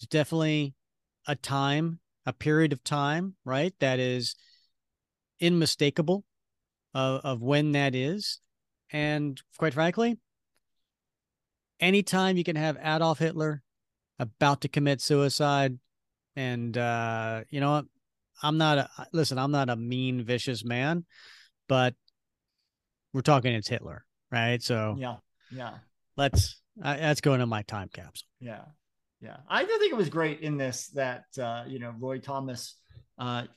[0.00, 0.74] is definitely
[1.26, 3.74] a time, a period of time, right?
[3.80, 4.36] That is
[5.42, 6.24] unmistakable
[6.94, 8.40] of, of when that is.
[8.90, 10.18] And quite frankly,
[11.80, 13.62] anytime you can have Adolf Hitler
[14.18, 15.78] about to commit suicide,
[16.36, 17.84] and uh, you know?
[18.40, 21.04] I'm not a listen, I'm not a mean, vicious man,
[21.68, 21.96] but
[23.12, 24.62] we're talking it's Hitler, right?
[24.62, 25.16] So Yeah.
[25.50, 25.78] Yeah.
[26.16, 28.28] let's uh, that's going in my time capsule.
[28.38, 28.60] Yeah.
[29.20, 29.38] Yeah.
[29.48, 32.76] I do think it was great in this that, uh, you know, Roy Thomas
[33.18, 33.48] uh,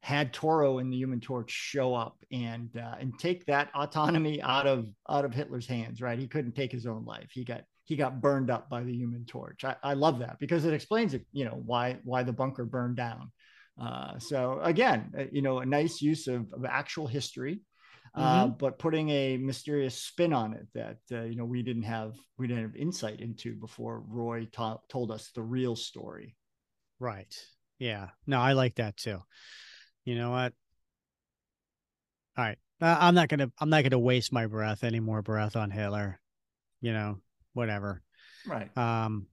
[0.00, 4.68] had Toro and the Human Torch show up and uh, and take that autonomy out
[4.68, 6.00] of out of Hitler's hands.
[6.00, 6.20] Right?
[6.20, 7.30] He couldn't take his own life.
[7.32, 9.64] He got he got burned up by the Human Torch.
[9.64, 11.26] I, I love that because it explains it.
[11.32, 13.32] You know why why the bunker burned down.
[13.80, 17.62] Uh, so again, uh, you know, a nice use of, of actual history,
[18.14, 22.14] uh, but putting a mysterious spin on it that uh, you know we didn't have
[22.38, 26.36] we didn't have insight into before Roy to- told us the real story.
[27.00, 27.34] Right.
[27.80, 28.10] Yeah.
[28.24, 29.18] No, I like that too.
[30.04, 30.52] You know what?
[32.38, 32.58] All right.
[32.80, 33.50] Uh, I'm not gonna.
[33.58, 36.20] I'm not gonna waste my breath any more breath on Hitler.
[36.80, 37.18] You know,
[37.54, 38.02] whatever.
[38.46, 38.76] Right.
[38.76, 39.26] Um,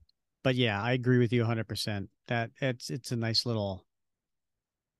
[0.44, 1.66] but yeah, I agree with you 100.
[1.66, 3.84] percent That it's it's a nice little,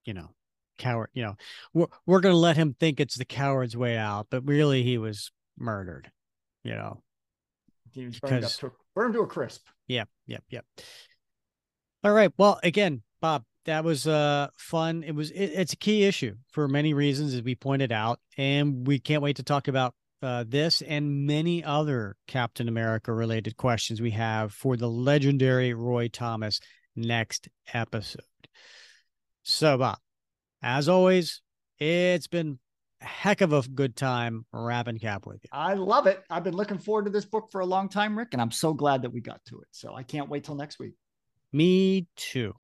[0.05, 0.31] you know,
[0.79, 1.11] coward.
[1.15, 1.37] You know,
[1.73, 5.31] we're we're gonna let him think it's the coward's way out, but really he was
[5.57, 6.11] murdered.
[6.65, 7.03] You know.
[7.93, 9.67] He was burned up to burned to a crisp.
[9.87, 10.65] Yep, yep, yep.
[12.05, 12.31] All right.
[12.37, 15.03] Well, again, Bob, that was uh fun.
[15.03, 18.87] It was it, it's a key issue for many reasons, as we pointed out, and
[18.87, 24.01] we can't wait to talk about uh, this and many other Captain America related questions
[24.01, 26.61] we have for the legendary Roy Thomas
[26.97, 28.23] next episode.
[29.43, 29.99] So, Bob,
[30.63, 31.41] as always,
[31.79, 32.59] it's been
[33.01, 35.51] a heck of a good time wrapping cap with you.
[35.53, 36.23] I love it.
[36.29, 38.75] I've been looking forward to this book for a long time, Rick, and I'm so
[38.75, 39.69] glad that we got to it.
[39.71, 40.95] So I can't wait till next week.
[41.53, 42.55] Me too.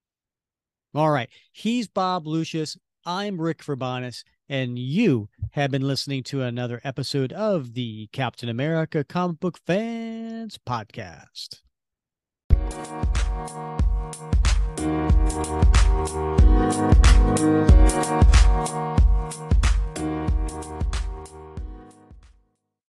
[0.95, 1.29] All right.
[1.53, 2.77] He's Bob Lucius.
[3.07, 9.05] I'm Rick Verbanis, and you have been listening to another episode of the Captain America
[9.05, 11.61] Comic Book Fans Podcast.